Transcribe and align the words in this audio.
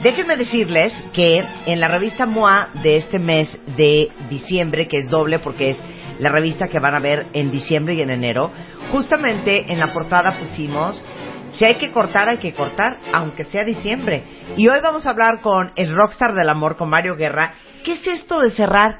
Déjenme 0.00 0.36
decirles 0.36 0.92
que 1.12 1.42
en 1.66 1.80
la 1.80 1.88
revista 1.88 2.26
MOA 2.26 2.68
de 2.82 2.96
este 2.96 3.18
mes 3.18 3.58
de 3.76 4.10
diciembre, 4.28 4.88
que 4.88 4.98
es 4.98 5.08
doble 5.08 5.38
porque 5.38 5.70
es 5.70 5.82
la 6.18 6.30
revista 6.30 6.68
que 6.68 6.78
van 6.78 6.94
a 6.94 7.00
ver 7.00 7.26
en 7.32 7.50
diciembre 7.50 7.94
y 7.94 8.00
en 8.00 8.10
enero, 8.10 8.50
justamente 8.90 9.72
en 9.72 9.78
la 9.78 9.92
portada 9.92 10.38
pusimos, 10.38 11.04
si 11.52 11.64
hay 11.64 11.76
que 11.76 11.92
cortar, 11.92 12.28
hay 12.28 12.38
que 12.38 12.52
cortar, 12.52 12.98
aunque 13.12 13.44
sea 13.44 13.64
diciembre. 13.64 14.24
Y 14.56 14.68
hoy 14.68 14.80
vamos 14.82 15.06
a 15.06 15.10
hablar 15.10 15.40
con 15.40 15.72
el 15.76 15.94
rockstar 15.94 16.34
del 16.34 16.48
amor, 16.48 16.76
con 16.76 16.90
Mario 16.90 17.16
Guerra. 17.16 17.54
¿Qué 17.84 17.92
es 17.92 18.06
esto 18.06 18.40
de 18.40 18.50
cerrar 18.50 18.98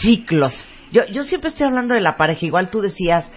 ciclos? 0.00 0.68
Yo, 0.90 1.06
yo 1.06 1.22
siempre 1.22 1.50
estoy 1.50 1.66
hablando 1.66 1.94
de 1.94 2.00
la 2.00 2.16
pareja, 2.16 2.44
igual 2.44 2.70
tú 2.70 2.80
decías, 2.80 3.30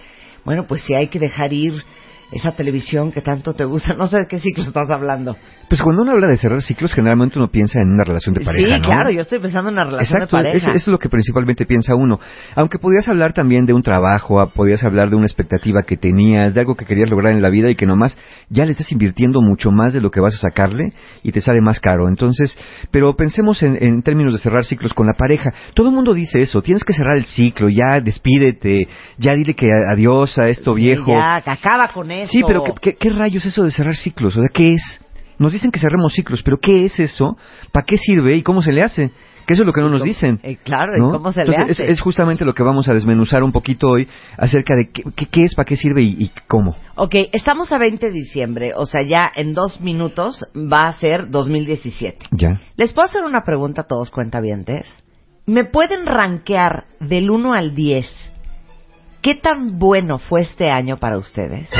bueno, 0.44 0.64
pues 0.66 0.82
si 0.82 0.94
hay 0.94 1.08
que 1.08 1.18
dejar 1.18 1.52
ir 1.52 1.84
esa 2.30 2.52
televisión 2.52 3.10
que 3.10 3.20
tanto 3.20 3.54
te 3.54 3.64
gusta. 3.64 3.94
No 3.94 4.06
sé 4.06 4.18
de 4.18 4.26
qué 4.26 4.38
ciclo 4.38 4.64
estás 4.64 4.90
hablando. 4.90 5.36
Pues 5.68 5.82
cuando 5.82 6.02
uno 6.02 6.12
habla 6.12 6.26
de 6.26 6.38
cerrar 6.38 6.62
ciclos, 6.62 6.94
generalmente 6.94 7.38
uno 7.38 7.48
piensa 7.48 7.80
en 7.80 7.92
una 7.92 8.02
relación 8.02 8.34
de 8.34 8.42
pareja. 8.42 8.76
Sí, 8.76 8.80
claro, 8.80 9.10
yo 9.10 9.20
estoy 9.20 9.38
pensando 9.38 9.68
en 9.68 9.74
una 9.74 9.84
relación 9.84 10.20
de 10.20 10.26
pareja. 10.26 10.56
Eso 10.56 10.72
es 10.72 10.86
lo 10.88 10.98
que 10.98 11.10
principalmente 11.10 11.66
piensa 11.66 11.94
uno. 11.94 12.18
Aunque 12.54 12.78
podías 12.78 13.06
hablar 13.08 13.34
también 13.34 13.66
de 13.66 13.74
un 13.74 13.82
trabajo, 13.82 14.40
ah, 14.40 14.48
podías 14.48 14.82
hablar 14.84 15.10
de 15.10 15.16
una 15.16 15.26
expectativa 15.26 15.82
que 15.82 15.98
tenías, 15.98 16.54
de 16.54 16.60
algo 16.60 16.74
que 16.74 16.86
querías 16.86 17.10
lograr 17.10 17.34
en 17.34 17.42
la 17.42 17.50
vida 17.50 17.68
y 17.68 17.74
que 17.74 17.84
nomás 17.84 18.16
ya 18.48 18.64
le 18.64 18.72
estás 18.72 18.90
invirtiendo 18.92 19.42
mucho 19.42 19.70
más 19.70 19.92
de 19.92 20.00
lo 20.00 20.10
que 20.10 20.20
vas 20.20 20.34
a 20.36 20.38
sacarle 20.38 20.94
y 21.22 21.32
te 21.32 21.42
sale 21.42 21.60
más 21.60 21.80
caro. 21.80 22.08
Entonces, 22.08 22.58
pero 22.90 23.14
pensemos 23.14 23.62
en, 23.62 24.02
términos 24.02 24.32
de 24.32 24.38
cerrar 24.38 24.64
ciclos 24.64 24.94
con 24.94 25.06
la 25.06 25.12
pareja. 25.12 25.50
Todo 25.74 25.88
el 25.88 25.94
mundo 25.94 26.14
dice 26.14 26.40
eso, 26.40 26.62
tienes 26.62 26.84
que 26.84 26.94
cerrar 26.94 27.18
el 27.18 27.26
ciclo, 27.26 27.68
ya 27.68 28.00
despídete, 28.00 28.88
ya 29.18 29.34
dile 29.34 29.54
que 29.54 29.66
adiós 29.90 30.38
a 30.38 30.46
esto 30.48 30.72
viejo. 30.72 31.12
Ya, 31.12 31.42
que 31.42 31.50
acaba 31.50 31.88
con 31.88 32.10
eso. 32.22 32.32
Sí, 32.32 32.42
pero 32.46 32.64
¿qué, 32.80 32.94
qué 32.94 33.10
rayos 33.10 33.44
es 33.44 33.52
eso 33.52 33.64
de 33.64 33.70
cerrar 33.70 33.96
ciclos? 33.96 34.36
O 34.36 34.40
sea, 34.40 34.48
¿qué 34.52 34.74
es? 34.74 35.00
Nos 35.38 35.52
dicen 35.52 35.70
que 35.70 35.78
cerremos 35.78 36.12
ciclos, 36.12 36.42
pero 36.42 36.58
¿qué 36.60 36.84
es 36.84 36.98
eso? 36.98 37.36
¿Para 37.72 37.86
qué 37.86 37.96
sirve 37.96 38.34
y 38.34 38.42
cómo 38.42 38.60
se 38.60 38.72
le 38.72 38.82
hace? 38.82 39.12
Que 39.48 39.54
eso 39.54 39.62
es 39.62 39.66
lo 39.66 39.72
que 39.72 39.80
no 39.80 39.88
nos 39.88 40.02
dicen. 40.02 40.40
Eh, 40.42 40.58
claro, 40.62 40.92
¿y 40.94 41.00
cómo 41.00 41.32
se 41.32 41.42
le 41.42 41.56
hace? 41.56 41.90
Es, 41.90 42.02
justamente 42.02 42.44
lo 42.44 42.52
que 42.52 42.62
vamos 42.62 42.86
a 42.90 42.92
desmenuzar 42.92 43.42
un 43.42 43.50
poquito 43.50 43.88
hoy 43.88 44.06
acerca 44.36 44.74
de 44.74 44.90
qué, 44.92 45.26
qué, 45.26 45.44
es, 45.44 45.54
para 45.54 45.64
qué 45.64 45.74
sirve 45.74 46.02
y, 46.02 46.30
cómo. 46.46 46.76
Ok, 46.96 47.14
estamos 47.32 47.72
a 47.72 47.78
20 47.78 48.08
de 48.08 48.12
diciembre, 48.12 48.74
o 48.76 48.84
sea, 48.84 49.00
ya 49.08 49.32
en 49.34 49.54
dos 49.54 49.80
minutos 49.80 50.44
va 50.54 50.88
a 50.88 50.92
ser 50.92 51.30
2017. 51.30 52.26
Ya. 52.32 52.60
¿Les 52.76 52.92
puedo 52.92 53.06
hacer 53.06 53.24
una 53.24 53.42
pregunta 53.42 53.82
a 53.82 53.86
todos 53.86 54.10
cuentavientes? 54.10 54.86
¿Me 55.46 55.64
pueden 55.64 56.04
rankear 56.04 56.84
del 57.00 57.30
1 57.30 57.54
al 57.54 57.74
10 57.74 58.06
qué 59.28 59.34
tan 59.34 59.78
bueno 59.78 60.18
fue 60.18 60.40
este 60.40 60.70
año 60.70 60.96
para 60.96 61.18
ustedes? 61.18 61.68
te 61.68 61.78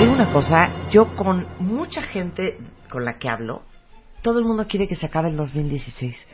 digo 0.00 0.12
una 0.12 0.32
cosa, 0.32 0.68
yo 0.90 1.14
con 1.14 1.46
mucha 1.60 2.02
gente 2.02 2.58
con 2.90 3.04
la 3.04 3.18
que 3.20 3.28
hablo, 3.28 3.62
todo 4.22 4.40
el 4.40 4.44
mundo 4.44 4.66
quiere 4.66 4.88
que 4.88 4.96
se 4.96 5.06
acabe 5.06 5.28
el 5.28 5.36
2016. 5.36 6.26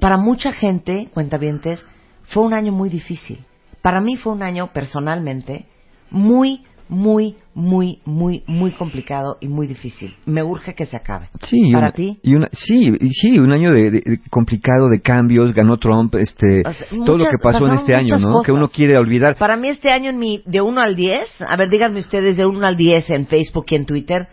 Para 0.00 0.16
mucha 0.16 0.50
gente, 0.50 1.10
cuentavientes, 1.14 1.86
fue 2.24 2.42
un 2.42 2.52
año 2.52 2.72
muy 2.72 2.90
difícil. 2.90 3.46
Para 3.82 4.00
mí 4.00 4.16
fue 4.16 4.32
un 4.32 4.42
año 4.42 4.72
personalmente 4.72 5.66
muy, 6.10 6.64
muy, 6.90 7.36
muy, 7.54 8.00
muy, 8.04 8.42
muy 8.48 8.72
complicado 8.72 9.38
y 9.40 9.46
muy 9.46 9.68
difícil. 9.68 10.14
Me 10.26 10.42
urge 10.42 10.74
que 10.74 10.86
se 10.86 10.96
acabe. 10.96 11.28
Sí, 11.42 11.72
para 11.72 11.92
ti. 11.92 12.18
Y 12.22 12.34
una, 12.34 12.48
sí, 12.52 12.92
sí, 13.12 13.38
un 13.38 13.52
año 13.52 13.72
de, 13.72 14.18
complicado 14.28 14.88
de 14.88 15.00
cambios. 15.00 15.54
Ganó 15.54 15.78
Trump, 15.78 16.16
este, 16.16 16.64
todo 17.06 17.16
lo 17.16 17.24
que 17.24 17.38
pasó 17.42 17.68
en 17.68 17.74
este 17.74 17.94
año, 17.94 18.18
¿no? 18.18 18.42
Que 18.42 18.52
uno 18.52 18.68
quiere 18.68 18.98
olvidar. 18.98 19.36
Para 19.36 19.56
mí 19.56 19.68
este 19.68 19.90
año 19.90 20.10
en 20.10 20.18
mi 20.18 20.42
de 20.44 20.60
1 20.60 20.80
al 20.80 20.96
10, 20.96 21.42
a 21.46 21.56
ver, 21.56 21.70
díganme 21.70 22.00
ustedes 22.00 22.36
de 22.36 22.44
1 22.44 22.66
al 22.66 22.76
10 22.76 23.10
en 23.10 23.26
Facebook 23.26 23.66
y 23.68 23.76
en 23.76 23.86
Twitter 23.86 24.28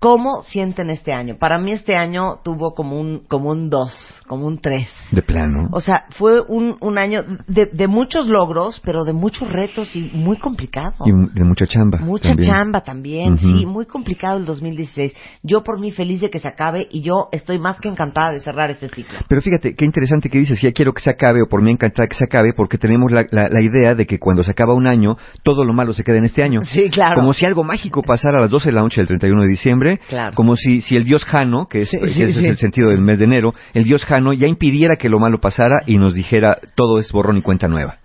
¿Cómo 0.00 0.42
sienten 0.44 0.88
este 0.88 1.12
año? 1.12 1.36
Para 1.38 1.58
mí 1.58 1.72
este 1.72 1.94
año 1.94 2.38
tuvo 2.42 2.74
como 2.74 2.98
un 2.98 3.18
como 3.28 3.50
un 3.50 3.68
2, 3.68 4.22
como 4.26 4.46
un 4.46 4.58
3. 4.58 4.88
De 5.10 5.20
plano. 5.20 5.68
O 5.72 5.80
sea, 5.82 6.04
fue 6.16 6.40
un, 6.40 6.78
un 6.80 6.96
año 6.96 7.22
de, 7.46 7.66
de, 7.66 7.86
muchos 7.86 8.26
logros, 8.26 8.80
pero 8.82 9.04
de 9.04 9.12
muchos 9.12 9.46
retos 9.46 9.94
y 9.94 10.10
muy 10.14 10.38
complicado. 10.38 10.94
Y 11.04 11.10
de 11.10 11.44
mucha 11.44 11.66
chamba. 11.66 11.98
Mucha 11.98 12.34
chamba 12.34 12.80
también, 12.80 13.36
sí, 13.36 13.66
muy 13.66 13.84
complicado 13.84 14.38
el 14.38 14.46
2016. 14.46 15.14
Yo 15.42 15.62
por 15.62 15.78
mí 15.78 15.90
feliz 15.90 16.22
de 16.22 16.30
que 16.30 16.38
se 16.38 16.48
acabe 16.48 16.88
y 16.90 17.02
yo 17.02 17.28
estoy 17.30 17.58
más 17.58 17.78
que 17.78 17.90
encantada 17.90 18.32
de 18.32 18.40
cerrar 18.40 18.70
este 18.70 18.88
ciclo. 18.88 19.18
Pero 19.28 19.42
fíjate, 19.42 19.74
qué 19.74 19.84
interesante 19.84 20.30
que 20.30 20.38
dices, 20.38 20.62
ya 20.62 20.72
quiero 20.72 20.94
que 20.94 21.02
se 21.02 21.10
acabe 21.10 21.42
o 21.42 21.46
por 21.46 21.60
mí 21.60 21.72
encantada 21.72 22.08
que 22.08 22.16
se 22.16 22.24
acabe 22.24 22.54
porque 22.56 22.78
tenemos 22.78 23.12
la, 23.12 23.26
la, 23.30 23.50
la, 23.50 23.60
idea 23.60 23.94
de 23.94 24.06
que 24.06 24.18
cuando 24.18 24.42
se 24.44 24.52
acaba 24.52 24.72
un 24.72 24.86
año, 24.86 25.18
todo 25.42 25.62
lo 25.62 25.74
malo 25.74 25.92
se 25.92 26.04
queda 26.04 26.16
en 26.16 26.24
este 26.24 26.42
año. 26.42 26.62
Sí, 26.64 26.88
claro. 26.88 27.16
Como 27.16 27.34
si 27.34 27.44
algo 27.44 27.64
mágico 27.64 28.02
pasara 28.02 28.38
a 28.38 28.40
las 28.40 28.50
12 28.50 28.70
de 28.70 28.72
la 28.72 28.80
noche 28.80 29.02
del 29.02 29.08
31 29.08 29.42
de 29.42 29.48
diciembre 29.48 29.89
como 30.34 30.56
si, 30.56 30.80
si 30.80 30.96
el 30.96 31.04
dios 31.04 31.24
Jano, 31.24 31.66
que, 31.66 31.82
es, 31.82 31.94
ese 31.94 32.24
es 32.24 32.36
el 32.36 32.58
sentido 32.58 32.90
del 32.90 33.00
mes 33.00 33.18
de 33.18 33.24
enero, 33.24 33.52
el 33.74 33.84
dios 33.84 34.04
Jano 34.04 34.32
ya 34.32 34.46
impidiera 34.46 34.96
que 34.96 35.08
lo 35.08 35.18
malo 35.18 35.40
pasara 35.40 35.82
y 35.86 35.98
nos 35.98 36.14
dijera 36.14 36.58
todo 36.74 36.98
es 36.98 37.10
borrón 37.12 37.38
y 37.38 37.42
cuenta 37.42 37.68
nueva. 37.68 37.98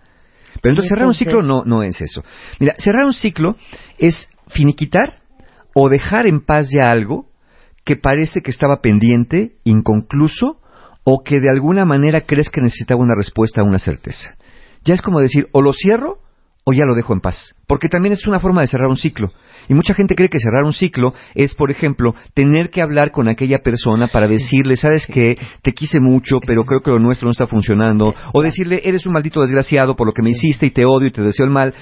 Pero 0.61 0.73
entonces, 0.73 0.89
cerrar 0.89 1.07
un 1.07 1.13
ciclo 1.13 1.41
no, 1.41 1.63
no 1.65 1.83
es 1.83 2.01
eso. 2.01 2.23
Mira, 2.59 2.75
cerrar 2.77 3.05
un 3.05 3.13
ciclo 3.13 3.55
es 3.97 4.29
finiquitar 4.47 5.19
o 5.73 5.89
dejar 5.89 6.27
en 6.27 6.45
paz 6.45 6.67
ya 6.71 6.89
algo 6.89 7.27
que 7.83 7.95
parece 7.95 8.41
que 8.41 8.51
estaba 8.51 8.81
pendiente, 8.81 9.57
inconcluso, 9.63 10.59
o 11.03 11.23
que 11.23 11.39
de 11.39 11.49
alguna 11.49 11.85
manera 11.85 12.21
crees 12.21 12.49
que 12.49 12.61
necesitaba 12.61 12.99
una 12.99 13.13
respuesta 13.15 13.61
a 13.61 13.63
una 13.63 13.77
certeza. 13.77 14.35
Ya 14.83 14.95
es 14.95 15.01
como 15.01 15.19
decir, 15.19 15.47
o 15.51 15.61
lo 15.61 15.71
cierro 15.71 16.17
o 16.65 16.73
ya 16.73 16.83
lo 16.85 16.95
dejo 16.95 17.13
en 17.13 17.21
paz. 17.21 17.55
Porque 17.67 17.89
también 17.89 18.13
es 18.13 18.27
una 18.27 18.39
forma 18.39 18.61
de 18.61 18.67
cerrar 18.67 18.87
un 18.87 18.97
ciclo. 18.97 19.31
Y 19.69 19.75
mucha 19.75 19.93
gente 19.93 20.15
cree 20.15 20.29
que 20.29 20.39
cerrar 20.39 20.63
un 20.63 20.73
ciclo 20.73 21.13
es, 21.35 21.53
por 21.53 21.71
ejemplo, 21.71 22.15
tener 22.33 22.69
que 22.71 22.81
hablar 22.81 23.11
con 23.11 23.29
aquella 23.29 23.59
persona 23.59 24.07
para 24.07 24.27
decirle, 24.27 24.75
sabes 24.75 25.05
que 25.05 25.37
te 25.61 25.73
quise 25.73 25.99
mucho, 25.99 26.39
pero 26.45 26.65
creo 26.65 26.81
que 26.81 26.91
lo 26.91 26.99
nuestro 26.99 27.27
no 27.27 27.31
está 27.31 27.45
funcionando. 27.45 28.13
O 28.33 28.41
decirle, 28.41 28.81
eres 28.83 29.05
un 29.05 29.13
maldito 29.13 29.41
desgraciado 29.41 29.95
por 29.95 30.07
lo 30.07 30.13
que 30.13 30.23
me 30.23 30.31
hiciste 30.31 30.65
y 30.65 30.71
te 30.71 30.85
odio 30.85 31.07
y 31.07 31.11
te 31.11 31.21
deseo 31.21 31.45
el 31.45 31.51
mal. 31.51 31.73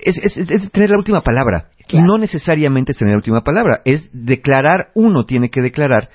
Es, 0.00 0.18
es 0.18 0.70
tener 0.70 0.90
la 0.90 0.98
última 0.98 1.20
palabra. 1.20 1.70
Y 1.88 2.00
no 2.00 2.16
necesariamente 2.16 2.92
es 2.92 2.98
tener 2.98 3.14
la 3.14 3.18
última 3.18 3.40
palabra. 3.42 3.80
Es 3.84 4.08
declarar, 4.12 4.88
uno 4.94 5.24
tiene 5.24 5.50
que 5.50 5.62
declarar 5.62 6.10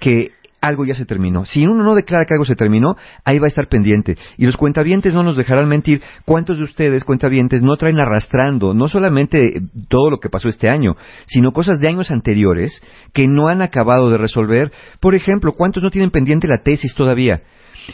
que 0.00 0.32
algo 0.60 0.84
ya 0.84 0.94
se 0.94 1.04
terminó. 1.04 1.44
Si 1.44 1.64
uno 1.64 1.82
no 1.82 1.94
declara 1.94 2.24
que 2.24 2.34
algo 2.34 2.44
se 2.44 2.54
terminó, 2.54 2.96
ahí 3.24 3.38
va 3.38 3.46
a 3.46 3.48
estar 3.48 3.68
pendiente. 3.68 4.16
Y 4.36 4.46
los 4.46 4.56
cuentavientes 4.56 5.14
no 5.14 5.22
nos 5.22 5.36
dejarán 5.36 5.68
mentir. 5.68 6.02
¿Cuántos 6.24 6.58
de 6.58 6.64
ustedes, 6.64 7.04
cuentavientes, 7.04 7.62
no 7.62 7.76
traen 7.76 8.00
arrastrando 8.00 8.74
no 8.74 8.88
solamente 8.88 9.40
todo 9.88 10.10
lo 10.10 10.18
que 10.18 10.30
pasó 10.30 10.48
este 10.48 10.68
año, 10.68 10.96
sino 11.26 11.52
cosas 11.52 11.80
de 11.80 11.88
años 11.88 12.10
anteriores 12.10 12.82
que 13.12 13.28
no 13.28 13.48
han 13.48 13.62
acabado 13.62 14.10
de 14.10 14.18
resolver? 14.18 14.72
Por 15.00 15.14
ejemplo, 15.14 15.52
¿cuántos 15.52 15.82
no 15.82 15.90
tienen 15.90 16.10
pendiente 16.10 16.48
la 16.48 16.62
tesis 16.62 16.94
todavía? 16.94 17.42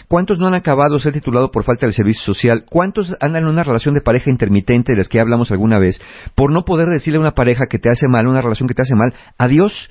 ¿Cuántos 0.09 0.39
no 0.39 0.47
han 0.47 0.55
acabado 0.55 0.95
de 0.95 1.01
ser 1.01 1.13
titulados 1.13 1.51
por 1.51 1.65
falta 1.65 1.87
de 1.87 1.93
servicio 1.93 2.35
social? 2.35 2.65
¿Cuántos 2.69 3.15
andan 3.21 3.45
en 3.45 3.49
una 3.49 3.63
relación 3.63 3.95
de 3.95 4.01
pareja 4.01 4.31
intermitente 4.31 4.93
de 4.93 4.99
las 4.99 5.09
que 5.09 5.21
hablamos 5.21 5.51
alguna 5.53 5.79
vez 5.79 6.01
por 6.35 6.51
no 6.51 6.65
poder 6.65 6.89
decirle 6.89 7.19
a 7.19 7.21
una 7.21 7.33
pareja 7.33 7.67
que 7.69 7.79
te 7.79 7.91
hace 7.91 8.09
mal, 8.09 8.27
una 8.27 8.41
relación 8.41 8.69
que 8.69 8.75
te 8.75 8.83
hace 8.83 8.95
mal, 8.95 9.15
adiós? 9.39 9.91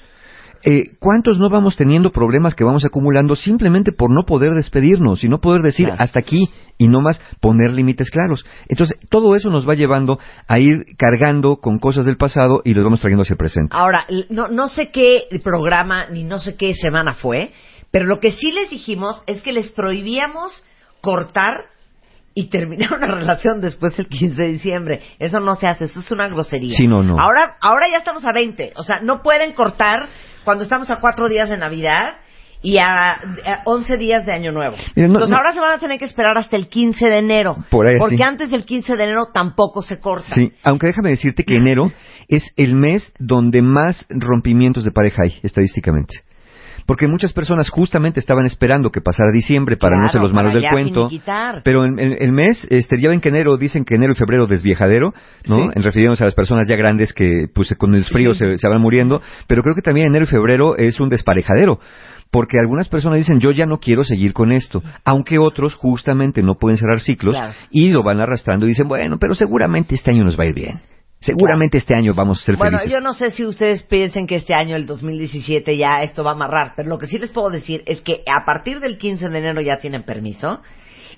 Eh, 0.66 0.96
¿cuántos 1.00 1.40
no 1.40 1.50
vamos 1.50 1.76
teniendo 1.76 2.12
problemas 2.12 2.56
que 2.56 2.64
vamos 2.64 2.86
acumulando 2.86 3.36
simplemente 3.36 3.92
por 3.92 4.10
no 4.10 4.24
poder 4.26 4.54
despedirnos 4.54 5.24
y 5.24 5.30
no 5.30 5.40
poder 5.40 5.62
decir 5.62 5.92
hasta 5.98 6.20
aquí 6.20 6.50
y 6.78 6.88
no 6.88 7.02
más 7.02 7.22
poner 7.42 7.72
límites 7.72 8.10
claros? 8.10 8.46
Entonces, 8.70 8.98
todo 9.10 9.36
eso 9.36 9.50
nos 9.50 9.68
va 9.68 9.74
llevando 9.74 10.20
a 10.48 10.60
ir 10.60 10.96
cargando 10.98 11.58
con 11.58 11.80
cosas 11.80 12.06
del 12.06 12.16
pasado 12.16 12.62
y 12.64 12.74
los 12.74 12.84
vamos 12.84 13.02
trayendo 13.02 13.24
hacia 13.24 13.34
el 13.34 13.40
presente. 13.40 13.76
Ahora, 13.76 14.06
no, 14.30 14.48
no 14.48 14.70
sé 14.70 14.90
qué 14.90 15.24
programa 15.44 16.08
ni 16.10 16.24
no 16.24 16.40
sé 16.40 16.56
qué 16.56 16.74
semana 16.74 17.14
fue, 17.14 17.52
pero 17.92 18.06
lo 18.06 18.20
que 18.20 18.32
sí 18.32 18.52
les 18.52 18.70
dijimos 18.70 19.22
es 19.28 19.42
que 19.42 19.52
les 19.52 19.72
prohibíamos 19.72 20.64
cortar 21.02 21.66
y 22.36 22.46
terminar 22.50 22.94
una 22.94 23.08
relación 23.08 23.62
después 23.62 23.96
del 23.98 24.08
15 24.08 24.42
de 24.42 24.48
diciembre. 24.48 25.02
Eso 25.20 25.40
no 25.40 25.56
se 25.56 25.68
hace, 25.68 25.86
eso 25.86 26.00
es 26.00 26.12
una 26.12 26.28
grosería. 26.28 26.76
Sí, 26.76 26.88
no, 26.88 27.04
no. 27.04 27.20
Ahora, 27.20 27.58
ahora 27.62 27.88
ya 27.92 27.98
estamos 27.98 28.26
a 28.26 28.32
20, 28.32 28.74
o 28.76 28.84
sea, 28.84 29.00
no 29.02 29.22
pueden 29.22 29.54
cortar 29.54 30.10
cuando 30.44 30.64
estamos 30.64 30.90
a 30.90 30.98
cuatro 31.00 31.30
días 31.30 31.50
de 31.50 31.58
Navidad 31.58 32.16
y 32.62 32.78
a, 32.78 33.20
once 33.66 33.98
días 33.98 34.26
de 34.26 34.32
Año 34.32 34.52
Nuevo. 34.52 34.78
Entonces 34.96 35.36
ahora 35.36 35.54
se 35.54 35.60
van 35.60 35.72
a 35.72 35.80
tener 35.80 36.00
que 36.00 36.06
esperar 36.06 36.38
hasta 36.38 36.56
el 36.56 36.70
15 36.70 37.06
de 37.08 37.18
enero. 37.18 37.58
porque 37.70 38.24
antes 38.24 38.50
del 38.50 38.66
15 38.66 38.96
de 38.96 39.04
enero 39.04 39.28
tampoco 39.34 39.82
se 39.82 40.00
corta. 40.00 40.34
Sí, 40.34 40.54
aunque 40.64 40.88
déjame 40.88 41.10
decirte 41.10 41.44
que 41.44 41.56
enero 41.56 41.92
es 42.30 42.44
el 42.56 42.74
mes 42.76 43.14
donde 43.20 43.62
más 43.62 44.06
rompimientos 44.10 44.86
de 44.86 44.92
pareja 44.92 45.24
hay, 45.24 45.40
estadísticamente. 45.44 46.22
Porque 46.86 47.08
muchas 47.08 47.34
personas 47.34 47.70
justamente 47.70 48.20
estaban 48.20 48.46
esperando 48.46 48.90
que 48.90 49.02
pasara 49.02 49.32
diciembre 49.32 49.78
para 49.78 49.98
no 50.00 50.08
ser 50.08 50.22
los 50.22 50.34
malos 50.34 50.54
del 50.54 50.70
cuento. 50.70 51.10
Pero 51.64 51.86
en, 51.86 52.00
el 52.00 52.32
mes, 52.32 52.68
este, 52.70 52.98
ya 53.02 53.10
ven 53.10 53.22
que 53.22 53.30
enero, 53.30 53.58
dicen 53.58 53.86
que 53.86 53.96
enero 53.96 54.14
y 54.14 54.16
febrero 54.16 54.46
desviejadero, 54.46 55.14
¿no? 55.48 55.72
En 55.74 55.84
refiriéndose 55.84 56.24
a 56.24 56.28
las 56.28 56.36
personas 56.36 56.68
ya 56.68 56.76
grandes 56.76 57.14
que, 57.14 57.48
pues, 57.54 57.74
con 57.78 57.94
el 57.96 58.06
frío 58.06 58.34
se, 58.34 58.46
van 58.68 58.82
muriendo. 58.82 59.22
Pero 59.48 59.64
creo 59.64 59.76
que 59.76 59.82
también 59.82 60.08
enero 60.08 60.26
y 60.26 60.28
febrero 60.28 60.78
es 60.78 61.00
un 61.00 61.10
desparejadero 61.10 61.80
porque 62.32 62.58
algunas 62.58 62.90
personas 62.90 63.20
dicen 63.20 63.40
yo 63.40 63.52
ya 63.52 63.68
no 63.68 63.78
quiero 63.78 64.04
seguir 64.04 64.34
con 64.34 64.52
esto, 64.52 64.82
aunque 65.06 65.38
otros 65.38 65.76
justamente 65.76 66.42
no 66.42 66.56
pueden 66.56 66.80
cerrar 66.80 67.00
ciclos 67.00 67.38
y 67.70 67.92
lo 67.92 68.02
van 68.02 68.22
arrastrando 68.22 68.66
y 68.66 68.70
dicen, 68.70 68.88
bueno, 68.88 69.18
pero 69.20 69.36
seguramente 69.36 69.94
este 69.94 70.10
año 70.10 70.24
nos 70.24 70.38
va 70.38 70.46
a 70.46 70.48
ir 70.48 70.56
bien. 70.56 70.82
Seguramente 71.24 71.78
este 71.78 71.96
año 71.96 72.14
vamos 72.14 72.42
a 72.42 72.46
ser 72.46 72.58
bueno, 72.58 72.78
felices. 72.78 72.92
Bueno, 72.92 73.06
yo 73.06 73.10
no 73.10 73.14
sé 73.14 73.32
si 73.32 73.46
ustedes 73.46 73.84
piensen 73.84 74.28
que 74.28 74.36
este 74.36 74.54
año, 74.54 74.76
el 74.76 74.86
2017, 74.86 75.78
ya 75.78 76.04
esto 76.04 76.22
va 76.22 76.32
a 76.32 76.34
amarrar, 76.34 76.74
pero 76.76 76.90
lo 76.90 76.98
que 76.98 77.08
sí 77.08 77.18
les 77.18 77.32
puedo 77.32 77.50
decir 77.50 77.82
es 77.86 78.02
que 78.02 78.24
a 78.28 78.46
partir 78.46 78.82
del 78.82 78.98
15 78.98 79.30
de 79.30 79.38
enero 79.38 79.62
ya 79.62 79.78
tienen 79.78 80.04
permiso. 80.04 80.62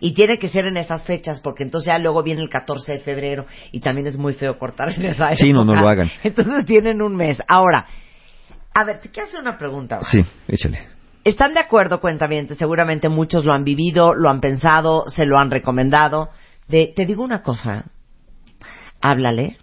Y 0.01 0.13
tiene 0.13 0.37
que 0.37 0.49
ser 0.49 0.65
en 0.65 0.75
esas 0.75 1.05
fechas, 1.05 1.39
porque 1.39 1.63
entonces 1.63 1.87
ya 1.87 1.97
luego 1.97 2.21
viene 2.21 2.41
el 2.41 2.49
14 2.49 2.91
de 2.91 2.99
febrero 2.99 3.45
y 3.71 3.79
también 3.79 4.07
es 4.07 4.17
muy 4.17 4.33
feo 4.33 4.59
cortar 4.59 4.89
en 4.89 5.05
esa 5.05 5.27
época. 5.27 5.35
Sí, 5.37 5.53
no, 5.53 5.63
no 5.63 5.73
lo 5.73 5.87
hagan. 5.87 6.11
Entonces 6.21 6.65
tienen 6.65 7.01
un 7.01 7.15
mes. 7.15 7.41
Ahora, 7.47 7.85
a 8.73 8.83
ver, 8.83 8.99
te 8.99 9.09
quiero 9.09 9.29
hacer 9.29 9.39
una 9.39 9.57
pregunta. 9.57 9.99
Sí, 10.01 10.19
échale. 10.49 10.85
¿Están 11.23 11.53
de 11.53 11.61
acuerdo, 11.61 12.01
cuentavientes? 12.01 12.57
Seguramente 12.57 13.07
muchos 13.07 13.45
lo 13.45 13.53
han 13.53 13.63
vivido, 13.63 14.13
lo 14.13 14.29
han 14.29 14.41
pensado, 14.41 15.05
se 15.07 15.25
lo 15.25 15.39
han 15.39 15.49
recomendado. 15.49 16.29
De, 16.67 16.91
te 16.93 17.05
digo 17.05 17.23
una 17.23 17.41
cosa, 17.41 17.85
háblale 19.01 19.57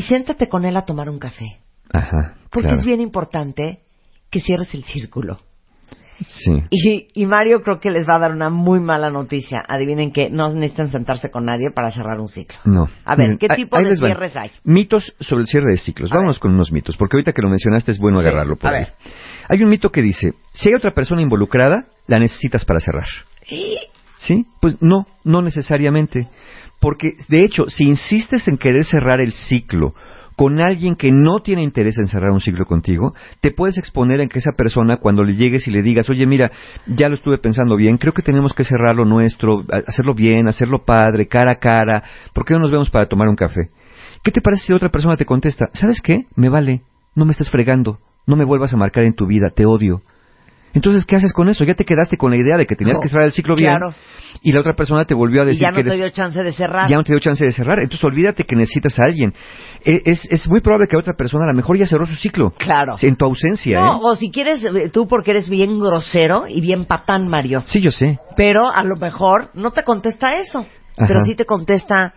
y 0.00 0.02
siéntate 0.02 0.48
con 0.48 0.64
él 0.64 0.78
a 0.78 0.82
tomar 0.86 1.10
un 1.10 1.18
café. 1.18 1.58
Ajá. 1.92 2.36
Porque 2.50 2.70
es 2.70 2.86
bien 2.86 3.02
importante 3.02 3.80
que 4.30 4.40
cierres 4.40 4.72
el 4.72 4.82
círculo. 4.82 5.40
Sí. 6.20 6.52
Y, 6.70 7.08
y, 7.12 7.26
Mario 7.26 7.60
creo 7.60 7.80
que 7.80 7.90
les 7.90 8.08
va 8.08 8.16
a 8.16 8.18
dar 8.18 8.32
una 8.32 8.48
muy 8.48 8.80
mala 8.80 9.10
noticia. 9.10 9.62
Adivinen 9.68 10.10
que 10.10 10.30
no 10.30 10.48
necesitan 10.48 10.88
sentarse 10.88 11.30
con 11.30 11.44
nadie 11.44 11.70
para 11.70 11.90
cerrar 11.90 12.18
un 12.18 12.28
ciclo. 12.28 12.56
No. 12.64 12.88
A 13.04 13.14
ver, 13.14 13.36
¿qué 13.38 13.48
tipo 13.48 13.76
de 13.76 13.94
cierres 13.94 14.34
hay? 14.38 14.50
Mitos 14.64 15.14
sobre 15.20 15.42
el 15.42 15.48
cierre 15.48 15.72
de 15.72 15.76
ciclos. 15.76 16.08
Vámonos 16.08 16.38
con 16.38 16.54
unos 16.54 16.72
mitos, 16.72 16.96
porque 16.96 17.18
ahorita 17.18 17.32
que 17.32 17.42
lo 17.42 17.50
mencionaste 17.50 17.90
es 17.90 17.98
bueno 17.98 18.20
agarrarlo 18.20 18.56
por 18.56 18.70
a 18.70 18.78
Ver. 18.78 18.92
Hay 19.50 19.62
un 19.62 19.68
mito 19.68 19.90
que 19.90 20.00
dice, 20.00 20.32
si 20.54 20.70
hay 20.70 20.76
otra 20.76 20.92
persona 20.92 21.20
involucrada, 21.20 21.84
la 22.06 22.18
necesitas 22.18 22.64
para 22.64 22.80
cerrar. 22.80 23.08
¿Sí? 24.16 24.46
Pues 24.62 24.80
no, 24.80 25.06
no 25.24 25.42
necesariamente. 25.42 26.26
Porque, 26.80 27.14
de 27.28 27.40
hecho, 27.40 27.68
si 27.68 27.84
insistes 27.84 28.48
en 28.48 28.56
querer 28.56 28.84
cerrar 28.84 29.20
el 29.20 29.32
ciclo 29.32 29.94
con 30.34 30.58
alguien 30.58 30.96
que 30.96 31.10
no 31.12 31.40
tiene 31.40 31.62
interés 31.62 31.98
en 31.98 32.06
cerrar 32.06 32.30
un 32.30 32.40
ciclo 32.40 32.64
contigo, 32.64 33.14
te 33.42 33.50
puedes 33.50 33.76
exponer 33.76 34.20
en 34.20 34.30
que 34.30 34.38
esa 34.38 34.52
persona, 34.52 34.96
cuando 34.96 35.22
le 35.22 35.36
llegues 35.36 35.68
y 35.68 35.70
le 35.70 35.82
digas, 35.82 36.08
oye, 36.08 36.24
mira, 36.26 36.50
ya 36.86 37.10
lo 37.10 37.14
estuve 37.14 37.36
pensando 37.36 37.76
bien, 37.76 37.98
creo 37.98 38.14
que 38.14 38.22
tenemos 38.22 38.54
que 38.54 38.64
cerrar 38.64 38.96
lo 38.96 39.04
nuestro, 39.04 39.62
hacerlo 39.86 40.14
bien, 40.14 40.48
hacerlo 40.48 40.78
padre, 40.78 41.26
cara 41.26 41.52
a 41.52 41.58
cara, 41.58 42.02
¿por 42.32 42.46
qué 42.46 42.54
no 42.54 42.60
nos 42.60 42.70
vemos 42.70 42.88
para 42.88 43.04
tomar 43.04 43.28
un 43.28 43.36
café? 43.36 43.68
¿Qué 44.22 44.30
te 44.30 44.40
parece 44.40 44.64
si 44.64 44.72
otra 44.72 44.88
persona 44.88 45.18
te 45.18 45.26
contesta, 45.26 45.68
¿sabes 45.74 46.00
qué? 46.00 46.24
Me 46.36 46.48
vale, 46.48 46.80
no 47.14 47.26
me 47.26 47.32
estás 47.32 47.50
fregando, 47.50 47.98
no 48.26 48.34
me 48.34 48.46
vuelvas 48.46 48.72
a 48.72 48.78
marcar 48.78 49.04
en 49.04 49.12
tu 49.12 49.26
vida, 49.26 49.48
te 49.54 49.66
odio. 49.66 50.00
Entonces, 50.72 51.04
¿qué 51.04 51.16
haces 51.16 51.32
con 51.32 51.48
eso? 51.48 51.64
Ya 51.64 51.74
te 51.74 51.84
quedaste 51.84 52.16
con 52.16 52.30
la 52.30 52.36
idea 52.36 52.56
de 52.56 52.66
que 52.66 52.76
tenías 52.76 52.98
que 53.00 53.08
cerrar 53.08 53.26
el 53.26 53.32
ciclo 53.32 53.54
bien. 53.56 53.76
Y 54.42 54.52
la 54.52 54.60
otra 54.60 54.74
persona 54.74 55.04
te 55.04 55.14
volvió 55.14 55.42
a 55.42 55.44
decir 55.44 55.62
y 55.62 55.64
ya 55.64 55.72
no 55.72 55.82
te 55.82 55.96
dio 55.96 56.08
chance 56.10 56.42
de 56.42 56.52
cerrar. 56.52 56.88
Ya 56.88 56.96
no 56.96 57.02
te 57.02 57.12
dio 57.12 57.18
chance 57.18 57.44
de 57.44 57.52
cerrar. 57.52 57.80
Entonces, 57.80 58.04
olvídate 58.04 58.44
que 58.44 58.54
necesitas 58.54 58.98
a 59.00 59.04
alguien. 59.04 59.34
E, 59.84 60.02
es, 60.04 60.26
es 60.30 60.48
muy 60.48 60.60
probable 60.60 60.86
que 60.88 60.96
otra 60.96 61.14
persona 61.14 61.44
a 61.44 61.48
lo 61.48 61.54
mejor 61.54 61.76
ya 61.76 61.86
cerró 61.86 62.06
su 62.06 62.14
ciclo. 62.14 62.52
Claro. 62.56 62.94
En 63.02 63.16
tu 63.16 63.24
ausencia. 63.24 63.80
No, 63.80 63.96
¿eh? 63.96 64.00
o 64.02 64.14
si 64.14 64.30
quieres, 64.30 64.62
eh, 64.62 64.88
tú 64.90 65.08
porque 65.08 65.32
eres 65.32 65.50
bien 65.50 65.80
grosero 65.80 66.44
y 66.46 66.60
bien 66.60 66.84
patán, 66.84 67.28
Mario. 67.28 67.62
Sí, 67.64 67.80
yo 67.80 67.90
sé. 67.90 68.18
Pero 68.36 68.70
a 68.72 68.84
lo 68.84 68.96
mejor 68.96 69.50
no 69.54 69.72
te 69.72 69.82
contesta 69.82 70.32
eso. 70.34 70.66
Pero 70.96 71.20
sí 71.20 71.34
te 71.34 71.46
contesta, 71.46 72.14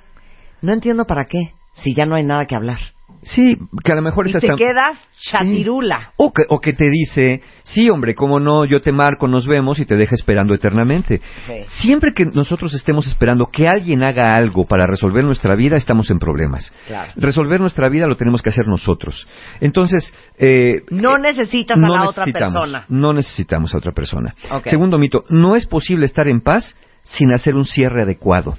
no 0.62 0.74
entiendo 0.74 1.06
para 1.06 1.26
qué, 1.26 1.54
si 1.74 1.94
ya 1.94 2.06
no 2.06 2.16
hay 2.16 2.26
nada 2.26 2.46
que 2.46 2.56
hablar. 2.56 2.80
Sí, 3.26 3.56
que 3.84 3.92
a 3.92 3.96
lo 3.96 4.02
mejor 4.02 4.28
y 4.28 4.34
te 4.34 4.48
quedas 4.58 4.98
chatirula. 5.20 6.12
O, 6.18 6.32
que, 6.32 6.44
o 6.50 6.60
que 6.60 6.74
te 6.74 6.90
dice, 6.90 7.42
sí, 7.64 7.90
hombre, 7.90 8.16
cómo 8.16 8.40
no, 8.40 8.66
yo 8.66 8.82
te 8.82 8.92
marco, 8.92 9.28
nos 9.28 9.48
vemos 9.48 9.80
y 9.80 9.86
te 9.86 9.96
deja 9.96 10.16
esperando 10.16 10.54
eternamente. 10.54 11.22
Siempre 11.68 12.14
que 12.14 12.26
nosotros 12.26 12.74
estemos 12.74 13.08
esperando 13.08 13.46
que 13.46 13.68
alguien 13.68 14.04
haga 14.04 14.36
algo 14.36 14.66
para 14.66 14.86
resolver 14.86 15.24
nuestra 15.24 15.56
vida, 15.56 15.76
estamos 15.78 16.10
en 16.10 16.20
problemas. 16.20 16.74
Resolver 17.16 17.60
nuestra 17.60 17.90
vida 17.90 18.08
lo 18.08 18.16
tenemos 18.16 18.42
que 18.42 18.50
hacer 18.50 18.68
nosotros. 18.68 19.28
Entonces, 19.60 20.14
eh, 20.38 20.84
no 20.90 21.18
necesitas 21.18 21.78
a 21.78 21.88
la 21.88 22.10
otra 22.10 22.26
persona. 22.26 22.86
No 22.90 23.14
necesitamos 23.14 23.74
a 23.74 23.78
otra 23.78 23.92
persona. 23.92 24.36
Segundo 24.66 24.98
mito, 24.98 25.26
no 25.30 25.56
es 25.56 25.66
posible 25.66 26.06
estar 26.06 26.28
en 26.28 26.42
paz 26.42 26.76
sin 27.04 27.34
hacer 27.34 27.56
un 27.56 27.66
cierre 27.66 28.04
adecuado. 28.04 28.56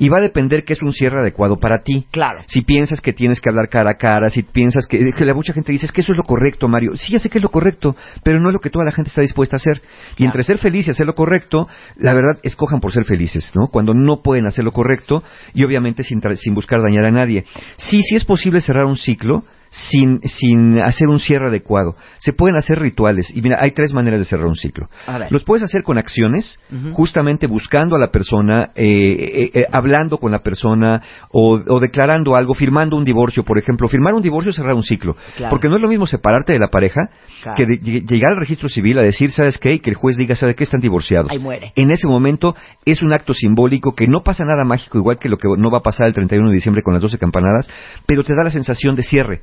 Y 0.00 0.08
va 0.08 0.18
a 0.18 0.22
depender 0.22 0.64
que 0.64 0.72
es 0.72 0.82
un 0.82 0.92
cierre 0.92 1.20
adecuado 1.20 1.60
para 1.60 1.82
ti. 1.82 2.06
Claro. 2.10 2.40
Si 2.48 2.62
piensas 2.62 3.00
que 3.00 3.12
tienes 3.12 3.40
que 3.40 3.50
hablar 3.50 3.68
cara 3.68 3.90
a 3.90 3.94
cara, 3.94 4.30
si 4.30 4.42
piensas 4.42 4.86
que, 4.86 4.98
que 4.98 5.34
mucha 5.34 5.52
gente 5.52 5.70
dice 5.70 5.86
es 5.86 5.92
que 5.92 6.00
eso 6.00 6.12
es 6.12 6.16
lo 6.16 6.24
correcto, 6.24 6.66
Mario. 6.66 6.96
Sí, 6.96 7.12
ya 7.12 7.18
sé 7.18 7.28
que 7.28 7.38
es 7.38 7.42
lo 7.42 7.50
correcto, 7.50 7.94
pero 8.24 8.40
no 8.40 8.48
es 8.48 8.54
lo 8.54 8.60
que 8.60 8.70
toda 8.70 8.84
la 8.84 8.92
gente 8.92 9.10
está 9.10 9.20
dispuesta 9.20 9.56
a 9.56 9.58
hacer. 9.58 9.82
Y 10.16 10.24
entre 10.24 10.42
ser 10.42 10.58
feliz 10.58 10.88
y 10.88 10.90
hacer 10.90 11.06
lo 11.06 11.14
correcto, 11.14 11.68
la 11.96 12.14
verdad, 12.14 12.40
escojan 12.42 12.80
por 12.80 12.92
ser 12.92 13.04
felices, 13.04 13.52
¿no? 13.54 13.68
Cuando 13.68 13.92
no 13.94 14.22
pueden 14.22 14.46
hacer 14.46 14.64
lo 14.64 14.72
correcto 14.72 15.22
y 15.54 15.64
obviamente 15.64 16.02
sin, 16.02 16.20
sin 16.36 16.54
buscar 16.54 16.80
dañar 16.80 17.04
a 17.04 17.10
nadie. 17.10 17.44
Sí, 17.76 18.02
sí 18.02 18.16
es 18.16 18.24
posible 18.24 18.60
cerrar 18.62 18.86
un 18.86 18.96
ciclo, 18.96 19.44
sin, 19.70 20.20
sin 20.22 20.80
hacer 20.80 21.08
un 21.08 21.20
cierre 21.20 21.48
adecuado. 21.48 21.94
Se 22.18 22.32
pueden 22.32 22.56
hacer 22.56 22.78
rituales. 22.78 23.30
Y 23.34 23.40
mira, 23.40 23.58
hay 23.60 23.70
tres 23.70 23.94
maneras 23.94 24.18
de 24.18 24.26
cerrar 24.26 24.46
un 24.46 24.56
ciclo. 24.56 24.88
Los 25.30 25.44
puedes 25.44 25.62
hacer 25.62 25.82
con 25.82 25.96
acciones, 25.96 26.58
justamente 26.92 27.46
buscando 27.46 27.96
a 27.96 27.98
la 27.98 28.10
persona, 28.10 28.70
eh, 28.74 28.84
eh, 28.84 29.50
eh, 29.54 29.66
hablando 29.70 30.18
con 30.18 30.32
la 30.32 30.40
persona 30.40 31.00
o, 31.30 31.80
declarando 31.80 32.34
algo, 32.34 32.54
firmando 32.54 32.96
un 32.96 33.04
divorcio, 33.04 33.44
por 33.44 33.58
ejemplo. 33.58 33.88
Firmar 33.88 34.14
un 34.14 34.22
divorcio 34.22 34.50
es 34.50 34.56
cerrar 34.56 34.74
un 34.74 34.82
ciclo. 34.82 35.16
Porque 35.48 35.68
no 35.68 35.76
es 35.76 35.82
lo 35.82 35.88
mismo 35.88 36.06
separarte 36.06 36.52
de 36.52 36.58
la 36.58 36.68
pareja 36.68 37.10
que 37.56 37.64
llegar 37.64 38.32
al 38.32 38.40
registro 38.40 38.68
civil 38.68 38.98
a 38.98 39.02
decir, 39.02 39.30
¿sabes 39.30 39.58
qué? 39.58 39.74
Y 39.74 39.80
que 39.80 39.90
el 39.90 39.96
juez 39.96 40.16
diga, 40.16 40.34
¿sabes 40.34 40.56
qué? 40.56 40.64
Están 40.64 40.80
divorciados. 40.80 41.30
En 41.76 41.90
ese 41.90 42.08
momento 42.08 42.56
es 42.84 43.02
un 43.02 43.12
acto 43.12 43.34
simbólico 43.34 43.92
que 43.92 44.06
no 44.06 44.22
pasa 44.22 44.44
nada 44.44 44.64
mágico, 44.64 44.98
igual 44.98 45.18
que 45.18 45.28
lo 45.28 45.36
que 45.36 45.48
no 45.56 45.70
va 45.70 45.78
a 45.78 45.82
pasar 45.82 46.08
el 46.08 46.14
31 46.14 46.48
de 46.48 46.54
diciembre 46.54 46.82
con 46.82 46.92
las 46.92 47.02
12 47.02 47.18
campanadas, 47.18 47.70
pero 48.06 48.24
te 48.24 48.34
da 48.34 48.42
la 48.42 48.50
sensación 48.50 48.96
de 48.96 49.02
cierre. 49.02 49.42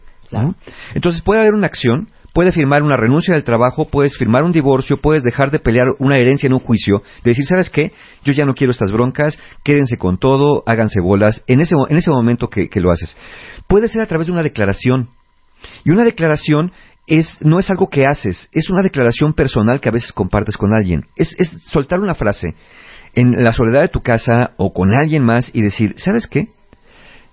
Entonces 0.93 1.21
puede 1.21 1.41
haber 1.41 1.53
una 1.53 1.67
acción, 1.67 2.09
puede 2.33 2.51
firmar 2.51 2.83
una 2.83 2.97
renuncia 2.97 3.33
del 3.33 3.43
trabajo, 3.43 3.85
puedes 3.89 4.15
firmar 4.17 4.43
un 4.43 4.51
divorcio, 4.51 4.97
puedes 4.97 5.23
dejar 5.23 5.51
de 5.51 5.59
pelear 5.59 5.87
una 5.99 6.17
herencia 6.17 6.47
en 6.47 6.53
un 6.53 6.59
juicio, 6.59 7.01
de 7.23 7.31
decir, 7.31 7.45
¿sabes 7.45 7.69
qué? 7.69 7.91
Yo 8.23 8.33
ya 8.33 8.45
no 8.45 8.53
quiero 8.53 8.71
estas 8.71 8.91
broncas, 8.91 9.39
quédense 9.63 9.97
con 9.97 10.17
todo, 10.17 10.63
háganse 10.65 11.01
bolas, 11.01 11.43
en 11.47 11.61
ese, 11.61 11.75
en 11.89 11.97
ese 11.97 12.11
momento 12.11 12.47
que, 12.49 12.69
lo 12.75 12.91
haces. 12.91 13.17
Puede 13.67 13.87
ser 13.87 14.01
a 14.01 14.05
través 14.05 14.27
de 14.27 14.33
una 14.33 14.43
declaración. 14.43 15.09
Y 15.83 15.89
una 15.89 16.03
declaración 16.03 16.71
es, 17.07 17.37
no 17.41 17.57
es 17.57 17.71
algo 17.71 17.89
que 17.89 18.05
haces, 18.05 18.49
es 18.51 18.69
una 18.69 18.83
declaración 18.83 19.33
personal 19.33 19.79
que 19.79 19.89
a 19.89 19.93
veces 19.93 20.11
compartes 20.11 20.57
con 20.57 20.73
alguien. 20.73 21.05
Es, 21.15 21.35
es 21.39 21.49
soltar 21.63 21.99
una 21.99 22.13
frase 22.13 22.49
en 23.15 23.31
la 23.43 23.51
soledad 23.51 23.81
de 23.81 23.87
tu 23.87 24.01
casa 24.01 24.51
o 24.57 24.73
con 24.73 24.93
alguien 24.93 25.23
más 25.23 25.49
y 25.53 25.63
decir, 25.63 25.95
¿sabes 25.97 26.27
qué? 26.27 26.49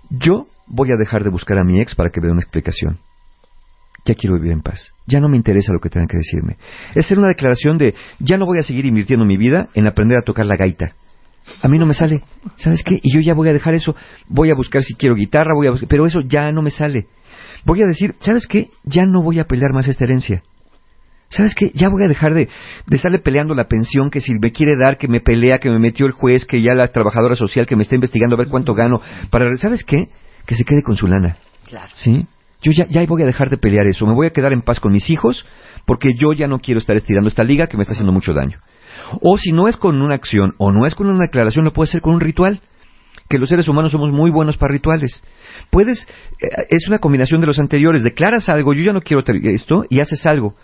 Yo 0.09 0.47
voy 0.67 0.91
a 0.91 0.97
dejar 0.99 1.25
de 1.25 1.31
buscar 1.31 1.59
a 1.59 1.65
mi 1.65 1.81
ex 1.81 1.95
para 1.95 2.11
que 2.11 2.21
me 2.21 2.27
dé 2.27 2.33
una 2.33 2.43
explicación. 2.43 2.99
Ya 4.07 4.15
quiero 4.15 4.37
vivir 4.37 4.53
en 4.53 4.61
paz. 4.61 4.93
Ya 5.07 5.21
no 5.21 5.29
me 5.29 5.37
interesa 5.37 5.73
lo 5.73 5.81
que 5.81 5.89
tengan 5.89 6.09
que 6.09 6.19
decirme. 6.19 6.57
Es 6.95 7.07
ser 7.07 7.19
una 7.19 7.29
declaración 7.29 7.79
de 7.79 7.95
ya 8.19 8.37
no 8.37 8.45
voy 8.45 8.59
a 8.59 8.63
seguir 8.63 8.85
invirtiendo 8.85 9.25
mi 9.25 9.37
vida 9.37 9.69
en 9.75 9.87
aprender 9.87 10.19
a 10.19 10.25
tocar 10.25 10.45
la 10.45 10.57
gaita. 10.57 10.95
A 11.63 11.69
mí 11.69 11.79
no 11.79 11.87
me 11.87 11.95
sale. 11.95 12.23
¿Sabes 12.57 12.83
qué? 12.83 13.01
Y 13.03 13.15
yo 13.15 13.21
ya 13.21 13.35
voy 13.35 13.49
a 13.49 13.53
dejar 13.53 13.75
eso. 13.75 13.95
Voy 14.29 14.51
a 14.51 14.55
buscar 14.55 14.83
si 14.83 14.95
quiero 14.95 15.15
guitarra, 15.15 15.55
voy 15.55 15.67
a 15.67 15.71
buscar, 15.71 15.89
pero 15.89 16.07
eso 16.07 16.21
ya 16.21 16.51
no 16.53 16.63
me 16.63 16.71
sale. 16.71 17.07
Voy 17.65 17.83
a 17.83 17.87
decir, 17.87 18.15
¿sabes 18.21 18.47
qué? 18.47 18.71
Ya 18.85 19.05
no 19.07 19.23
voy 19.23 19.39
a 19.39 19.45
pelear 19.45 19.73
más 19.73 19.89
esta 19.89 20.05
herencia. 20.05 20.43
¿Sabes 21.31 21.55
qué? 21.55 21.71
Ya 21.75 21.89
voy 21.89 22.05
a 22.05 22.09
dejar 22.09 22.35
de, 22.35 22.49
de, 22.87 22.97
estarle 22.97 23.19
peleando 23.19 23.55
la 23.55 23.67
pensión 23.67 24.11
que 24.11 24.21
si 24.21 24.35
me 24.35 24.53
quiere 24.53 24.73
dar, 24.81 24.99
que 24.99 25.09
me 25.09 25.21
pelea, 25.21 25.59
que 25.59 25.71
me 25.71 25.79
metió 25.79 26.07
el 26.07 26.13
juez, 26.13 26.45
que 26.45 26.63
ya 26.63 26.75
la 26.75 26.89
trabajadora 26.89 27.35
social 27.35 27.67
que 27.67 27.75
me 27.75 27.83
está 27.83 27.95
investigando 27.95 28.37
a 28.37 28.39
ver 28.39 28.49
cuánto 28.49 28.75
gano. 28.75 29.01
Para, 29.31 29.55
¿Sabes 29.57 29.83
qué? 29.85 30.05
Que 30.47 30.55
se 30.55 30.65
quede 30.65 30.83
con 30.83 30.97
su 30.97 31.07
lana. 31.07 31.37
Claro. 31.67 31.91
¿Sí? 31.95 32.27
Yo 32.63 32.73
ya, 32.73 32.87
ya 32.89 33.05
voy 33.07 33.23
a 33.23 33.27
dejar 33.27 33.51
de 33.51 33.59
pelear 33.59 33.87
eso, 33.87 34.07
me 34.07 34.15
voy 34.15 34.27
a 34.27 34.31
quedar 34.31 34.53
en 34.53 34.63
paz 34.63 34.81
con 34.81 34.93
mis 34.93 35.11
hijos 35.11 35.47
porque 35.87 36.15
yo 36.15 36.33
ya 36.33 36.47
no 36.47 36.61
quiero 36.61 36.79
estar 36.79 36.97
estirando 36.97 37.29
esta 37.29 37.45
liga 37.45 37.67
que 37.67 37.77
me 37.77 37.83
está 37.83 37.93
haciendo 37.93 38.13
mucho 38.13 38.33
daño. 38.33 38.59
O 39.21 39.37
si 39.39 39.53
no 39.53 39.69
es 39.69 39.77
con 39.77 40.01
una 40.01 40.15
acción 40.15 40.55
o 40.59 40.73
no 40.73 40.87
es 40.87 40.95
con 40.95 41.09
una 41.09 41.27
declaración, 41.27 41.65
lo 41.65 41.73
puede 41.73 41.91
ser 41.91 42.01
con 42.01 42.15
un 42.15 42.21
ritual. 42.21 42.61
Que 43.29 43.39
los 43.39 43.49
seres 43.49 43.69
humanos 43.69 43.93
somos 43.93 44.13
muy 44.13 44.31
buenos 44.31 44.59
para 44.59 44.73
rituales. 44.73 45.23
Puedes, 45.71 46.03
eh, 46.03 46.67
es 46.69 46.89
una 46.89 46.99
combinación 46.99 47.41
de 47.41 47.47
los 47.47 47.59
anteriores. 47.59 48.03
Declaras 48.03 48.49
algo, 48.49 48.75
yo 48.75 48.83
ya 48.83 48.93
no 48.93 49.01
quiero 49.01 49.23
esto, 49.27 49.85
y 49.89 50.01
haces 50.01 50.27
algo, 50.27 50.55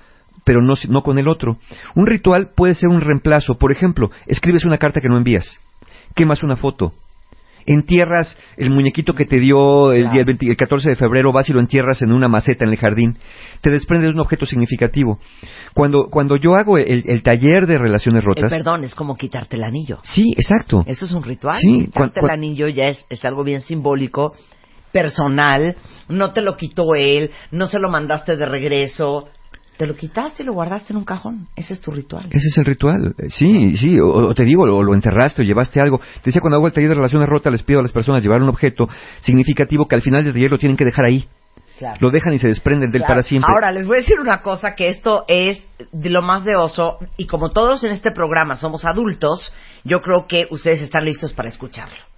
pero 0.44 0.60
no, 0.60 0.74
no 0.88 1.02
con 1.02 1.18
el 1.18 1.28
otro. 1.28 1.58
Un 1.94 2.06
ritual 2.06 2.50
puede 2.54 2.74
ser 2.74 2.90
un 2.90 3.00
reemplazo. 3.00 3.56
Por 3.56 3.72
ejemplo, 3.72 4.10
escribes 4.26 4.64
una 4.64 4.78
carta 4.78 5.00
que 5.00 5.08
no 5.08 5.16
envías, 5.16 5.58
quemas 6.14 6.42
una 6.42 6.56
foto, 6.56 6.92
entierras 7.72 8.36
el 8.56 8.70
muñequito 8.70 9.14
que 9.14 9.24
te 9.24 9.38
dio 9.38 9.92
el, 9.92 10.10
día, 10.10 10.24
el, 10.26 10.56
14 10.56 10.90
de 10.90 10.96
febrero, 10.96 11.32
vas 11.32 11.48
y 11.48 11.52
lo 11.52 11.60
entierras 11.60 12.02
en 12.02 12.12
una 12.12 12.28
maceta 12.28 12.64
en 12.64 12.72
el 12.72 12.78
jardín, 12.78 13.16
te 13.60 13.70
desprendes 13.70 14.08
de 14.08 14.14
un 14.14 14.20
objeto 14.20 14.46
significativo. 14.46 15.18
Cuando, 15.74 16.08
cuando 16.10 16.36
yo 16.36 16.56
hago 16.56 16.78
el, 16.78 17.22
taller 17.22 17.66
de 17.66 17.78
relaciones 17.78 18.24
rotas... 18.24 18.52
El 18.52 18.58
perdón, 18.58 18.84
es 18.84 18.94
como 18.94 19.16
quitarte 19.16 19.56
el 19.56 19.64
anillo. 19.64 19.98
Sí, 20.02 20.32
exacto. 20.36 20.84
Eso 20.86 21.06
es 21.06 21.12
un 21.12 21.22
ritual. 21.22 21.58
Sí, 21.60 21.86
quitarte 21.86 22.20
el 22.20 22.30
anillo 22.30 22.68
ya 22.68 22.86
es, 22.86 23.06
es 23.08 23.24
algo 23.24 23.44
bien 23.44 23.60
simbólico, 23.60 24.34
personal, 24.92 25.76
no 26.08 26.32
te 26.32 26.40
lo 26.40 26.56
quitó 26.56 26.94
él, 26.94 27.30
no 27.52 27.66
se 27.66 27.78
lo 27.78 27.88
mandaste 27.88 28.36
de 28.36 28.46
regreso, 28.46 29.28
te 29.80 29.86
lo 29.86 29.94
quitaste 29.94 30.42
y 30.42 30.46
lo 30.46 30.52
guardaste 30.52 30.92
en 30.92 30.98
un 30.98 31.06
cajón. 31.06 31.48
Ese 31.56 31.72
es 31.72 31.80
tu 31.80 31.90
ritual. 31.90 32.26
Ese 32.26 32.48
es 32.48 32.58
el 32.58 32.66
ritual. 32.66 33.14
Sí, 33.28 33.78
sí. 33.78 33.98
O, 33.98 34.34
te 34.34 34.44
digo, 34.44 34.64
o 34.64 34.82
lo 34.82 34.92
enterraste 34.92 35.40
o 35.40 35.44
llevaste 35.44 35.80
algo. 35.80 35.96
Te 35.96 36.26
decía, 36.26 36.42
cuando 36.42 36.58
hago 36.58 36.66
el 36.66 36.74
taller 36.74 36.90
de 36.90 36.96
relaciones 36.96 37.26
rotas, 37.26 37.50
les 37.50 37.62
pido 37.62 37.80
a 37.80 37.82
las 37.82 37.90
personas 37.90 38.22
llevar 38.22 38.42
un 38.42 38.50
objeto 38.50 38.90
significativo 39.22 39.88
que 39.88 39.94
al 39.94 40.02
final 40.02 40.22
del 40.22 40.34
taller 40.34 40.50
lo 40.50 40.58
tienen 40.58 40.76
que 40.76 40.84
dejar 40.84 41.06
ahí. 41.06 41.26
Lo 41.98 42.10
dejan 42.10 42.34
y 42.34 42.38
se 42.38 42.48
desprenden 42.48 42.90
del 42.90 43.04
para 43.04 43.22
siempre. 43.22 43.50
Ahora, 43.50 43.72
les 43.72 43.86
voy 43.86 43.96
a 43.96 44.00
decir 44.00 44.20
una 44.20 44.42
cosa, 44.42 44.74
que 44.74 44.90
esto 44.90 45.24
es 45.28 45.66
de 45.92 46.10
lo 46.10 46.20
más 46.20 46.44
de 46.44 46.56
oso, 46.56 46.98
y 47.16 47.26
como 47.26 47.52
todos 47.52 47.82
en 47.82 47.92
este 47.92 48.10
programa 48.10 48.56
somos 48.56 48.84
adultos, 48.84 49.50
yo 49.82 50.02
creo 50.02 50.26
que 50.28 50.46
ustedes 50.50 50.82
están 50.82 51.06
listos 51.06 51.32
para 51.32 51.48
escucharlo. 51.48 52.09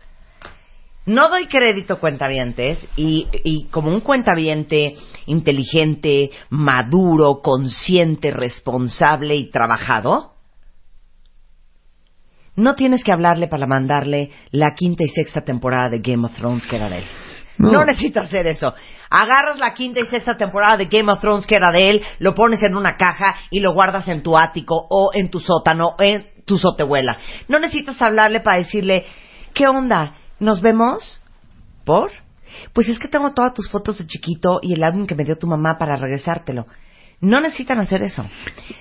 No 1.05 1.29
doy 1.29 1.47
crédito 1.47 1.99
cuentavientes 1.99 2.87
y, 2.97 3.27
y 3.45 3.65
como 3.67 3.91
un 3.91 4.01
cuentaviente 4.01 4.95
inteligente, 5.27 6.31
maduro, 6.51 7.41
consciente, 7.43 8.31
responsable 8.31 9.35
y 9.35 9.51
trabajado, 9.51 10.33
no 12.55 12.75
tienes 12.75 13.03
que 13.03 13.13
hablarle 13.13 13.49
para 13.49 13.67
mandarle 13.67 14.31
la 14.51 14.75
quinta 14.75 15.05
y 15.05 15.09
sexta 15.09 15.41
temporada 15.41 15.89
de 15.89 16.01
Game 16.01 16.27
of 16.27 16.35
Thrones 16.37 16.67
que 16.67 16.77
era 16.77 16.89
de 16.89 16.99
él. 16.99 17.05
No. 17.59 17.85
necesitas 17.85 18.25
hacer 18.25 18.47
eso. 18.47 18.75
Agarras 19.11 19.59
la 19.59 19.75
quinta 19.75 20.01
y 20.01 20.07
sexta 20.07 20.37
temporada 20.37 20.77
de 20.77 20.87
Game 20.87 21.13
of 21.13 21.21
Thrones 21.21 21.47
que 21.47 21.57
era 21.57 21.71
de 21.71 21.91
él, 21.91 22.03
lo 22.19 22.35
pones 22.35 22.63
en 22.63 22.77
una 22.77 22.97
caja 22.97 23.37
y 23.51 23.61
lo 23.61 23.73
guardas 23.73 24.09
en 24.09 24.23
tu 24.23 24.37
ático 24.37 24.87
o 24.91 25.11
en 25.15 25.31
tu 25.31 25.39
sótano, 25.39 25.95
en 25.99 26.45
tu 26.45 26.59
sotehuela. 26.59 27.17
No 27.49 27.59
necesitas 27.59 28.01
hablarle 28.03 28.41
para 28.41 28.59
decirle, 28.59 29.05
¿qué 29.55 29.67
onda? 29.69 30.17
¿Nos 30.43 30.61
vemos? 30.61 31.21
¿Por? 31.85 32.11
Pues 32.73 32.89
es 32.89 32.99
que 32.99 33.07
tengo 33.07 33.33
todas 33.33 33.55
tus 33.55 33.71
fotos 33.71 33.99
de 33.99 34.09
chiquito 34.09 34.59
y 34.61 34.73
el 34.73 34.83
álbum 34.83 35.07
que 35.07 35.15
me 35.15 35.23
dio 35.25 35.39
tu 35.39 35.47
mamá 35.47 35.79
para 35.79 35.95
regresártelo. 35.95 36.67
No 37.21 37.41
necesitan 37.41 37.79
hacer 37.79 38.03
eso. 38.03 38.29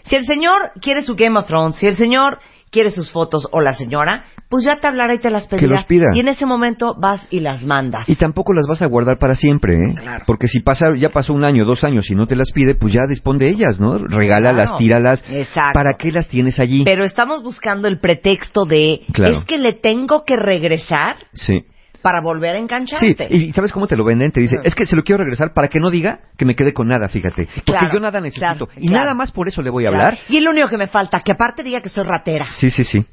Si 0.01 0.15
el 0.15 0.25
señor 0.25 0.71
quiere 0.81 1.03
su 1.03 1.13
Game 1.13 1.39
of 1.39 1.45
Thrones, 1.45 1.75
si 1.75 1.85
el 1.85 1.95
señor 1.97 2.39
quiere 2.71 2.89
sus 2.89 3.11
fotos 3.11 3.47
o 3.51 3.61
la 3.61 3.73
señora, 3.73 4.25
pues 4.49 4.65
ya 4.65 4.77
te 4.77 4.87
hablará 4.87 5.13
y 5.13 5.19
te 5.19 5.29
las 5.29 5.45
pedirá. 5.45 5.85
pida. 5.87 6.07
Y 6.13 6.19
en 6.19 6.27
ese 6.27 6.45
momento 6.45 6.95
vas 6.99 7.25
y 7.29 7.39
las 7.39 7.63
mandas. 7.63 8.09
Y 8.09 8.15
tampoco 8.15 8.53
las 8.53 8.65
vas 8.67 8.81
a 8.81 8.87
guardar 8.87 9.17
para 9.17 9.35
siempre, 9.35 9.75
¿eh? 9.75 9.95
Claro. 9.95 10.23
Porque 10.27 10.47
si 10.47 10.59
pasa, 10.59 10.87
ya 10.97 11.09
pasó 11.09 11.33
un 11.33 11.45
año, 11.45 11.65
dos 11.65 11.83
años 11.83 12.09
y 12.09 12.15
no 12.15 12.25
te 12.25 12.35
las 12.35 12.51
pide, 12.51 12.75
pues 12.75 12.93
ya 12.93 13.01
dispone 13.07 13.39
de 13.39 13.51
ellas, 13.51 13.79
¿no? 13.79 13.97
Regálalas, 13.97 14.77
tíralas. 14.77 15.23
Exacto. 15.29 15.73
¿Para 15.73 15.95
qué 15.97 16.11
las 16.11 16.27
tienes 16.27 16.59
allí? 16.59 16.83
Pero 16.83 17.05
estamos 17.05 17.43
buscando 17.43 17.87
el 17.87 17.99
pretexto 17.99 18.65
de, 18.65 19.01
es 19.07 19.45
que 19.45 19.57
le 19.57 19.73
tengo 19.73 20.23
que 20.25 20.35
regresar. 20.35 21.15
Sí 21.33 21.65
para 22.01 22.21
volver 22.21 22.55
a 22.55 22.59
engancharte. 22.59 23.27
Sí, 23.29 23.47
y 23.47 23.51
¿sabes 23.53 23.71
cómo 23.71 23.87
te 23.87 23.95
lo 23.95 24.03
venden? 24.05 24.31
Te 24.31 24.41
dice, 24.41 24.57
es 24.63 24.75
que 24.75 24.85
se 24.85 24.95
lo 24.95 25.03
quiero 25.03 25.23
regresar 25.23 25.53
para 25.53 25.67
que 25.67 25.79
no 25.79 25.89
diga 25.89 26.19
que 26.37 26.45
me 26.45 26.55
quede 26.55 26.73
con 26.73 26.87
nada, 26.87 27.07
fíjate. 27.07 27.47
Porque 27.65 27.87
yo 27.93 27.99
nada 27.99 28.19
necesito. 28.19 28.69
y 28.77 28.87
nada 28.87 29.13
más 29.13 29.31
por 29.31 29.47
eso 29.47 29.61
le 29.61 29.69
voy 29.69 29.85
a 29.85 29.89
hablar. 29.89 30.17
Y 30.29 30.37
el 30.37 30.47
único 30.47 30.67
que 30.67 30.77
me 30.77 30.87
falta, 30.87 31.21
que 31.21 31.31
aparte 31.31 31.63
diga 31.63 31.81
que 31.81 31.89
soy 31.89 32.05
ratera. 32.05 32.45
Sí, 32.51 32.71
sí, 32.71 32.83
sí. 32.83 33.05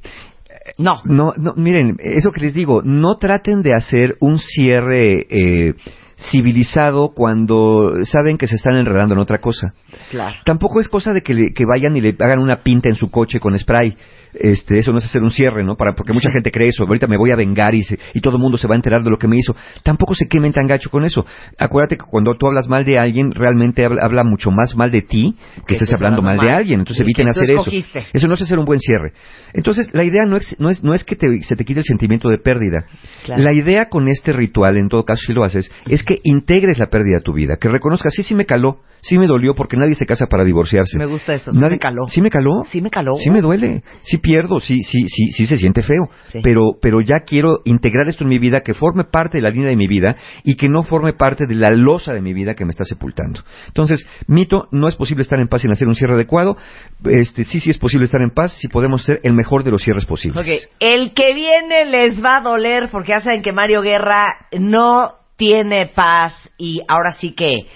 No. 0.77 1.01
No, 1.05 1.33
no, 1.37 1.55
miren, 1.57 1.97
eso 1.99 2.31
que 2.31 2.41
les 2.41 2.55
digo, 2.55 2.83
no 2.85 3.17
traten 3.17 3.63
de 3.63 3.75
hacer 3.75 4.17
un 4.21 4.39
cierre 4.39 5.27
eh, 5.31 5.75
civilizado 6.19 7.13
cuando 7.15 7.95
saben 8.05 8.37
que 8.37 8.47
se 8.47 8.57
están 8.57 8.77
enredando 8.77 9.15
en 9.15 9.21
otra 9.21 9.39
cosa. 9.39 9.73
Claro. 10.11 10.37
Tampoco 10.45 10.81
es 10.81 10.89
cosa 10.89 11.13
de 11.13 11.23
que, 11.23 11.53
que 11.55 11.65
vayan 11.65 11.97
y 11.97 12.01
le 12.01 12.17
hagan 12.19 12.41
una 12.41 12.63
pinta 12.63 12.89
en 12.89 12.97
su 12.97 13.11
coche 13.11 13.41
con 13.41 13.59
spray 13.59 13.97
este, 14.35 14.79
eso 14.79 14.93
no 14.93 14.99
es 14.99 15.05
hacer 15.05 15.23
un 15.23 15.31
cierre, 15.31 15.65
¿no? 15.65 15.77
Para, 15.77 15.95
porque 15.95 16.13
mucha 16.13 16.31
gente 16.31 16.51
cree 16.51 16.69
eso, 16.69 16.85
ahorita 16.85 17.07
me 17.07 17.17
voy 17.17 17.31
a 17.33 17.37
vengar 17.37 17.75
y, 17.75 17.83
y 18.15 18.21
todo 18.21 18.37
el 18.37 18.43
mundo 18.43 18.59
se 18.59 18.69
va 18.69 18.75
a 18.75 18.77
enterar 18.77 19.03
de 19.03 19.11
lo 19.11 19.19
que 19.19 19.29
me 19.29 19.37
hizo. 19.37 19.55
Tampoco 19.83 20.15
se 20.15 20.27
quemen 20.29 20.53
tan 20.53 20.67
gacho 20.67 20.91
con 20.91 21.05
eso. 21.05 21.25
Acuérdate 21.59 21.97
que 21.97 22.05
cuando 22.05 22.35
tú 22.37 22.47
hablas 22.47 22.69
mal 22.69 22.85
de 22.85 22.99
alguien, 22.99 23.33
realmente 23.33 23.85
habla, 23.85 24.25
mucho 24.25 24.51
más 24.51 24.75
mal 24.77 24.91
de 24.91 25.03
ti 25.03 25.35
que, 25.67 25.75
estés 25.75 25.93
hablando 25.93 26.23
mal, 26.23 26.39
de 26.39 26.51
alguien. 26.51 26.81
Entonces 26.81 27.03
eviten 27.03 27.29
hacer 27.29 27.51
eso. 27.51 27.71
Eso 28.13 28.29
no 28.29 28.35
es 28.35 28.43
hacer 28.43 28.59
un 28.59 28.65
buen 28.65 28.81
cierre. 28.81 29.13
Entonces, 29.55 29.89
la 29.93 30.05
idea 30.05 30.25
no 30.27 30.37
es, 30.37 30.57
no 30.59 30.71
es, 30.71 30.83
no 30.83 30.95
es 30.95 31.05
que 31.05 31.17
se 31.43 31.57
te 31.57 31.65
quite 31.65 31.81
el 31.81 31.85
sentimiento 31.85 32.29
de 32.29 32.39
pérdida. 32.39 32.87
La 33.27 33.53
idea 33.53 33.89
con 33.89 34.09
este 34.09 34.33
ritual, 34.33 34.77
en 34.77 34.89
todo 34.89 35.05
caso, 35.05 35.23
si 35.27 35.33
lo 35.33 35.45
haces, 35.45 35.71
es 35.87 36.03
que 36.03 36.21
integres 36.25 36.79
la 36.79 36.87
pérdida 36.87 37.19
a 37.21 37.23
tu 37.23 37.33
vida, 37.33 37.57
que 37.61 37.69
reconozcas, 37.69 38.13
sí, 38.15 38.23
sí 38.23 38.35
me 38.35 38.47
caló, 38.47 38.81
sí 39.01 39.19
me 39.19 39.27
dolió, 39.27 39.55
porque 39.55 39.77
nadie 39.77 39.95
se 39.95 40.07
casa 40.07 40.27
para 40.27 40.45
divorciarse. 40.45 40.99
Me 40.99 41.07
gusta 41.07 41.35
eso, 41.35 41.53
sí 41.53 41.59
me 41.59 41.79
caló. 41.79 42.09
¿Sí 42.09 42.21
me 42.21 42.31
caló? 42.31 42.63
Sí 42.65 42.81
me 42.81 42.91
caló. 42.91 43.17
Sí 43.17 43.31
me 43.31 43.41
duele, 43.41 43.83
sí 44.03 44.18
pierdo, 44.19 44.61
sí, 44.61 44.83
sí, 44.83 45.07
sí, 45.09 45.31
sí 45.33 45.47
se 45.47 45.57
siente 45.57 45.83
feo. 45.83 46.09
Pero, 46.43 46.79
pero 46.81 47.01
ya 47.01 47.21
quiero 47.27 47.61
integrar 47.65 48.09
esto 48.09 48.25
en 48.25 48.31
mi 48.31 48.39
vida, 48.39 48.61
que 48.61 48.75
forme 48.75 49.05
parte 49.05 49.39
de 49.39 49.43
la 49.43 49.51
línea 49.51 49.69
de 49.69 49.77
mi 49.77 49.87
vida 49.87 50.17
y 50.45 50.57
que 50.57 50.69
no 50.69 50.83
forme 50.83 51.13
parte 51.13 51.47
de 51.47 51.55
la 51.55 51.71
losa 51.71 52.13
de 52.13 52.21
mi 52.21 52.33
vida 52.33 52.55
que 52.55 52.65
me 52.65 52.71
está 52.71 52.85
sepultando. 52.85 53.41
Entonces, 53.67 54.07
mito, 54.27 54.69
no 54.71 54.89
es 54.89 54.97
posible 54.97 55.23
estar 55.23 55.39
en 55.39 55.49
paz 55.49 55.63
sin 55.63 55.73
hacer 55.73 55.89
un 55.89 55.95
cierre 55.95 56.15
adecuado. 56.15 56.57
Este, 57.05 57.45
sí, 57.45 57.61
sí 57.61 57.71
es 57.71 57.79
posible 57.79 58.07
estar 58.07 58.21
en 58.23 58.31
paz 58.31 58.53
si 58.59 58.69
podemos 58.69 59.05
ser 59.05 59.21
el 59.23 59.35
mejor 59.35 59.65
de 59.65 59.71
los 59.71 59.83
cierres 59.83 60.05
posibles. 60.05 60.43
Okay. 60.43 60.59
El 60.81 61.15
que 61.15 61.35
viene 61.35 61.87
les 61.87 62.23
va 62.23 62.37
a 62.37 62.41
doler 62.41 62.89
porque 62.91 63.11
ya 63.11 63.21
saben 63.21 63.43
que 63.43 63.53
Mario 63.53 63.81
Guerra 63.83 64.27
no 64.59 65.15
tiene 65.37 65.87
paz 65.87 66.35
y 66.59 66.83
ahora 66.89 67.13
sí 67.13 67.33
que 67.33 67.69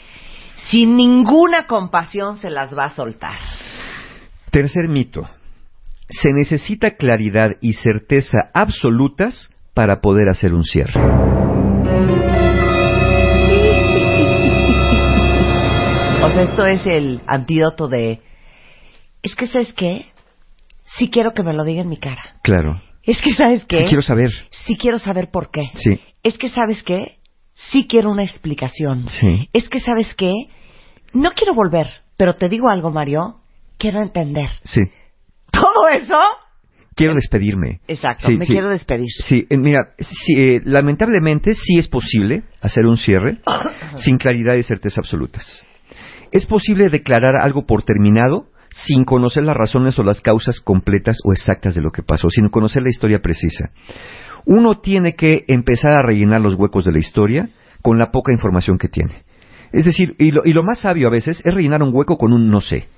sin 0.68 0.96
ninguna 0.96 1.66
compasión 1.66 2.36
se 2.36 2.50
las 2.50 2.76
va 2.76 2.86
a 2.86 2.90
soltar. 2.90 3.38
Tercer 4.50 4.88
mito. 4.88 5.28
Se 6.12 6.32
necesita 6.32 6.92
claridad 6.92 7.50
y 7.60 7.72
certeza 7.74 8.50
absolutas 8.54 9.50
para 9.74 10.00
poder 10.00 10.28
hacer 10.28 10.54
un 10.54 10.64
cierre. 10.64 11.00
O 16.22 16.30
sea, 16.30 16.42
esto 16.42 16.66
es 16.66 16.86
el 16.86 17.20
antídoto 17.26 17.88
de... 17.88 18.20
Es 19.22 19.34
que, 19.34 19.46
¿sabes 19.46 19.72
qué? 19.72 20.06
Sí 20.84 21.10
quiero 21.10 21.32
que 21.32 21.42
me 21.42 21.52
lo 21.52 21.64
diga 21.64 21.82
en 21.82 21.88
mi 21.88 21.96
cara. 21.96 22.22
Claro. 22.42 22.80
Es 23.02 23.20
que, 23.20 23.32
¿sabes 23.32 23.64
qué? 23.64 23.78
Sí 23.78 23.84
quiero 23.84 24.02
saber. 24.02 24.30
Sí 24.50 24.76
quiero 24.76 24.98
saber 24.98 25.30
por 25.30 25.50
qué. 25.50 25.70
Sí. 25.74 26.00
Es 26.22 26.38
que, 26.38 26.48
¿sabes 26.48 26.82
qué? 26.82 27.18
sí 27.70 27.86
quiero 27.86 28.10
una 28.10 28.24
explicación. 28.24 29.08
Sí. 29.08 29.48
Es 29.52 29.68
que, 29.68 29.80
¿sabes 29.80 30.14
qué? 30.14 30.32
No 31.12 31.30
quiero 31.32 31.54
volver, 31.54 31.88
pero 32.16 32.34
te 32.34 32.48
digo 32.48 32.68
algo, 32.68 32.90
Mario, 32.90 33.36
quiero 33.78 34.00
entender. 34.00 34.50
Sí. 34.64 34.80
Todo 35.62 35.88
eso 35.88 36.18
quiero 36.94 37.14
despedirme. 37.14 37.80
Exacto, 37.88 38.30
me 38.30 38.46
quiero 38.46 38.68
despedir. 38.68 39.08
Sí, 39.10 39.46
eh, 39.48 39.56
mira, 39.56 39.94
eh, 40.36 40.60
lamentablemente 40.64 41.54
sí 41.54 41.78
es 41.78 41.88
posible 41.88 42.42
hacer 42.60 42.84
un 42.86 42.96
cierre 42.96 43.38
sin 43.96 44.18
claridad 44.18 44.54
y 44.56 44.62
certeza 44.62 45.00
absolutas. 45.00 45.64
Es 46.32 46.46
posible 46.46 46.88
declarar 46.88 47.36
algo 47.40 47.66
por 47.66 47.82
terminado 47.82 48.46
sin 48.70 49.04
conocer 49.04 49.44
las 49.44 49.56
razones 49.56 49.98
o 49.98 50.02
las 50.02 50.20
causas 50.22 50.60
completas 50.60 51.18
o 51.24 51.32
exactas 51.32 51.74
de 51.74 51.82
lo 51.82 51.90
que 51.92 52.02
pasó, 52.02 52.30
sin 52.30 52.48
conocer 52.48 52.82
la 52.82 52.88
historia 52.88 53.20
precisa 53.20 53.70
uno 54.46 54.80
tiene 54.80 55.14
que 55.14 55.44
empezar 55.48 55.92
a 55.92 56.02
rellenar 56.02 56.40
los 56.40 56.54
huecos 56.54 56.84
de 56.84 56.92
la 56.92 56.98
historia 56.98 57.48
con 57.80 57.98
la 57.98 58.10
poca 58.10 58.32
información 58.32 58.78
que 58.78 58.88
tiene. 58.88 59.24
Es 59.72 59.84
decir, 59.84 60.14
y 60.18 60.30
lo, 60.30 60.62
más 60.62 60.80
sabio 60.80 61.08
a 61.08 61.10
veces 61.10 61.40
es 61.44 61.54
rellenar 61.54 61.82
un 61.82 61.94
hueco 61.94 62.18
con 62.18 62.32
un 62.32 62.50
no 62.50 62.60
sé. 62.60 62.88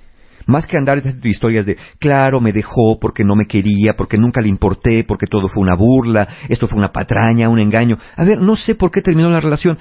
Más 0.47 0.67
que 0.67 0.77
andar 0.77 0.99
haciendo 0.99 1.27
historias 1.27 1.65
de, 1.65 1.77
claro, 1.99 2.39
me 2.39 2.51
dejó 2.51 2.99
porque 2.99 3.23
no 3.23 3.35
me 3.35 3.47
quería, 3.47 3.93
porque 3.97 4.17
nunca 4.17 4.41
le 4.41 4.49
importé, 4.49 5.03
porque 5.03 5.27
todo 5.27 5.47
fue 5.47 5.63
una 5.63 5.75
burla, 5.75 6.27
esto 6.49 6.67
fue 6.67 6.77
una 6.77 6.91
patraña, 6.91 7.49
un 7.49 7.59
engaño. 7.59 7.97
A 8.15 8.23
ver, 8.23 8.39
no 8.39 8.55
sé 8.55 8.75
por 8.75 8.91
qué 8.91 9.01
terminó 9.01 9.29
la 9.29 9.39
relación. 9.39 9.77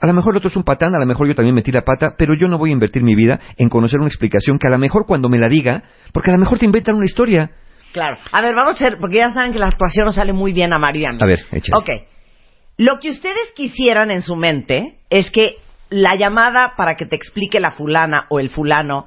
A 0.00 0.06
lo 0.06 0.14
mejor 0.14 0.32
el 0.34 0.38
otro 0.38 0.48
es 0.48 0.56
un 0.56 0.64
patán, 0.64 0.94
a 0.94 0.98
lo 0.98 1.06
mejor 1.06 1.26
yo 1.28 1.34
también 1.34 1.54
metí 1.54 1.72
la 1.72 1.82
pata, 1.82 2.14
pero 2.16 2.34
yo 2.34 2.48
no 2.48 2.58
voy 2.58 2.70
a 2.70 2.72
invertir 2.72 3.02
mi 3.02 3.14
vida 3.14 3.40
en 3.56 3.68
conocer 3.68 3.98
una 3.98 4.08
explicación 4.08 4.58
que 4.58 4.66
a 4.68 4.70
lo 4.70 4.78
mejor 4.78 5.06
cuando 5.06 5.28
me 5.28 5.38
la 5.38 5.48
diga, 5.48 5.82
porque 6.12 6.30
a 6.30 6.34
lo 6.34 6.40
mejor 6.40 6.58
te 6.58 6.66
inventan 6.66 6.94
una 6.96 7.06
historia. 7.06 7.50
Claro. 7.92 8.18
A 8.32 8.42
ver, 8.42 8.54
vamos 8.54 8.72
a 8.72 8.74
hacer, 8.74 8.98
porque 9.00 9.16
ya 9.16 9.32
saben 9.32 9.52
que 9.52 9.58
la 9.58 9.68
actuación 9.68 10.06
no 10.06 10.12
sale 10.12 10.32
muy 10.32 10.52
bien 10.52 10.72
a 10.72 10.78
Mariana. 10.78 11.18
A 11.20 11.26
ver, 11.26 11.40
échale. 11.52 11.76
Ok. 11.76 11.90
Lo 12.76 13.00
que 13.00 13.10
ustedes 13.10 13.52
quisieran 13.56 14.10
en 14.10 14.22
su 14.22 14.36
mente 14.36 14.98
es 15.10 15.30
que 15.30 15.56
la 15.90 16.14
llamada 16.16 16.74
para 16.76 16.96
que 16.96 17.06
te 17.06 17.16
explique 17.16 17.60
la 17.60 17.72
fulana 17.72 18.26
o 18.28 18.38
el 18.38 18.50
fulano 18.50 19.06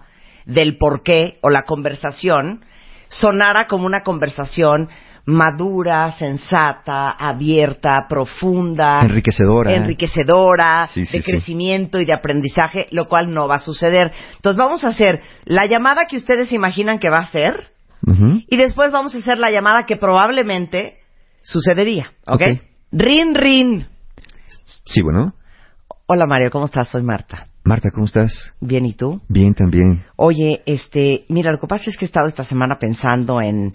del 0.53 0.77
por 0.77 1.03
qué 1.03 1.39
o 1.41 1.49
la 1.49 1.63
conversación 1.63 2.63
sonara 3.09 3.67
como 3.67 3.85
una 3.85 4.03
conversación 4.03 4.89
madura, 5.25 6.11
sensata, 6.11 7.11
abierta, 7.11 8.05
profunda, 8.09 9.01
enriquecedora, 9.01 9.75
enriquecedora 9.75 10.89
de 10.95 11.23
crecimiento 11.23 11.99
y 11.99 12.05
de 12.05 12.13
aprendizaje, 12.13 12.87
lo 12.91 13.07
cual 13.07 13.31
no 13.31 13.47
va 13.47 13.55
a 13.55 13.59
suceder. 13.59 14.11
Entonces 14.35 14.57
vamos 14.57 14.83
a 14.83 14.89
hacer 14.89 15.21
la 15.45 15.67
llamada 15.67 16.07
que 16.07 16.17
ustedes 16.17 16.51
imaginan 16.51 16.99
que 16.99 17.09
va 17.09 17.19
a 17.19 17.31
ser 17.31 17.71
y 18.47 18.57
después 18.57 18.91
vamos 18.91 19.13
a 19.13 19.19
hacer 19.19 19.37
la 19.37 19.51
llamada 19.51 19.85
que 19.85 19.95
probablemente 19.95 20.97
sucedería. 21.43 22.11
¿Ok? 22.25 22.41
Rin, 22.91 23.35
rin. 23.35 23.87
Sí, 24.85 25.01
bueno. 25.01 25.35
Hola 26.07 26.25
Mario, 26.25 26.49
¿cómo 26.49 26.65
estás? 26.65 26.89
Soy 26.89 27.03
Marta. 27.03 27.50
Marta, 27.63 27.89
¿cómo 27.93 28.05
estás? 28.05 28.53
Bien, 28.59 28.85
¿y 28.85 28.93
tú? 28.93 29.21
Bien, 29.27 29.53
también. 29.53 30.03
Oye, 30.15 30.63
este, 30.65 31.25
mira, 31.29 31.51
lo 31.51 31.59
que 31.59 31.67
pasa 31.67 31.89
es 31.89 31.97
que 31.97 32.05
he 32.05 32.07
estado 32.07 32.27
esta 32.27 32.43
semana 32.43 32.77
pensando 32.79 33.39
en, 33.39 33.73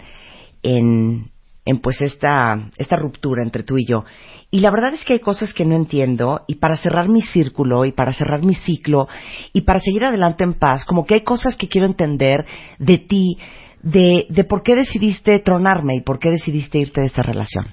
en, 0.61 1.31
en 1.63 1.79
pues 1.79 2.01
esta, 2.01 2.69
esta 2.77 2.97
ruptura 2.97 3.43
entre 3.43 3.63
tú 3.63 3.77
y 3.77 3.85
yo. 3.87 4.03
Y 4.51 4.59
la 4.59 4.71
verdad 4.71 4.93
es 4.93 5.05
que 5.05 5.13
hay 5.13 5.19
cosas 5.19 5.53
que 5.53 5.65
no 5.65 5.75
entiendo 5.75 6.41
y 6.47 6.55
para 6.55 6.75
cerrar 6.75 7.07
mi 7.07 7.21
círculo 7.21 7.85
y 7.85 7.93
para 7.93 8.11
cerrar 8.11 8.43
mi 8.43 8.55
ciclo 8.55 9.07
y 9.53 9.61
para 9.61 9.79
seguir 9.79 10.03
adelante 10.03 10.43
en 10.43 10.55
paz, 10.55 10.83
como 10.85 11.05
que 11.05 11.15
hay 11.15 11.23
cosas 11.23 11.55
que 11.55 11.69
quiero 11.69 11.87
entender 11.87 12.45
de 12.79 12.97
ti, 12.97 13.37
de, 13.83 14.25
de 14.29 14.43
por 14.43 14.63
qué 14.63 14.75
decidiste 14.75 15.39
tronarme 15.39 15.95
y 15.95 16.01
por 16.01 16.19
qué 16.19 16.29
decidiste 16.29 16.77
irte 16.79 17.01
de 17.01 17.07
esta 17.07 17.21
relación. 17.21 17.67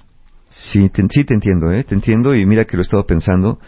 Sí, 0.49 0.89
te, 0.89 1.01
sí 1.09 1.25
te 1.25 1.33
entiendo, 1.33 1.71
¿eh? 1.71 1.83
Te 1.83 1.93
entiendo 1.93 2.33
y 2.33 2.45
mira 2.45 2.63
que 2.63 2.77
lo 2.77 2.83
he 2.83 2.85
estado 2.85 3.05
pensando. 3.05 3.59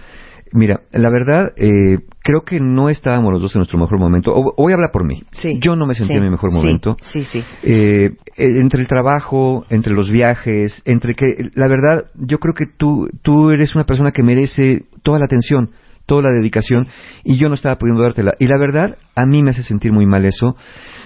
Mira, 0.53 0.81
la 0.91 1.09
verdad, 1.09 1.53
eh, 1.55 1.99
creo 2.21 2.41
que 2.43 2.59
no 2.59 2.89
estábamos 2.89 3.31
los 3.33 3.41
dos 3.41 3.55
en 3.55 3.59
nuestro 3.59 3.79
mejor 3.79 3.99
momento. 3.99 4.33
O, 4.33 4.53
voy 4.57 4.71
a 4.71 4.75
hablar 4.75 4.91
por 4.91 5.05
mí. 5.05 5.23
Sí, 5.31 5.59
Yo 5.59 5.75
no 5.75 5.85
me 5.85 5.93
sentí 5.93 6.13
en 6.13 6.23
mi 6.23 6.29
mejor 6.29 6.53
momento. 6.53 6.97
Sí, 7.01 7.23
sí. 7.23 7.43
Eh, 7.63 8.15
entre 8.37 8.81
el 8.81 8.87
trabajo, 8.87 9.65
entre 9.69 9.93
los 9.93 10.09
viajes, 10.11 10.81
entre 10.85 11.15
que, 11.15 11.49
la 11.55 11.67
verdad, 11.67 12.05
yo 12.15 12.39
creo 12.39 12.53
que 12.53 12.65
tú, 12.65 13.09
tú 13.21 13.51
eres 13.51 13.75
una 13.75 13.85
persona 13.85 14.11
que 14.11 14.23
merece 14.23 14.85
toda 15.03 15.19
la 15.19 15.25
atención, 15.25 15.71
toda 16.05 16.23
la 16.23 16.31
dedicación, 16.31 16.87
y 17.23 17.37
yo 17.37 17.49
no 17.49 17.55
estaba 17.55 17.77
pudiendo 17.77 18.03
dártela. 18.03 18.33
Y 18.39 18.47
la 18.47 18.57
verdad, 18.57 18.97
a 19.15 19.25
mí 19.25 19.43
me 19.43 19.51
hace 19.51 19.63
sentir 19.63 19.91
muy 19.91 20.05
mal 20.05 20.25
eso. 20.25 20.55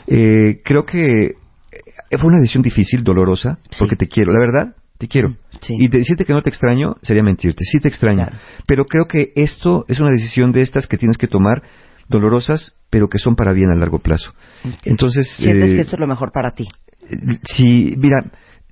Eh, 0.07 0.61
creo 0.63 0.85
que 0.85 1.35
fue 2.17 2.27
una 2.27 2.39
decisión 2.39 2.63
difícil, 2.63 3.03
dolorosa, 3.03 3.59
porque 3.79 3.95
te 3.95 4.07
quiero. 4.07 4.33
La 4.33 4.39
verdad, 4.39 4.75
te 5.01 5.07
quiero. 5.07 5.35
Y 5.67 5.87
decirte 5.87 6.25
que 6.25 6.33
no 6.33 6.43
te 6.43 6.51
extraño 6.51 6.95
sería 7.01 7.23
mentirte. 7.23 7.63
Sí 7.63 7.79
te 7.79 7.87
extraño. 7.87 8.27
Pero 8.67 8.85
creo 8.85 9.05
que 9.07 9.31
esto 9.35 9.83
es 9.87 9.99
una 9.99 10.11
decisión 10.11 10.51
de 10.51 10.61
estas 10.61 10.85
que 10.85 10.95
tienes 10.95 11.17
que 11.17 11.27
tomar, 11.27 11.63
dolorosas, 12.07 12.75
pero 12.91 13.09
que 13.09 13.17
son 13.17 13.35
para 13.35 13.51
bien 13.51 13.71
a 13.71 13.75
largo 13.75 13.97
plazo. 13.97 14.31
Entonces. 14.85 15.27
¿Sientes 15.37 15.71
que 15.71 15.77
eh, 15.77 15.81
esto 15.81 15.95
es 15.95 15.99
lo 15.99 16.05
mejor 16.05 16.31
para 16.31 16.51
ti? 16.51 16.67
Sí, 17.43 17.95
mira, 17.97 18.19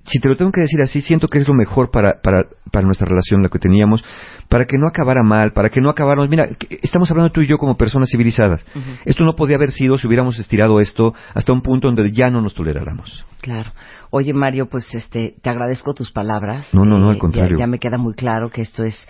si 0.04 0.18
te 0.18 0.28
lo 0.28 0.36
tengo 0.36 0.50
que 0.50 0.62
decir 0.62 0.80
así, 0.82 1.00
siento 1.00 1.28
que 1.28 1.38
es 1.38 1.48
lo 1.48 1.54
mejor 1.54 1.90
para, 1.90 2.20
para, 2.22 2.46
para 2.72 2.86
nuestra 2.86 3.06
relación, 3.06 3.42
la 3.42 3.48
que 3.48 3.58
teníamos, 3.58 4.02
para 4.48 4.64
que 4.64 4.78
no 4.78 4.88
acabara 4.88 5.22
mal, 5.22 5.52
para 5.52 5.68
que 5.68 5.80
no 5.80 5.90
acabáramos. 5.90 6.28
Mira, 6.30 6.48
estamos 6.82 7.10
hablando 7.10 7.30
tú 7.30 7.42
y 7.42 7.46
yo 7.46 7.58
como 7.58 7.76
personas 7.76 8.08
civilizadas. 8.10 8.64
Esto 9.04 9.24
no 9.24 9.34
podía 9.34 9.56
haber 9.56 9.70
sido 9.70 9.98
si 9.98 10.06
hubiéramos 10.06 10.38
estirado 10.38 10.80
esto 10.80 11.14
hasta 11.34 11.52
un 11.52 11.60
punto 11.60 11.88
donde 11.88 12.10
ya 12.12 12.30
no 12.30 12.40
nos 12.40 12.54
toleráramos. 12.54 13.24
Claro. 13.40 13.70
Oye, 14.10 14.32
Mario, 14.32 14.68
pues 14.68 14.94
este, 14.94 15.34
te 15.40 15.50
agradezco 15.50 15.94
tus 15.94 16.10
palabras. 16.10 16.68
No, 16.72 16.84
no, 16.84 16.98
no, 16.98 17.10
al 17.10 17.16
eh, 17.16 17.20
contrario. 17.20 17.56
Ya, 17.58 17.66
me 17.66 17.78
queda 17.78 17.98
muy 17.98 18.14
claro 18.14 18.50
que 18.50 18.62
esto 18.62 18.84
es, 18.84 19.06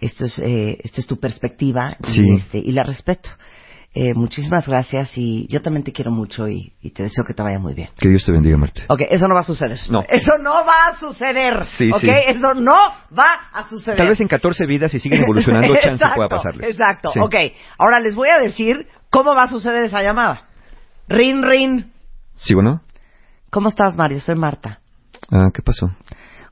esto 0.00 0.24
es, 0.24 0.38
eh, 0.38 0.78
esta 0.82 1.00
es 1.00 1.06
tu 1.06 1.18
perspectiva 1.18 1.96
y, 2.06 2.34
este, 2.34 2.58
y 2.58 2.72
la 2.72 2.82
respeto. 2.82 3.30
Eh, 3.92 4.14
muchísimas 4.14 4.68
gracias 4.68 5.10
y 5.16 5.48
yo 5.48 5.62
también 5.62 5.82
te 5.82 5.92
quiero 5.92 6.12
mucho 6.12 6.46
y, 6.48 6.72
te 6.94 7.02
deseo 7.02 7.24
que 7.24 7.34
te 7.34 7.42
vaya 7.42 7.58
muy 7.58 7.74
bien. 7.74 7.88
Que 7.98 8.08
Dios 8.08 8.24
te 8.24 8.30
bendiga, 8.30 8.56
Marta. 8.56 8.82
Ok, 8.86 9.00
eso 9.10 9.26
no 9.26 9.34
va 9.34 9.40
a 9.40 9.44
suceder. 9.44 9.78
No. 9.90 10.04
Eso 10.08 10.38
no 10.40 10.64
va 10.64 10.86
a 10.88 10.96
suceder. 10.96 11.64
Sí, 11.64 11.90
ok, 11.90 12.04
eso 12.28 12.54
no 12.54 12.76
va 13.16 13.48
a 13.52 13.68
suceder. 13.68 13.98
Tal 13.98 14.08
vez 14.08 14.20
en 14.20 14.28
14 14.28 14.66
vidas, 14.66 14.92
si 14.92 15.00
siguen 15.00 15.22
evolucionando, 15.24 15.74
chance 15.82 16.04
pueda 16.14 16.28
pasarles. 16.28 16.70
Exacto, 16.70 17.10
ok. 17.20 17.34
Ahora 17.78 17.98
les 17.98 18.14
voy 18.14 18.28
a 18.28 18.38
decir 18.38 18.86
cómo 19.10 19.34
va 19.34 19.44
a 19.44 19.48
suceder 19.48 19.82
esa 19.82 20.02
llamada. 20.02 20.44
Rin, 21.08 21.42
rin. 21.42 21.92
¿Sí 22.34 22.54
bueno? 22.54 22.82
¿Cómo 23.50 23.68
estás, 23.68 23.96
Mario? 23.96 24.20
Soy 24.20 24.36
Marta. 24.36 24.78
Ah, 25.32 25.48
¿qué 25.52 25.62
pasó? 25.62 25.90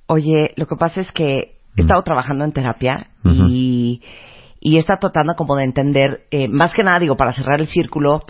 Oye, 0.06 0.52
lo 0.56 0.66
que 0.66 0.74
pasa 0.74 1.00
es 1.00 1.12
que 1.12 1.58
he 1.76 1.80
estado 1.80 2.02
trabajando 2.02 2.44
en 2.44 2.52
terapia 2.52 3.10
y 3.22 4.02
y 4.60 4.78
está 4.78 4.96
tratando 4.96 5.34
como 5.34 5.56
de 5.56 5.64
entender, 5.64 6.26
eh, 6.30 6.48
más 6.48 6.74
que 6.74 6.82
nada, 6.82 6.98
digo, 6.98 7.16
para 7.16 7.32
cerrar 7.32 7.60
el 7.60 7.68
círculo, 7.68 8.22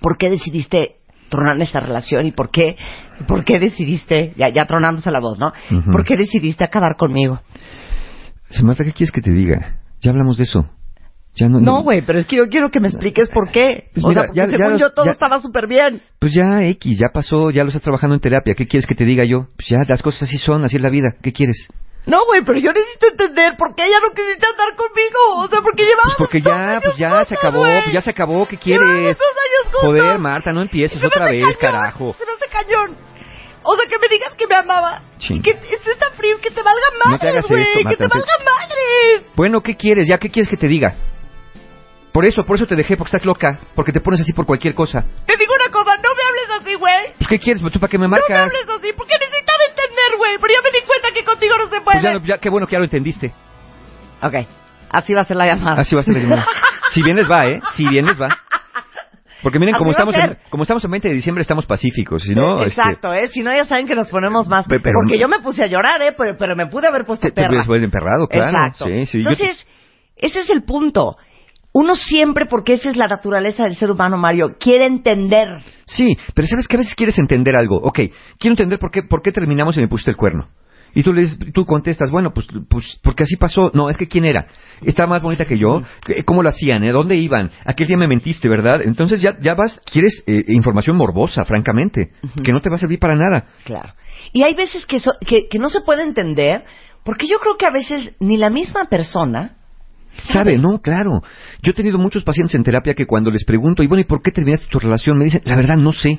¿por 0.00 0.16
qué 0.16 0.30
decidiste 0.30 0.96
tronar 1.28 1.60
esta 1.60 1.80
relación 1.80 2.26
y 2.26 2.32
por 2.32 2.50
qué, 2.50 2.76
por 3.26 3.44
qué 3.44 3.58
decidiste, 3.58 4.32
ya, 4.36 4.48
ya 4.48 4.64
tronándose 4.64 5.10
la 5.10 5.20
voz, 5.20 5.38
¿no? 5.38 5.52
¿Por 5.92 6.04
qué 6.04 6.16
decidiste 6.16 6.64
acabar 6.64 6.96
conmigo? 6.96 7.40
Samantha, 8.50 8.84
¿qué 8.84 8.92
quieres 8.92 9.12
que 9.12 9.20
te 9.20 9.30
diga? 9.30 9.76
Ya 10.00 10.10
hablamos 10.10 10.38
de 10.38 10.44
eso. 10.44 10.66
Ya 11.34 11.48
no, 11.48 11.82
güey, 11.82 12.02
pero 12.04 12.18
es 12.18 12.26
que 12.26 12.36
yo 12.36 12.48
quiero 12.48 12.70
que 12.70 12.80
me 12.80 12.88
expliques 12.88 13.28
por 13.28 13.50
qué. 13.50 13.90
Pues 13.92 14.04
o 14.04 14.12
sea, 14.12 14.24
porque 14.24 14.48
según 14.48 14.76
yo 14.76 14.90
todo 14.90 15.08
estaba 15.08 15.40
súper 15.40 15.68
bien. 15.68 16.00
Pues 16.18 16.32
ya, 16.34 16.64
X, 16.64 16.98
ya 16.98 17.08
pasó, 17.12 17.50
ya 17.50 17.62
lo 17.62 17.68
estás 17.68 17.82
trabajando 17.82 18.14
en 18.14 18.20
terapia. 18.20 18.54
¿Qué 18.54 18.66
quieres 18.66 18.86
que 18.86 18.96
te 18.96 19.04
diga 19.04 19.24
yo? 19.24 19.46
Pues 19.56 19.68
ya, 19.68 19.78
las 19.86 20.02
cosas 20.02 20.22
así 20.22 20.38
son, 20.38 20.64
así 20.64 20.76
es 20.76 20.82
la 20.82 20.90
vida. 20.90 21.14
¿Qué 21.22 21.32
quieres? 21.32 21.68
No, 22.08 22.24
güey, 22.24 22.42
pero 22.42 22.58
yo 22.58 22.72
necesito 22.72 23.06
entender 23.08 23.52
por 23.58 23.74
qué 23.74 23.84
ella 23.84 23.98
no 24.00 24.14
quisiste 24.14 24.46
andar 24.46 24.74
conmigo. 24.74 25.44
O 25.44 25.48
sea, 25.48 25.60
porque 25.60 25.84
llevaba. 25.84 26.04
Pues 26.04 26.16
porque 26.16 26.40
ya, 26.40 26.80
pues 26.82 26.96
ya 26.96 27.24
se 27.26 27.34
acabó, 27.34 27.62
pues 27.62 27.92
ya 27.92 28.00
se 28.00 28.10
acabó. 28.10 28.46
¿Qué 28.46 28.56
quieres? 28.56 29.18
Joder, 29.72 30.18
Marta, 30.18 30.52
no 30.52 30.62
empieces 30.62 31.02
otra 31.04 31.30
vez, 31.30 31.56
carajo. 31.58 32.14
Se 32.18 32.24
me 32.24 32.32
hace 32.32 32.48
cañón. 32.50 32.96
O 33.62 33.76
sea, 33.76 33.86
que 33.86 33.98
me 33.98 34.08
digas 34.08 34.34
que 34.34 34.46
me 34.46 34.56
amaba. 34.56 35.02
Sí. 35.18 35.40
Que 35.42 35.50
esto 35.50 35.90
está 35.90 36.10
frío, 36.12 36.40
que 36.40 36.50
te 36.50 36.62
valga 36.62 36.80
madres, 37.04 37.34
No 37.34 37.56
Marta. 37.56 37.88
Que 37.90 37.96
te 37.96 38.06
valga 38.06 38.32
madres. 38.44 39.26
Bueno, 39.36 39.60
¿qué 39.60 39.76
quieres? 39.76 40.08
¿Ya 40.08 40.16
qué 40.16 40.30
quieres 40.30 40.48
que 40.48 40.56
te 40.56 40.68
diga? 40.68 40.94
Por 42.12 42.24
eso, 42.24 42.42
por 42.42 42.56
eso 42.56 42.66
te 42.66 42.74
dejé, 42.74 42.96
porque 42.96 43.08
estás 43.14 43.26
loca. 43.26 43.60
Porque 43.74 43.92
te 43.92 44.00
pones 44.00 44.20
así 44.20 44.32
por 44.32 44.46
cualquier 44.46 44.74
cosa. 44.74 45.04
Te 45.26 45.36
digo 45.36 45.52
una 45.54 45.70
cosa, 45.70 45.94
no 45.96 46.08
me 46.14 46.22
hables 46.26 46.60
así, 46.60 46.74
güey. 46.74 47.14
Pues, 47.18 47.28
¿qué 47.28 47.38
quieres? 47.38 47.62
¿Tú 47.70 47.78
para 47.78 47.90
qué 47.90 47.98
me 47.98 48.08
marcas? 48.08 48.28
No 48.28 48.36
me 48.36 48.42
hables 48.42 48.68
así, 48.68 48.92
porque 48.96 49.14
necesitaba 49.20 49.47
entender, 50.08 50.18
güey. 50.18 50.36
Pero 50.40 50.54
ya 50.54 50.62
me 50.62 50.70
di 50.70 50.84
cuenta 50.86 51.08
que 51.14 51.24
contigo 51.24 51.54
no 51.58 51.64
se 51.68 51.80
puede. 51.80 52.00
Pues 52.00 52.26
ya, 52.26 52.38
qué 52.38 52.48
bueno 52.50 52.66
que 52.66 52.72
ya 52.72 52.78
lo 52.78 52.84
entendiste. 52.84 53.32
Ok, 54.22 54.34
así 54.90 55.14
va 55.14 55.20
a 55.20 55.24
ser 55.24 55.36
la 55.36 55.46
llamada. 55.46 55.80
Así 55.80 55.94
va 55.94 56.00
a 56.00 56.04
ser 56.04 56.14
la 56.14 56.20
llamada. 56.20 56.46
si 56.90 57.02
bien 57.02 57.16
les 57.16 57.30
va, 57.30 57.46
¿eh? 57.46 57.60
Si 57.76 57.86
bien 57.88 58.06
les 58.06 58.20
va. 58.20 58.28
Porque 59.42 59.60
miren, 59.60 59.76
como 59.76 59.92
estamos, 59.92 60.16
en, 60.16 60.36
como 60.50 60.64
estamos 60.64 60.84
en 60.84 60.90
20 60.90 61.08
de 61.08 61.14
diciembre, 61.14 61.42
estamos 61.42 61.64
pacíficos, 61.64 62.24
si 62.24 62.34
no... 62.34 62.64
Este 62.64 62.80
Exacto, 62.80 63.12
¿eh? 63.12 63.28
Si 63.28 63.40
no, 63.42 63.54
ya 63.54 63.66
saben 63.66 63.86
que 63.86 63.94
nos 63.94 64.08
ponemos 64.08 64.48
más... 64.48 64.66
porque 64.66 65.16
yo 65.16 65.28
me 65.28 65.38
puse 65.38 65.62
a 65.62 65.68
llorar, 65.68 66.02
¿eh? 66.02 66.12
Pero, 66.16 66.56
me 66.56 66.66
pude 66.66 66.88
haber 66.88 67.04
puesto 67.04 67.28
perra. 67.32 67.62
Te, 67.62 67.84
emperrado, 67.84 68.26
claro. 68.26 68.58
Exacto. 68.66 68.86
Entonces, 68.88 69.64
ese 70.16 70.40
es 70.40 70.50
el 70.50 70.64
punto 70.64 71.16
uno 71.72 71.94
siempre, 71.94 72.46
porque 72.46 72.74
esa 72.74 72.90
es 72.90 72.96
la 72.96 73.08
naturaleza 73.08 73.64
del 73.64 73.76
ser 73.76 73.90
humano, 73.90 74.16
Mario, 74.16 74.56
quiere 74.58 74.86
entender. 74.86 75.60
Sí, 75.86 76.16
pero 76.34 76.46
sabes 76.46 76.66
que 76.66 76.76
a 76.76 76.80
veces 76.80 76.94
quieres 76.94 77.18
entender 77.18 77.54
algo. 77.56 77.76
Ok, 77.76 78.00
quiero 78.38 78.52
entender 78.52 78.78
por 78.78 78.90
qué, 78.90 79.02
por 79.02 79.22
qué 79.22 79.32
terminamos 79.32 79.76
y 79.76 79.80
me 79.80 79.88
pusiste 79.88 80.10
el 80.10 80.16
cuerno. 80.16 80.48
Y 80.94 81.02
tú, 81.02 81.12
le 81.12 81.26
tú 81.52 81.66
contestas, 81.66 82.10
bueno, 82.10 82.32
pues, 82.32 82.46
pues 82.68 82.98
porque 83.02 83.24
así 83.24 83.36
pasó. 83.36 83.70
No, 83.74 83.90
es 83.90 83.96
que 83.96 84.08
¿quién 84.08 84.24
era? 84.24 84.46
Estaba 84.82 85.10
más 85.10 85.22
bonita 85.22 85.44
que 85.44 85.58
yo. 85.58 85.82
¿Cómo 86.24 86.42
lo 86.42 86.48
hacían? 86.48 86.82
¿Eh? 86.82 86.92
¿Dónde 86.92 87.16
iban? 87.16 87.50
Aquel 87.64 87.86
día 87.86 87.96
me 87.96 88.08
mentiste, 88.08 88.48
¿verdad? 88.48 88.80
Entonces 88.82 89.20
ya, 89.20 89.36
ya 89.40 89.54
vas, 89.54 89.80
quieres 89.84 90.22
eh, 90.26 90.44
información 90.48 90.96
morbosa, 90.96 91.44
francamente, 91.44 92.12
que 92.42 92.52
no 92.52 92.60
te 92.60 92.70
va 92.70 92.76
a 92.76 92.78
servir 92.78 92.98
para 92.98 93.14
nada. 93.14 93.48
Claro. 93.64 93.92
Y 94.32 94.42
hay 94.42 94.54
veces 94.54 94.86
que, 94.86 94.98
que, 95.26 95.48
que 95.48 95.58
no 95.58 95.68
se 95.68 95.82
puede 95.82 96.02
entender, 96.02 96.64
porque 97.04 97.26
yo 97.26 97.38
creo 97.38 97.56
que 97.56 97.66
a 97.66 97.70
veces 97.70 98.14
ni 98.18 98.38
la 98.38 98.50
misma 98.50 98.86
persona 98.86 99.57
¿Sabe? 100.24 100.58
No, 100.58 100.78
claro. 100.80 101.22
Yo 101.62 101.70
he 101.70 101.74
tenido 101.74 101.98
muchos 101.98 102.24
pacientes 102.24 102.54
en 102.54 102.64
terapia 102.64 102.94
que 102.94 103.06
cuando 103.06 103.30
les 103.30 103.44
pregunto, 103.44 103.82
y 103.82 103.86
bueno, 103.86 104.00
¿y 104.00 104.04
por 104.04 104.22
qué 104.22 104.30
terminaste 104.30 104.66
tu 104.68 104.78
relación? 104.78 105.16
Me 105.16 105.24
dicen, 105.24 105.42
la 105.44 105.56
verdad 105.56 105.76
no 105.76 105.92
sé. 105.92 106.18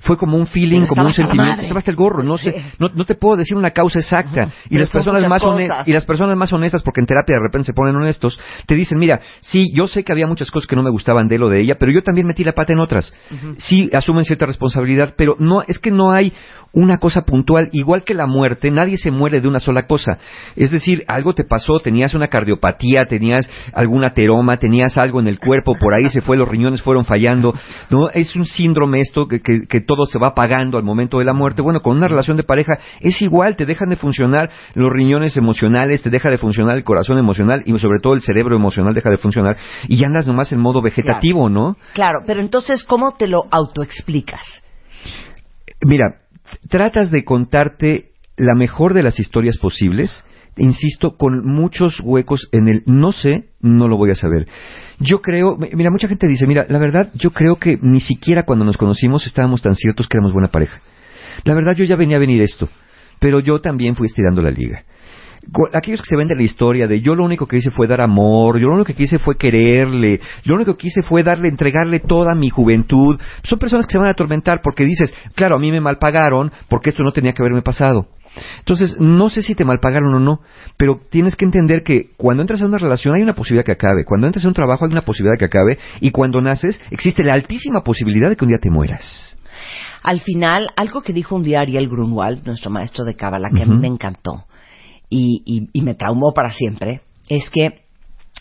Fue 0.00 0.16
como 0.16 0.36
un 0.36 0.46
feeling, 0.46 0.86
como 0.86 1.06
un 1.06 1.14
sentimiento. 1.14 1.62
Estaba 1.62 1.78
hasta 1.78 1.90
el 1.90 1.96
gorro, 1.96 2.22
no 2.22 2.36
sé, 2.36 2.54
no, 2.78 2.88
no, 2.94 3.04
te 3.04 3.14
puedo 3.14 3.36
decir 3.36 3.56
una 3.56 3.70
causa 3.70 3.98
exacta. 3.98 4.48
Y 4.68 4.78
las 4.78 4.90
personas 4.90 5.26
más 5.28 5.42
honestas, 5.42 5.88
y 5.88 5.92
las 5.92 6.04
personas 6.04 6.36
más 6.36 6.52
honestas, 6.52 6.82
porque 6.82 7.00
en 7.00 7.06
terapia 7.06 7.36
de 7.36 7.42
repente 7.42 7.66
se 7.66 7.72
ponen 7.72 7.96
honestos, 7.96 8.38
te 8.66 8.74
dicen, 8.74 8.98
mira, 8.98 9.20
sí, 9.40 9.70
yo 9.74 9.86
sé 9.86 10.04
que 10.04 10.12
había 10.12 10.26
muchas 10.26 10.50
cosas 10.50 10.66
que 10.66 10.76
no 10.76 10.82
me 10.82 10.90
gustaban 10.90 11.28
de 11.28 11.36
él 11.36 11.42
o 11.42 11.48
de 11.48 11.60
ella, 11.60 11.76
pero 11.78 11.92
yo 11.92 12.02
también 12.02 12.26
metí 12.26 12.44
la 12.44 12.52
pata 12.52 12.72
en 12.72 12.80
otras. 12.80 13.12
Sí, 13.58 13.90
asumen 13.92 14.24
cierta 14.24 14.46
responsabilidad, 14.46 15.14
pero 15.16 15.36
no, 15.38 15.62
es 15.62 15.78
que 15.78 15.90
no 15.90 16.12
hay 16.12 16.32
una 16.76 16.98
cosa 16.98 17.22
puntual, 17.22 17.70
igual 17.72 18.04
que 18.04 18.12
la 18.12 18.26
muerte, 18.26 18.70
nadie 18.70 18.98
se 18.98 19.10
muere 19.10 19.40
de 19.40 19.48
una 19.48 19.60
sola 19.60 19.86
cosa. 19.86 20.18
Es 20.56 20.70
decir, 20.70 21.04
algo 21.08 21.32
te 21.32 21.44
pasó, 21.44 21.78
tenías 21.82 22.12
una 22.12 22.28
cardiopatía, 22.28 23.06
tenías 23.08 23.48
algún 23.72 24.04
ateroma, 24.04 24.58
tenías 24.58 24.98
algo 24.98 25.20
en 25.20 25.26
el 25.26 25.38
cuerpo, 25.38 25.74
por 25.80 25.94
ahí 25.94 26.08
se 26.08 26.20
fue, 26.20 26.36
los 26.36 26.46
riñones 26.46 26.82
fueron 26.82 27.06
fallando. 27.06 27.54
No, 27.88 28.10
es 28.10 28.36
un 28.36 28.44
síndrome 28.44 29.00
esto 29.00 29.26
que, 29.26 29.40
que, 29.40 29.80
todo 29.86 30.04
se 30.06 30.18
va 30.18 30.28
apagando 30.28 30.78
al 30.78 30.84
momento 30.84 31.18
de 31.18 31.24
la 31.24 31.32
muerte. 31.32 31.62
Bueno, 31.62 31.80
con 31.80 31.96
una 31.96 32.08
relación 32.08 32.36
de 32.36 32.42
pareja 32.42 32.78
es 33.00 33.20
igual, 33.22 33.56
te 33.56 33.66
dejan 33.66 33.88
de 33.88 33.96
funcionar 33.96 34.50
los 34.74 34.92
riñones 34.92 35.36
emocionales, 35.36 36.02
te 36.02 36.10
deja 36.10 36.30
de 36.30 36.38
funcionar 36.38 36.76
el 36.76 36.84
corazón 36.84 37.18
emocional 37.18 37.62
y 37.64 37.76
sobre 37.78 38.00
todo 38.00 38.14
el 38.14 38.20
cerebro 38.20 38.56
emocional 38.56 38.94
deja 38.94 39.10
de 39.10 39.18
funcionar 39.18 39.56
y 39.88 39.96
ya 39.96 40.06
andas 40.06 40.26
nomás 40.26 40.52
en 40.52 40.60
modo 40.60 40.82
vegetativo, 40.82 41.48
¿no? 41.48 41.76
Claro, 41.94 42.20
pero 42.26 42.40
entonces, 42.40 42.84
¿cómo 42.84 43.16
te 43.16 43.26
lo 43.26 43.44
autoexplicas? 43.50 44.64
Mira, 45.82 46.16
tratas 46.68 47.10
de 47.10 47.24
contarte 47.24 48.10
la 48.36 48.54
mejor 48.54 48.92
de 48.92 49.02
las 49.02 49.18
historias 49.18 49.56
posibles, 49.58 50.24
insisto, 50.56 51.16
con 51.16 51.44
muchos 51.44 52.00
huecos 52.02 52.48
en 52.52 52.68
el 52.68 52.82
no 52.86 53.12
sé, 53.12 53.50
no 53.60 53.88
lo 53.88 53.96
voy 53.96 54.10
a 54.10 54.14
saber. 54.14 54.46
Yo 54.98 55.20
creo, 55.20 55.56
mira, 55.56 55.90
mucha 55.90 56.08
gente 56.08 56.26
dice, 56.26 56.46
mira, 56.46 56.66
la 56.68 56.78
verdad, 56.78 57.10
yo 57.14 57.30
creo 57.30 57.56
que 57.56 57.78
ni 57.80 58.00
siquiera 58.00 58.44
cuando 58.44 58.64
nos 58.64 58.78
conocimos 58.78 59.26
estábamos 59.26 59.62
tan 59.62 59.74
ciertos 59.74 60.08
que 60.08 60.16
éramos 60.16 60.32
buena 60.32 60.48
pareja. 60.48 60.80
La 61.44 61.54
verdad, 61.54 61.74
yo 61.74 61.84
ya 61.84 61.96
venía 61.96 62.16
a 62.16 62.20
venir 62.20 62.40
esto, 62.40 62.68
pero 63.20 63.40
yo 63.40 63.60
también 63.60 63.94
fui 63.94 64.06
estirando 64.06 64.40
la 64.40 64.50
liga. 64.50 64.84
aquellos 65.74 66.00
que 66.00 66.08
se 66.08 66.16
venden 66.16 66.38
la 66.38 66.44
historia 66.44 66.88
de 66.88 67.00
yo 67.02 67.14
lo 67.14 67.24
único 67.24 67.46
que 67.46 67.58
hice 67.58 67.70
fue 67.70 67.86
dar 67.86 68.00
amor, 68.00 68.58
yo 68.58 68.68
lo 68.68 68.74
único 68.74 68.94
que 68.94 69.02
hice 69.02 69.18
fue 69.18 69.36
quererle, 69.36 70.18
yo 70.42 70.54
lo 70.54 70.56
único 70.56 70.76
que 70.76 70.88
hice 70.88 71.02
fue 71.02 71.22
darle, 71.22 71.48
entregarle 71.48 72.00
toda 72.00 72.34
mi 72.34 72.48
juventud, 72.48 73.20
son 73.42 73.58
personas 73.58 73.86
que 73.86 73.92
se 73.92 73.98
van 73.98 74.08
a 74.08 74.12
atormentar 74.12 74.60
porque 74.62 74.84
dices, 74.84 75.14
claro, 75.34 75.56
a 75.56 75.58
mí 75.58 75.70
me 75.70 75.80
malpagaron 75.80 76.50
porque 76.68 76.90
esto 76.90 77.02
no 77.02 77.12
tenía 77.12 77.32
que 77.32 77.42
haberme 77.42 77.62
pasado. 77.62 78.08
Entonces, 78.58 78.96
no 78.98 79.28
sé 79.28 79.42
si 79.42 79.54
te 79.54 79.64
malpagaron 79.64 80.14
o 80.14 80.20
no, 80.20 80.40
pero 80.76 81.00
tienes 81.10 81.36
que 81.36 81.44
entender 81.44 81.82
que 81.82 82.10
cuando 82.16 82.42
entras 82.42 82.60
en 82.60 82.68
una 82.68 82.78
relación 82.78 83.14
hay 83.14 83.22
una 83.22 83.34
posibilidad 83.34 83.64
que 83.64 83.72
acabe, 83.72 84.04
cuando 84.04 84.26
entras 84.26 84.44
en 84.44 84.48
un 84.48 84.54
trabajo 84.54 84.84
hay 84.84 84.92
una 84.92 85.04
posibilidad 85.04 85.38
que 85.38 85.46
acabe, 85.46 85.78
y 86.00 86.10
cuando 86.10 86.40
naces 86.40 86.80
existe 86.90 87.22
la 87.24 87.34
altísima 87.34 87.82
posibilidad 87.82 88.28
de 88.28 88.36
que 88.36 88.44
un 88.44 88.50
día 88.50 88.58
te 88.58 88.70
mueras. 88.70 89.36
Al 90.02 90.20
final, 90.20 90.68
algo 90.76 91.02
que 91.02 91.12
dijo 91.12 91.34
un 91.34 91.42
día 91.42 91.60
Ariel 91.60 91.88
Grunwald, 91.88 92.46
nuestro 92.46 92.70
maestro 92.70 93.04
de 93.04 93.16
Cábala, 93.16 93.48
que 93.54 93.62
a 93.62 93.66
mí 93.66 93.76
me 93.76 93.88
encantó 93.88 94.44
y, 95.08 95.70
me 95.82 95.94
traumó 95.94 96.32
para 96.32 96.52
siempre, 96.52 97.00
es 97.28 97.48
que 97.50 97.84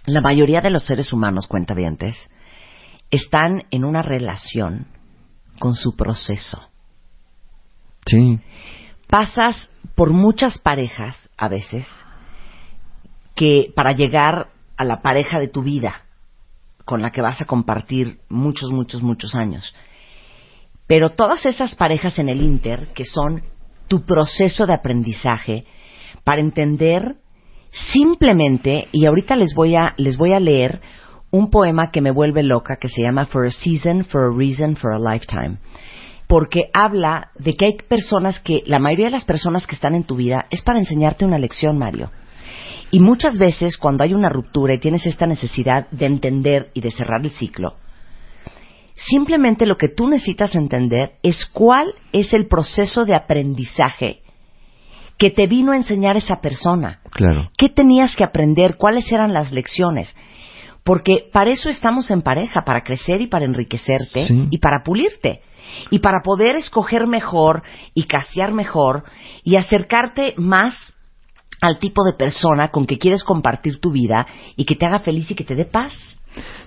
la 0.05 0.21
mayoría 0.21 0.61
de 0.61 0.69
los 0.69 0.85
seres 0.85 1.11
humanos, 1.13 1.47
cuentavientes, 1.47 2.15
están 3.09 3.63
en 3.71 3.85
una 3.85 4.01
relación 4.01 4.87
con 5.59 5.73
su 5.73 5.95
proceso. 5.95 6.69
Sí. 8.05 8.39
Pasas 9.07 9.69
por 9.95 10.11
muchas 10.11 10.57
parejas, 10.59 11.15
a 11.37 11.47
veces, 11.47 11.87
que 13.35 13.71
para 13.75 13.93
llegar 13.93 14.49
a 14.77 14.83
la 14.83 15.01
pareja 15.01 15.39
de 15.39 15.47
tu 15.47 15.61
vida, 15.61 15.93
con 16.85 17.01
la 17.01 17.11
que 17.11 17.21
vas 17.21 17.41
a 17.41 17.45
compartir 17.45 18.19
muchos, 18.29 18.71
muchos, 18.71 19.01
muchos 19.01 19.35
años. 19.35 19.75
Pero 20.87 21.11
todas 21.11 21.45
esas 21.45 21.75
parejas 21.75 22.19
en 22.19 22.29
el 22.29 22.41
Inter, 22.41 22.89
que 22.93 23.05
son 23.05 23.43
tu 23.87 24.05
proceso 24.05 24.65
de 24.65 24.73
aprendizaje 24.73 25.65
para 26.23 26.41
entender 26.41 27.15
simplemente, 27.91 28.87
y 28.91 29.05
ahorita 29.05 29.35
les 29.35 29.53
voy 29.53 29.75
a, 29.75 29.93
les 29.97 30.17
voy 30.17 30.33
a 30.33 30.39
leer 30.39 30.81
un 31.31 31.49
poema 31.49 31.91
que 31.91 32.01
me 32.01 32.11
vuelve 32.11 32.43
loca, 32.43 32.77
que 32.77 32.87
se 32.87 33.03
llama 33.03 33.25
For 33.25 33.45
a 33.45 33.51
Season, 33.51 34.05
For 34.05 34.23
a 34.23 34.29
Reason, 34.29 34.75
For 34.75 34.93
a 34.93 34.99
Lifetime. 34.99 35.57
Porque 36.27 36.69
habla 36.73 37.31
de 37.37 37.53
que 37.53 37.65
hay 37.65 37.77
personas 37.87 38.39
que, 38.39 38.63
la 38.65 38.79
mayoría 38.79 39.05
de 39.05 39.11
las 39.11 39.25
personas 39.25 39.67
que 39.67 39.75
están 39.75 39.95
en 39.95 40.03
tu 40.03 40.15
vida 40.15 40.45
es 40.49 40.61
para 40.61 40.79
enseñarte 40.79 41.25
una 41.25 41.37
lección, 41.37 41.77
Mario. 41.77 42.11
Y 42.91 42.99
muchas 42.99 43.37
veces 43.37 43.77
cuando 43.77 44.03
hay 44.03 44.13
una 44.13 44.29
ruptura 44.29 44.73
y 44.73 44.79
tienes 44.79 45.05
esta 45.05 45.27
necesidad 45.27 45.89
de 45.91 46.05
entender 46.05 46.71
y 46.73 46.81
de 46.81 46.91
cerrar 46.91 47.21
el 47.23 47.31
ciclo, 47.31 47.75
Simplemente 48.95 49.65
lo 49.65 49.75
que 49.75 49.89
tú 49.89 50.07
necesitas 50.07 50.55
entender 50.55 51.15
es 51.21 51.45
cuál 51.45 51.93
es 52.13 52.33
el 52.33 52.47
proceso 52.47 53.05
de 53.05 53.13
aprendizaje 53.13 54.21
que 55.17 55.31
te 55.31 55.47
vino 55.47 55.73
a 55.73 55.75
enseñar 55.75 56.17
esa 56.17 56.41
persona. 56.41 56.99
Claro. 57.11 57.49
¿Qué 57.57 57.69
tenías 57.69 58.15
que 58.15 58.23
aprender? 58.23 58.77
¿Cuáles 58.77 59.11
eran 59.11 59.33
las 59.33 59.51
lecciones? 59.51 60.15
Porque 60.83 61.29
para 61.31 61.51
eso 61.51 61.69
estamos 61.69 62.09
en 62.11 62.21
pareja, 62.21 62.63
para 62.63 62.83
crecer 62.83 63.21
y 63.21 63.27
para 63.27 63.45
enriquecerte 63.45 64.27
y 64.49 64.57
para 64.59 64.83
pulirte. 64.83 65.41
Y 65.89 65.99
para 65.99 66.21
poder 66.23 66.55
escoger 66.55 67.07
mejor 67.07 67.63
y 67.93 68.03
casear 68.03 68.51
mejor 68.51 69.03
y 69.43 69.55
acercarte 69.55 70.33
más 70.37 70.75
al 71.61 71.79
tipo 71.79 72.03
de 72.03 72.13
persona 72.13 72.69
con 72.69 72.85
que 72.85 72.97
quieres 72.97 73.23
compartir 73.23 73.79
tu 73.79 73.91
vida 73.91 74.25
y 74.55 74.65
que 74.65 74.75
te 74.75 74.85
haga 74.85 74.99
feliz 74.99 75.29
y 75.31 75.35
que 75.35 75.43
te 75.43 75.55
dé 75.55 75.65
paz. 75.65 75.93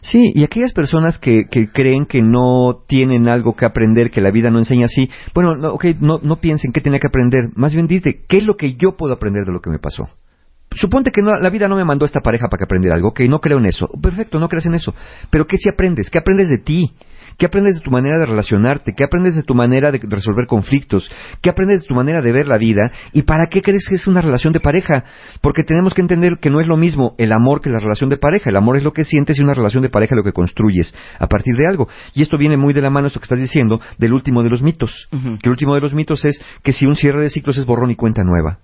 Sí, 0.00 0.30
y 0.34 0.44
aquellas 0.44 0.72
personas 0.72 1.18
que, 1.18 1.44
que, 1.50 1.68
creen 1.70 2.06
que 2.06 2.22
no 2.22 2.84
tienen 2.86 3.28
algo 3.28 3.54
que 3.54 3.66
aprender, 3.66 4.10
que 4.10 4.22
la 4.22 4.30
vida 4.30 4.50
no 4.50 4.58
enseña 4.58 4.86
así, 4.86 5.10
bueno, 5.34 5.56
no, 5.56 5.74
okay, 5.74 5.94
no, 6.00 6.20
no 6.22 6.40
piensen 6.40 6.72
qué 6.72 6.80
tenía 6.80 7.00
que 7.00 7.08
aprender, 7.08 7.50
más 7.54 7.74
bien 7.74 7.86
dite, 7.86 8.24
¿qué 8.26 8.38
es 8.38 8.44
lo 8.44 8.56
que 8.56 8.74
yo 8.74 8.96
puedo 8.96 9.12
aprender 9.12 9.44
de 9.44 9.52
lo 9.52 9.60
que 9.60 9.70
me 9.70 9.78
pasó? 9.78 10.08
Suponte 10.70 11.10
que 11.10 11.22
la 11.22 11.50
vida 11.50 11.66
no 11.66 11.76
me 11.76 11.84
mandó 11.84 12.04
a 12.04 12.06
esta 12.06 12.20
pareja 12.20 12.46
para 12.48 12.58
que 12.58 12.64
aprendiera 12.64 12.94
algo, 12.94 13.14
que 13.14 13.26
no 13.26 13.40
creo 13.40 13.58
en 13.58 13.66
eso. 13.66 13.88
Perfecto, 14.02 14.38
no 14.38 14.48
crees 14.48 14.66
en 14.66 14.74
eso. 14.74 14.94
Pero 15.30 15.46
¿qué 15.46 15.56
si 15.56 15.68
aprendes? 15.68 16.10
¿Qué 16.10 16.18
aprendes 16.18 16.50
de 16.50 16.58
ti? 16.58 16.92
¿Qué 17.38 17.46
aprendes 17.46 17.76
de 17.76 17.82
tu 17.82 17.92
manera 17.92 18.18
de 18.18 18.26
relacionarte? 18.26 18.94
¿Qué 18.96 19.04
aprendes 19.04 19.36
de 19.36 19.44
tu 19.44 19.54
manera 19.54 19.92
de 19.92 20.00
resolver 20.02 20.46
conflictos? 20.48 21.08
¿Qué 21.40 21.48
aprendes 21.48 21.82
de 21.82 21.86
tu 21.86 21.94
manera 21.94 22.20
de 22.20 22.32
ver 22.32 22.48
la 22.48 22.58
vida? 22.58 22.90
¿Y 23.12 23.22
para 23.22 23.46
qué 23.48 23.62
crees 23.62 23.86
que 23.88 23.94
es 23.94 24.08
una 24.08 24.20
relación 24.20 24.52
de 24.52 24.58
pareja? 24.58 25.04
Porque 25.40 25.62
tenemos 25.62 25.94
que 25.94 26.00
entender 26.00 26.38
que 26.40 26.50
no 26.50 26.60
es 26.60 26.66
lo 26.66 26.76
mismo 26.76 27.14
el 27.16 27.32
amor 27.32 27.60
que 27.60 27.70
la 27.70 27.78
relación 27.78 28.10
de 28.10 28.16
pareja. 28.16 28.50
El 28.50 28.56
amor 28.56 28.76
es 28.76 28.82
lo 28.82 28.92
que 28.92 29.04
sientes 29.04 29.38
y 29.38 29.42
una 29.44 29.54
relación 29.54 29.84
de 29.84 29.88
pareja 29.88 30.16
es 30.16 30.16
lo 30.16 30.24
que 30.24 30.32
construyes 30.32 30.92
a 31.20 31.28
partir 31.28 31.54
de 31.54 31.68
algo. 31.68 31.88
Y 32.12 32.22
esto 32.22 32.36
viene 32.38 32.56
muy 32.56 32.74
de 32.74 32.82
la 32.82 32.90
mano, 32.90 33.06
esto 33.06 33.20
que 33.20 33.26
estás 33.26 33.38
diciendo, 33.38 33.80
del 33.98 34.14
último 34.14 34.42
de 34.42 34.50
los 34.50 34.60
mitos. 34.60 35.08
Que 35.12 35.48
el 35.48 35.50
último 35.50 35.76
de 35.76 35.80
los 35.80 35.94
mitos 35.94 36.24
es 36.24 36.40
que 36.64 36.72
si 36.72 36.86
un 36.86 36.96
cierre 36.96 37.20
de 37.20 37.30
ciclos 37.30 37.56
es 37.56 37.66
borrón 37.66 37.92
y 37.92 37.94
cuenta 37.94 38.24
nueva. 38.24 38.58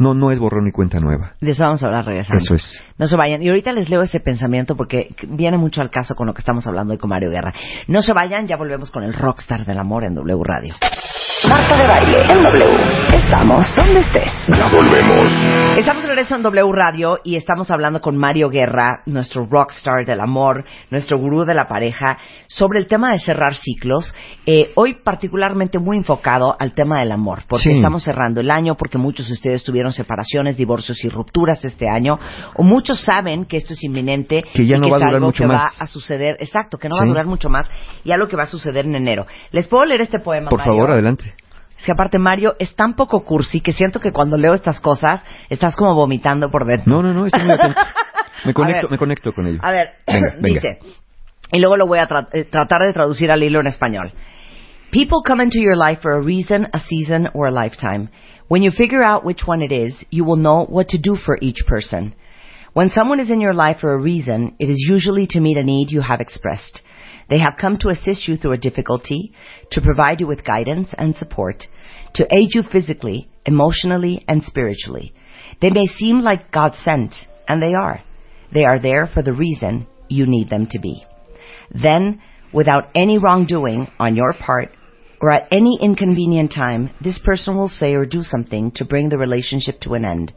No, 0.00 0.14
no 0.14 0.30
es 0.30 0.38
borrón 0.38 0.66
y 0.66 0.72
cuenta 0.72 0.98
nueva. 0.98 1.34
De 1.42 1.50
eso 1.50 1.62
vamos 1.62 1.82
a 1.82 1.86
hablar 1.86 2.06
regresando. 2.06 2.42
Eso 2.42 2.54
es. 2.54 2.82
No 2.96 3.06
se 3.06 3.16
vayan. 3.16 3.42
Y 3.42 3.50
ahorita 3.50 3.70
les 3.72 3.90
leo 3.90 4.00
ese 4.00 4.18
pensamiento 4.18 4.74
porque 4.74 5.14
viene 5.28 5.58
mucho 5.58 5.82
al 5.82 5.90
caso 5.90 6.14
con 6.14 6.26
lo 6.26 6.32
que 6.32 6.40
estamos 6.40 6.66
hablando 6.66 6.94
hoy 6.94 6.98
con 6.98 7.10
Mario 7.10 7.28
Guerra. 7.28 7.52
No 7.86 8.00
se 8.00 8.14
vayan, 8.14 8.46
ya 8.46 8.56
volvemos 8.56 8.90
con 8.90 9.04
el 9.04 9.12
rockstar 9.12 9.66
del 9.66 9.78
amor 9.78 10.04
en 10.04 10.14
W 10.14 10.42
Radio. 10.42 10.74
Marta 11.48 11.76
de 11.76 11.86
baile 11.86 12.22
en 12.32 12.42
W. 12.42 13.16
Estamos 13.16 13.76
donde 13.76 14.00
estés. 14.00 14.32
Ya 14.48 14.68
volvemos. 14.68 15.26
Estamos 15.78 16.02
de 16.02 16.08
regreso 16.08 16.36
en 16.36 16.42
W 16.42 16.72
Radio 16.72 17.18
y 17.24 17.36
estamos 17.36 17.70
hablando 17.70 18.00
con 18.00 18.16
Mario 18.16 18.50
Guerra, 18.50 19.02
nuestro 19.06 19.46
rockstar 19.46 20.04
del 20.04 20.20
amor, 20.20 20.64
nuestro 20.90 21.18
gurú 21.18 21.44
de 21.44 21.54
la 21.54 21.66
pareja, 21.66 22.18
sobre 22.48 22.78
el 22.78 22.86
tema 22.86 23.12
de 23.12 23.18
cerrar 23.18 23.54
ciclos. 23.54 24.14
Eh, 24.44 24.72
hoy 24.74 24.94
particularmente 25.02 25.78
muy 25.78 25.96
enfocado 25.96 26.56
al 26.58 26.74
tema 26.74 27.00
del 27.00 27.12
amor, 27.12 27.40
porque 27.48 27.70
estamos 27.70 28.02
cerrando 28.02 28.40
el 28.40 28.50
año, 28.50 28.76
porque 28.76 28.98
muchos 28.98 29.28
de 29.28 29.34
ustedes 29.34 29.64
tuvieron 29.64 29.89
separaciones, 29.92 30.56
divorcios 30.56 31.04
y 31.04 31.08
rupturas 31.08 31.64
este 31.64 31.88
año, 31.88 32.18
o 32.54 32.62
muchos 32.62 33.02
saben 33.02 33.44
que 33.44 33.56
esto 33.56 33.72
es 33.72 33.82
inminente 33.84 34.42
que 34.52 34.66
ya 34.66 34.76
no 34.76 34.88
y 34.88 34.90
va 34.90 34.96
a 34.96 35.00
durar 35.00 35.20
mucho 35.20 35.42
que 35.42 35.46
más. 35.46 35.56
va 35.56 35.84
a 35.84 35.86
suceder, 35.86 36.36
exacto, 36.40 36.78
que 36.78 36.88
no 36.88 36.96
va 36.96 37.02
a 37.02 37.06
durar 37.06 37.26
mucho 37.26 37.48
más, 37.48 37.70
y 38.04 38.12
algo 38.12 38.28
que 38.28 38.36
va 38.36 38.44
a 38.44 38.46
suceder 38.46 38.84
en 38.86 38.96
enero. 38.96 39.26
¿Les 39.52 39.66
puedo 39.66 39.84
leer 39.84 40.02
este 40.02 40.20
poema? 40.20 40.50
Por 40.50 40.62
favor, 40.62 40.90
adelante. 40.90 41.34
Es 41.78 41.86
que 41.86 41.92
aparte 41.92 42.18
Mario 42.18 42.56
es 42.58 42.74
tan 42.74 42.94
poco 42.94 43.24
cursi 43.24 43.62
que 43.62 43.72
siento 43.72 44.00
que 44.00 44.12
cuando 44.12 44.36
leo 44.36 44.52
estas 44.52 44.80
cosas 44.80 45.24
estás 45.48 45.74
como 45.76 45.94
vomitando 45.94 46.50
por 46.50 46.66
dentro. 46.66 46.92
No, 46.92 47.02
no, 47.02 47.14
no, 47.14 47.24
estoy 47.24 47.42
muy 47.42 47.52
atento. 47.52 47.80
Me 48.44 48.54
conecto, 48.54 48.88
me 48.88 48.96
conecto 48.96 49.32
con 49.34 49.46
ello. 49.46 49.58
A 49.62 49.70
ver, 49.70 49.88
dice, 50.40 50.78
y 51.52 51.58
luego 51.58 51.76
lo 51.76 51.86
voy 51.86 51.98
a 51.98 52.08
eh, 52.32 52.44
tratar 52.44 52.82
de 52.82 52.92
traducir 52.92 53.30
al 53.30 53.42
hilo 53.42 53.60
en 53.60 53.66
español. 53.66 54.12
People 54.90 55.18
come 55.24 55.44
into 55.44 55.60
your 55.60 55.76
life 55.76 56.00
for 56.00 56.12
a 56.12 56.20
reason, 56.20 56.68
a 56.72 56.80
season, 56.80 57.28
or 57.34 57.48
a 57.48 57.50
lifetime. 57.50 58.08
When 58.50 58.64
you 58.64 58.72
figure 58.72 59.00
out 59.00 59.24
which 59.24 59.42
one 59.46 59.62
it 59.62 59.70
is, 59.70 59.96
you 60.10 60.24
will 60.24 60.34
know 60.34 60.64
what 60.64 60.88
to 60.88 60.98
do 60.98 61.14
for 61.14 61.38
each 61.40 61.58
person. 61.68 62.16
When 62.72 62.88
someone 62.88 63.20
is 63.20 63.30
in 63.30 63.40
your 63.40 63.54
life 63.54 63.76
for 63.80 63.94
a 63.94 64.02
reason, 64.02 64.56
it 64.58 64.68
is 64.68 64.84
usually 64.88 65.28
to 65.28 65.38
meet 65.38 65.56
a 65.56 65.62
need 65.62 65.92
you 65.92 66.00
have 66.00 66.20
expressed. 66.20 66.82
They 67.28 67.38
have 67.38 67.58
come 67.60 67.78
to 67.78 67.90
assist 67.90 68.26
you 68.26 68.34
through 68.34 68.54
a 68.54 68.58
difficulty, 68.58 69.32
to 69.70 69.80
provide 69.80 70.20
you 70.20 70.26
with 70.26 70.44
guidance 70.44 70.88
and 70.98 71.14
support, 71.14 71.62
to 72.14 72.24
aid 72.24 72.48
you 72.52 72.64
physically, 72.64 73.28
emotionally, 73.46 74.24
and 74.26 74.42
spiritually. 74.42 75.14
They 75.62 75.70
may 75.70 75.86
seem 75.86 76.18
like 76.18 76.50
God 76.50 76.74
sent, 76.74 77.14
and 77.46 77.62
they 77.62 77.74
are. 77.74 78.02
They 78.52 78.64
are 78.64 78.80
there 78.80 79.06
for 79.06 79.22
the 79.22 79.32
reason 79.32 79.86
you 80.08 80.26
need 80.26 80.50
them 80.50 80.66
to 80.72 80.80
be. 80.80 81.06
Then, 81.70 82.20
without 82.52 82.88
any 82.96 83.16
wrongdoing 83.16 83.86
on 84.00 84.16
your 84.16 84.32
part, 84.32 84.72
or 85.20 85.30
at 85.30 85.48
any 85.50 85.78
inconvenient 85.80 86.52
time, 86.52 86.90
this 87.02 87.18
person 87.22 87.54
will 87.54 87.68
say 87.68 87.94
or 87.94 88.06
do 88.06 88.22
something 88.22 88.70
to 88.72 88.84
bring 88.84 89.08
the 89.08 89.18
relationship 89.18 89.78
to 89.80 89.94
an 89.94 90.04
end. 90.04 90.32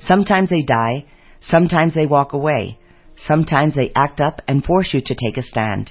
Sometimes 0.00 0.50
they 0.50 0.62
die, 0.62 1.06
sometimes 1.40 1.94
they 1.94 2.06
walk 2.06 2.32
away, 2.32 2.78
sometimes 3.16 3.74
they 3.74 3.90
act 3.96 4.20
up 4.20 4.42
and 4.46 4.64
force 4.64 4.92
you 4.92 5.00
to 5.00 5.14
take 5.14 5.36
a 5.38 5.42
stand. 5.42 5.90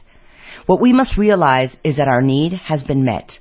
What 0.68 0.82
we 0.82 0.94
must 0.94 1.18
realize 1.18 1.76
is 1.84 1.98
that 1.98 2.08
our 2.08 2.22
need 2.22 2.54
has 2.54 2.84
been 2.84 3.04
met, 3.04 3.32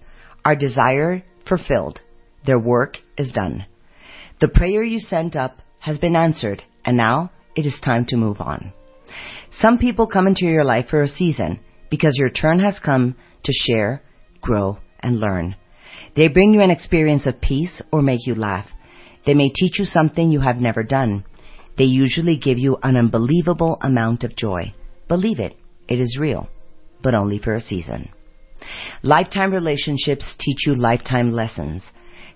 our 0.44 0.56
desire 0.56 1.22
fulfilled, 1.46 2.00
their 2.46 2.58
work 2.58 2.96
is 3.18 3.32
done. 3.32 3.66
The 4.40 4.48
prayer 4.48 4.82
you 4.82 4.98
sent 4.98 5.36
up 5.36 5.60
has 5.78 5.98
been 5.98 6.16
answered, 6.16 6.62
and 6.84 6.96
now 6.96 7.30
it 7.54 7.66
is 7.66 7.80
time 7.84 8.06
to 8.06 8.16
move 8.16 8.40
on. 8.40 8.72
Some 9.50 9.78
people 9.78 10.06
come 10.06 10.26
into 10.26 10.46
your 10.46 10.64
life 10.64 10.86
for 10.88 11.02
a 11.02 11.08
season 11.08 11.60
because 11.90 12.16
your 12.16 12.30
turn 12.30 12.58
has 12.60 12.78
come 12.84 13.14
to 13.44 13.52
share, 13.52 14.02
grow, 14.40 14.78
and 15.00 15.20
learn. 15.20 15.56
They 16.16 16.28
bring 16.28 16.52
you 16.52 16.62
an 16.62 16.70
experience 16.70 17.26
of 17.26 17.40
peace 17.40 17.82
or 17.92 18.02
make 18.02 18.26
you 18.26 18.34
laugh. 18.34 18.66
They 19.26 19.34
may 19.34 19.50
teach 19.50 19.78
you 19.78 19.84
something 19.84 20.30
you 20.30 20.40
have 20.40 20.60
never 20.60 20.82
done. 20.82 21.24
They 21.76 21.84
usually 21.84 22.38
give 22.38 22.58
you 22.58 22.78
an 22.82 22.96
unbelievable 22.96 23.78
amount 23.82 24.24
of 24.24 24.36
joy. 24.36 24.74
Believe 25.08 25.40
it, 25.40 25.56
it 25.88 26.00
is 26.00 26.18
real, 26.18 26.48
but 27.02 27.14
only 27.14 27.38
for 27.38 27.54
a 27.54 27.60
season. 27.60 28.08
Lifetime 29.02 29.52
relationships 29.52 30.24
teach 30.38 30.66
you 30.66 30.74
lifetime 30.74 31.30
lessons, 31.30 31.82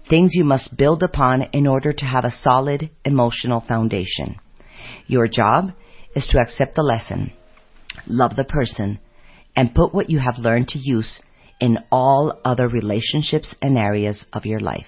things 0.09 0.33
you 0.35 0.45
must 0.45 0.77
build 0.77 1.03
upon 1.03 1.43
in 1.53 1.67
order 1.67 1.93
to 1.93 2.05
have 2.05 2.25
a 2.25 2.31
solid 2.31 2.91
emotional 3.05 3.65
foundation. 3.67 4.37
Your 5.07 5.27
job 5.27 5.73
is 6.15 6.27
to 6.29 6.39
accept 6.39 6.75
the 6.75 6.83
lesson, 6.83 7.33
love 8.07 8.37
the 8.37 8.45
person, 8.45 8.99
and 9.57 9.75
put 9.75 9.95
what 9.95 10.11
you 10.11 10.19
have 10.19 10.39
learned 10.39 10.69
to 10.69 10.79
use 10.79 11.21
in 11.61 11.79
all 11.91 12.41
other 12.45 12.69
relationships 12.69 13.57
and 13.61 13.79
areas 13.79 14.27
of 14.33 14.45
your 14.45 14.61
life. 14.61 14.87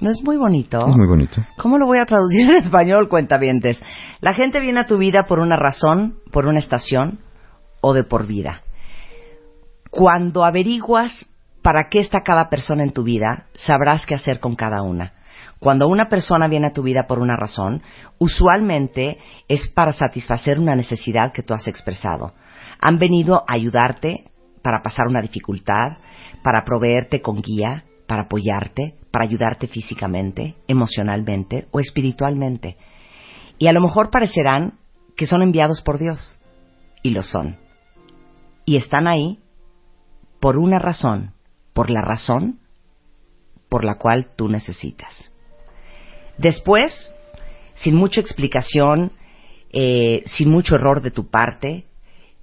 ¿No 0.00 0.10
es 0.10 0.22
muy 0.24 0.36
bonito? 0.36 0.80
Es 0.80 0.96
muy 0.96 1.06
bonito. 1.06 1.44
¿Cómo 1.58 1.78
lo 1.78 1.86
voy 1.86 1.98
a 1.98 2.06
traducir 2.06 2.40
en 2.50 2.56
español, 2.56 3.08
cuentavientes? 3.08 3.80
La 4.20 4.32
gente 4.32 4.60
viene 4.60 4.80
a 4.80 4.86
tu 4.86 4.98
vida 4.98 5.26
por 5.26 5.38
una 5.38 5.56
razón, 5.56 6.16
por 6.32 6.46
una 6.46 6.58
estación 6.58 7.20
o 7.80 7.94
de 7.94 8.02
por 8.02 8.26
vida. 8.26 8.62
Cuando 9.90 10.44
averiguas 10.44 11.28
para 11.62 11.88
qué 11.88 12.00
está 12.00 12.22
cada 12.22 12.48
persona 12.48 12.82
en 12.82 12.92
tu 12.92 13.04
vida, 13.04 13.46
sabrás 13.54 14.04
qué 14.04 14.14
hacer 14.14 14.40
con 14.40 14.56
cada 14.56 14.82
una. 14.82 15.12
Cuando 15.60 15.86
una 15.86 16.08
persona 16.08 16.48
viene 16.48 16.66
a 16.66 16.72
tu 16.72 16.82
vida 16.82 17.06
por 17.06 17.20
una 17.20 17.36
razón, 17.36 17.82
usualmente 18.18 19.18
es 19.46 19.68
para 19.68 19.92
satisfacer 19.92 20.58
una 20.58 20.74
necesidad 20.74 21.32
que 21.32 21.44
tú 21.44 21.54
has 21.54 21.68
expresado. 21.68 22.32
Han 22.80 22.98
venido 22.98 23.44
a 23.46 23.54
ayudarte 23.54 24.31
para 24.62 24.82
pasar 24.82 25.06
una 25.08 25.20
dificultad, 25.20 25.98
para 26.42 26.64
proveerte 26.64 27.20
con 27.20 27.42
guía, 27.42 27.84
para 28.06 28.22
apoyarte, 28.22 28.94
para 29.10 29.24
ayudarte 29.24 29.66
físicamente, 29.66 30.54
emocionalmente 30.68 31.66
o 31.70 31.80
espiritualmente. 31.80 32.76
Y 33.58 33.68
a 33.68 33.72
lo 33.72 33.80
mejor 33.80 34.10
parecerán 34.10 34.74
que 35.16 35.26
son 35.26 35.42
enviados 35.42 35.82
por 35.82 35.98
Dios. 35.98 36.40
Y 37.02 37.10
lo 37.10 37.22
son. 37.22 37.56
Y 38.64 38.76
están 38.76 39.06
ahí 39.06 39.38
por 40.40 40.58
una 40.58 40.78
razón, 40.78 41.34
por 41.72 41.90
la 41.90 42.00
razón 42.00 42.58
por 43.68 43.84
la 43.84 43.96
cual 43.96 44.28
tú 44.36 44.48
necesitas. 44.48 45.32
Después, 46.36 47.12
sin 47.74 47.96
mucha 47.96 48.20
explicación, 48.20 49.12
eh, 49.72 50.22
sin 50.26 50.50
mucho 50.50 50.74
error 50.74 51.00
de 51.00 51.10
tu 51.10 51.30
parte, 51.30 51.86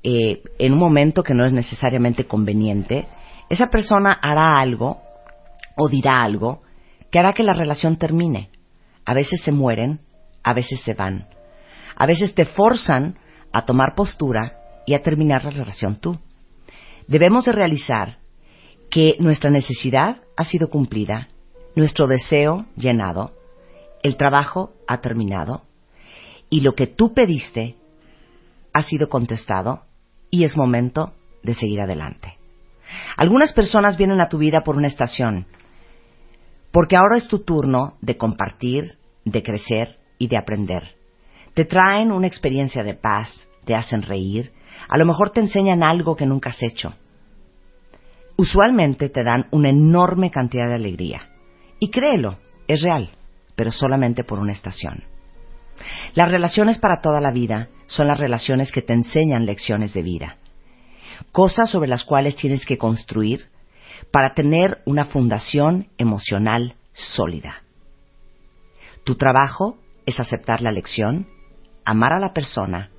eh, 0.04 0.44
en 0.58 0.74
un 0.74 0.80
momento 0.80 1.24
que 1.24 1.34
no 1.34 1.46
es 1.46 1.52
necesariamente 1.52 2.26
conveniente, 2.26 3.08
esa 3.50 3.68
persona 3.68 4.14
hará 4.14 4.60
algo 4.60 5.02
o 5.76 5.90
dirá 5.90 6.24
algo 6.24 6.62
que 7.12 7.20
hará 7.20 7.34
que 7.34 7.44
la 7.44 7.54
relación 7.54 7.98
termine. 7.98 8.50
A 9.06 9.14
veces 9.14 9.42
se 9.42 9.52
mueren, 9.52 10.02
a 10.44 10.54
veces 10.54 10.82
se 10.82 10.94
van. 10.94 11.28
A 11.96 12.06
veces 12.06 12.34
te 12.34 12.46
forzan 12.46 13.18
a 13.52 13.66
tomar 13.66 13.96
postura 13.96 14.54
y 14.86 14.94
a 14.94 15.02
terminar 15.02 15.44
la 15.44 15.52
relación 15.52 15.96
tú. 15.96 16.20
Debemos 17.08 17.46
de 17.46 17.52
realizar 17.52 18.20
que 18.90 19.16
nuestra 19.20 19.50
necesidad 19.50 20.18
ha 20.38 20.46
sido 20.46 20.70
cumplida, 20.70 21.28
nuestro 21.76 22.08
deseo 22.08 22.66
llenado, 22.76 23.34
el 24.04 24.18
trabajo 24.18 24.74
ha 24.88 25.02
terminado 25.02 25.64
y 26.50 26.62
lo 26.62 26.74
que 26.74 26.88
tú 26.88 27.14
pediste 27.14 27.76
ha 28.74 28.84
sido 28.84 29.10
contestado 29.10 29.84
y 30.30 30.44
es 30.44 30.58
momento 30.58 31.14
de 31.44 31.54
seguir 31.54 31.82
adelante. 31.82 32.38
Algunas 33.18 33.54
personas 33.54 33.98
vienen 33.98 34.22
a 34.22 34.30
tu 34.30 34.38
vida 34.38 34.62
por 34.64 34.76
una 34.76 34.88
estación, 34.88 35.46
porque 36.72 36.96
ahora 36.96 37.18
es 37.18 37.28
tu 37.28 37.40
turno 37.40 37.98
de 38.02 38.18
compartir, 38.18 38.98
de 39.26 39.44
crecer 39.44 39.98
y 40.18 40.28
de 40.28 40.38
aprender. 40.38 40.84
Te 41.54 41.66
traen 41.66 42.12
una 42.12 42.28
experiencia 42.28 42.84
de 42.84 42.94
paz, 42.94 43.48
te 43.66 43.76
hacen 43.76 44.02
reír, 44.02 44.52
a 44.88 44.98
lo 44.98 45.06
mejor 45.06 45.32
te 45.32 45.40
enseñan 45.40 45.84
algo 45.84 46.16
que 46.16 46.26
nunca 46.26 46.50
has 46.50 46.64
hecho. 46.64 46.94
Usualmente 48.38 49.10
te 49.10 49.24
dan 49.24 49.48
una 49.52 49.70
enorme 49.70 50.32
cantidad 50.32 50.68
de 50.68 50.76
alegría. 50.76 51.22
Y 51.80 51.90
créelo, 51.90 52.38
es 52.68 52.82
real 52.82 53.10
pero 53.60 53.74
solamente 53.74 54.24
por 54.24 54.40
una 54.40 54.54
estación. 54.54 55.04
Las 56.14 56.30
relaciones 56.30 56.78
para 56.78 57.02
toda 57.02 57.22
la 57.22 57.32
vida 57.32 57.70
son 57.88 58.08
las 58.08 58.20
relaciones 58.20 58.72
que 58.72 58.82
te 58.82 58.94
enseñan 58.94 59.46
lecciones 59.46 59.94
de 59.94 60.02
vida, 60.02 60.38
cosas 61.32 61.70
sobre 61.70 61.90
las 61.90 62.04
cuales 62.04 62.36
tienes 62.36 62.66
que 62.66 62.78
construir 62.78 63.48
para 64.12 64.34
tener 64.34 64.82
una 64.86 65.06
fundación 65.06 65.88
emocional 65.98 66.76
sólida. 66.94 67.64
Tu 69.04 69.16
trabajo 69.16 69.78
es 70.06 70.20
aceptar 70.20 70.62
la 70.62 70.72
lección, 70.72 71.28
amar 71.86 72.14
a 72.14 72.20
la 72.20 72.34
persona 72.34 72.90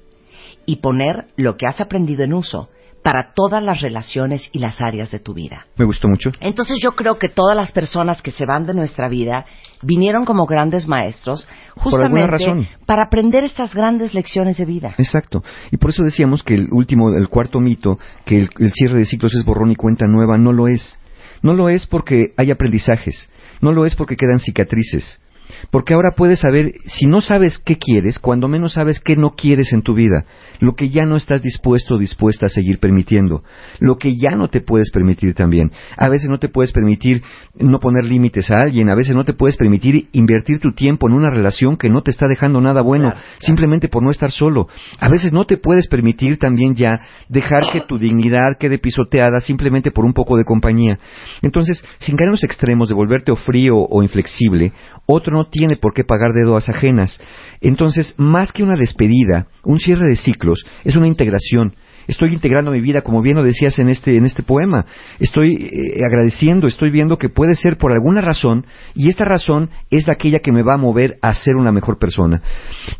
y 0.66 0.76
poner 0.76 1.28
lo 1.36 1.56
que 1.56 1.66
has 1.66 1.80
aprendido 1.80 2.24
en 2.24 2.32
uso 2.32 2.70
para 3.02 3.32
todas 3.34 3.62
las 3.62 3.80
relaciones 3.80 4.48
y 4.52 4.58
las 4.58 4.80
áreas 4.80 5.10
de 5.10 5.18
tu 5.18 5.32
vida. 5.32 5.66
Me 5.76 5.84
gustó 5.84 6.08
mucho. 6.08 6.30
Entonces 6.40 6.78
yo 6.82 6.92
creo 6.92 7.18
que 7.18 7.28
todas 7.28 7.56
las 7.56 7.72
personas 7.72 8.20
que 8.20 8.30
se 8.30 8.44
van 8.44 8.66
de 8.66 8.74
nuestra 8.74 9.08
vida 9.08 9.46
vinieron 9.82 10.24
como 10.24 10.46
grandes 10.46 10.86
maestros 10.86 11.48
justamente 11.76 12.68
para 12.86 13.04
aprender 13.04 13.44
estas 13.44 13.74
grandes 13.74 14.12
lecciones 14.12 14.58
de 14.58 14.66
vida. 14.66 14.94
Exacto. 14.98 15.42
Y 15.70 15.78
por 15.78 15.90
eso 15.90 16.02
decíamos 16.02 16.42
que 16.42 16.54
el 16.54 16.68
último, 16.70 17.10
el 17.10 17.28
cuarto 17.28 17.60
mito, 17.60 17.98
que 18.24 18.40
el, 18.40 18.50
el 18.58 18.72
cierre 18.72 18.98
de 18.98 19.06
ciclos 19.06 19.34
es 19.34 19.44
borrón 19.44 19.70
y 19.70 19.76
cuenta 19.76 20.06
nueva, 20.06 20.36
no 20.36 20.52
lo 20.52 20.68
es. 20.68 20.98
No 21.42 21.54
lo 21.54 21.68
es 21.70 21.86
porque 21.86 22.34
hay 22.36 22.50
aprendizajes, 22.50 23.30
no 23.62 23.72
lo 23.72 23.86
es 23.86 23.94
porque 23.94 24.16
quedan 24.16 24.40
cicatrices, 24.40 25.22
porque 25.70 25.94
ahora 25.94 26.12
puedes 26.16 26.40
saber, 26.40 26.72
si 26.86 27.06
no 27.06 27.20
sabes 27.20 27.58
qué 27.58 27.76
quieres, 27.76 28.18
cuando 28.18 28.48
menos 28.48 28.74
sabes 28.74 29.00
qué 29.00 29.16
no 29.16 29.30
quieres 29.30 29.72
en 29.72 29.82
tu 29.82 29.94
vida, 29.94 30.24
lo 30.60 30.74
que 30.74 30.90
ya 30.90 31.04
no 31.04 31.16
estás 31.16 31.42
dispuesto 31.42 31.94
o 31.94 31.98
dispuesta 31.98 32.46
a 32.46 32.48
seguir 32.48 32.78
permitiendo, 32.78 33.42
lo 33.78 33.96
que 33.96 34.16
ya 34.16 34.30
no 34.36 34.48
te 34.48 34.60
puedes 34.60 34.90
permitir 34.90 35.34
también. 35.34 35.72
A 35.96 36.08
veces 36.08 36.28
no 36.30 36.38
te 36.38 36.48
puedes 36.48 36.72
permitir 36.72 37.22
no 37.58 37.78
poner 37.80 38.04
límites 38.04 38.50
a 38.50 38.56
alguien, 38.56 38.88
a 38.90 38.94
veces 38.94 39.14
no 39.16 39.24
te 39.24 39.32
puedes 39.32 39.56
permitir 39.56 40.08
invertir 40.12 40.60
tu 40.60 40.72
tiempo 40.72 41.08
en 41.08 41.14
una 41.14 41.30
relación 41.30 41.76
que 41.76 41.88
no 41.88 42.02
te 42.02 42.10
está 42.10 42.26
dejando 42.26 42.60
nada 42.60 42.82
bueno, 42.82 43.12
simplemente 43.40 43.88
por 43.88 44.02
no 44.02 44.10
estar 44.10 44.30
solo. 44.30 44.68
A 44.98 45.08
veces 45.08 45.32
no 45.32 45.44
te 45.44 45.56
puedes 45.56 45.88
permitir 45.88 46.38
también 46.38 46.74
ya 46.74 47.00
dejar 47.28 47.70
que 47.72 47.80
tu 47.82 47.98
dignidad 47.98 48.58
quede 48.58 48.78
pisoteada 48.78 49.40
simplemente 49.40 49.90
por 49.90 50.04
un 50.04 50.12
poco 50.12 50.36
de 50.36 50.44
compañía. 50.44 50.98
Entonces, 51.42 51.84
sin 51.98 52.16
caer 52.16 52.28
en 52.28 52.32
los 52.32 52.44
extremos 52.44 52.88
de 52.88 52.94
volverte 52.94 53.32
o 53.32 53.36
frío 53.36 53.76
o 53.76 54.02
inflexible, 54.02 54.72
otro 55.06 55.36
no 55.36 55.39
tiene 55.46 55.76
por 55.76 55.94
qué 55.94 56.04
pagar 56.04 56.32
dedos 56.32 56.68
ajenas. 56.68 57.20
Entonces, 57.60 58.14
más 58.18 58.52
que 58.52 58.62
una 58.62 58.76
despedida, 58.76 59.46
un 59.64 59.80
cierre 59.80 60.08
de 60.08 60.16
ciclos 60.16 60.64
es 60.84 60.96
una 60.96 61.06
integración. 61.06 61.74
Estoy 62.06 62.32
integrando 62.32 62.72
mi 62.72 62.80
vida, 62.80 63.02
como 63.02 63.22
bien 63.22 63.36
lo 63.36 63.44
decías 63.44 63.78
en 63.78 63.88
este, 63.88 64.16
en 64.16 64.24
este 64.24 64.42
poema. 64.42 64.84
Estoy 65.20 65.54
eh, 65.54 66.04
agradeciendo, 66.04 66.66
estoy 66.66 66.90
viendo 66.90 67.18
que 67.18 67.28
puede 67.28 67.54
ser 67.54 67.76
por 67.76 67.92
alguna 67.92 68.20
razón, 68.20 68.66
y 68.94 69.08
esta 69.08 69.24
razón 69.24 69.70
es 69.90 70.08
la 70.08 70.14
aquella 70.14 70.40
que 70.40 70.50
me 70.50 70.62
va 70.62 70.74
a 70.74 70.78
mover 70.78 71.18
a 71.22 71.32
ser 71.34 71.54
una 71.54 71.70
mejor 71.70 71.98
persona. 71.98 72.42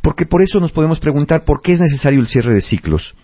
Porque 0.01 0.27
por 0.27 0.43
eso 0.43 0.61
nos 0.61 0.71
podemos 0.71 1.01
preguntar 1.01 1.45
por 1.45 1.61
qué 1.61 1.73
es 1.73 1.81
necesario 1.81 2.21
el 2.21 2.29
cierre 2.29 2.55
de 2.55 2.61
ciclos. 2.61 3.17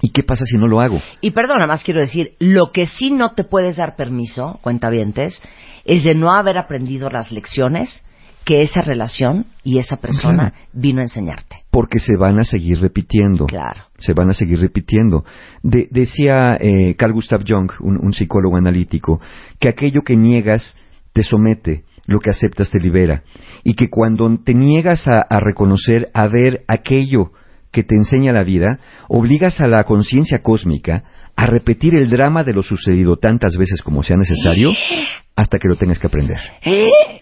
¿Y 0.00 0.10
qué 0.10 0.22
pasa 0.22 0.44
si 0.44 0.56
no 0.56 0.68
lo 0.68 0.80
hago? 0.80 1.00
Y 1.20 1.32
perdona, 1.32 1.66
más 1.66 1.82
quiero 1.82 2.00
decir, 2.00 2.34
lo 2.38 2.70
que 2.72 2.86
sí 2.86 3.10
no 3.10 3.32
te 3.32 3.42
puedes 3.42 3.76
dar 3.76 3.96
permiso, 3.96 4.60
cuentavientes, 4.62 5.42
es 5.84 6.04
de 6.04 6.14
no 6.14 6.30
haber 6.30 6.58
aprendido 6.58 7.10
las 7.10 7.32
lecciones 7.32 8.04
que 8.44 8.62
esa 8.62 8.80
relación 8.80 9.46
y 9.62 9.78
esa 9.78 9.98
persona 9.98 10.54
vino 10.72 11.00
a 11.00 11.04
enseñarte. 11.04 11.64
Porque 11.70 11.98
se 11.98 12.16
van 12.16 12.38
a 12.38 12.44
seguir 12.44 12.80
repitiendo. 12.80 13.46
Claro. 13.46 13.82
Se 13.98 14.14
van 14.14 14.30
a 14.30 14.34
seguir 14.34 14.58
repitiendo. 14.60 15.24
decía 15.62 16.56
eh, 16.60 16.94
Carl 16.96 17.12
Gustav 17.12 17.42
Jung, 17.46 17.70
un, 17.80 18.12
psicólogo 18.12 18.56
analítico, 18.56 19.20
que 19.60 19.68
aquello 19.68 20.02
que 20.02 20.16
niegas 20.16 20.76
te 21.12 21.22
somete, 21.22 21.84
lo 22.06 22.20
que 22.20 22.30
aceptas 22.30 22.70
te 22.70 22.78
libera. 22.78 23.22
Y 23.64 23.74
que 23.74 23.90
cuando 23.90 24.34
te 24.38 24.54
niegas 24.54 25.06
a, 25.08 25.20
a 25.20 25.40
reconocer, 25.40 26.08
a 26.14 26.26
ver 26.28 26.64
aquello 26.68 27.32
que 27.70 27.82
te 27.82 27.94
enseña 27.94 28.32
la 28.32 28.44
vida, 28.44 28.78
obligas 29.08 29.60
a 29.60 29.66
la 29.66 29.84
conciencia 29.84 30.42
cósmica 30.42 31.04
a 31.36 31.46
repetir 31.46 31.94
el 31.94 32.10
drama 32.10 32.42
de 32.42 32.52
lo 32.52 32.62
sucedido 32.62 33.16
tantas 33.16 33.56
veces 33.56 33.82
como 33.82 34.02
sea 34.02 34.16
necesario 34.16 34.72
hasta 35.36 35.58
que 35.58 35.68
lo 35.68 35.76
tengas 35.76 35.98
que 35.98 36.06
aprender. 36.08 36.38
¿Eh? 36.62 37.20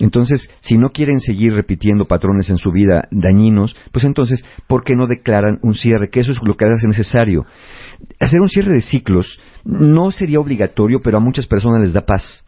Entonces, 0.00 0.48
si 0.60 0.78
no 0.78 0.90
quieren 0.90 1.20
seguir 1.20 1.54
repitiendo 1.54 2.06
patrones 2.06 2.48
en 2.50 2.56
su 2.56 2.72
vida 2.72 3.06
dañinos, 3.10 3.76
pues 3.92 4.04
entonces, 4.06 4.44
¿por 4.66 4.82
qué 4.82 4.96
no 4.96 5.06
declaran 5.06 5.58
un 5.62 5.74
cierre? 5.74 6.08
Que 6.10 6.20
eso 6.20 6.32
es 6.32 6.38
lo 6.42 6.56
que 6.56 6.64
hace 6.64 6.88
necesario. 6.88 7.44
Hacer 8.18 8.40
un 8.40 8.48
cierre 8.48 8.72
de 8.72 8.80
ciclos 8.80 9.38
no 9.64 10.10
sería 10.10 10.40
obligatorio, 10.40 11.00
pero 11.04 11.18
a 11.18 11.20
muchas 11.20 11.46
personas 11.46 11.82
les 11.82 11.92
da 11.92 12.06
paz. 12.06 12.44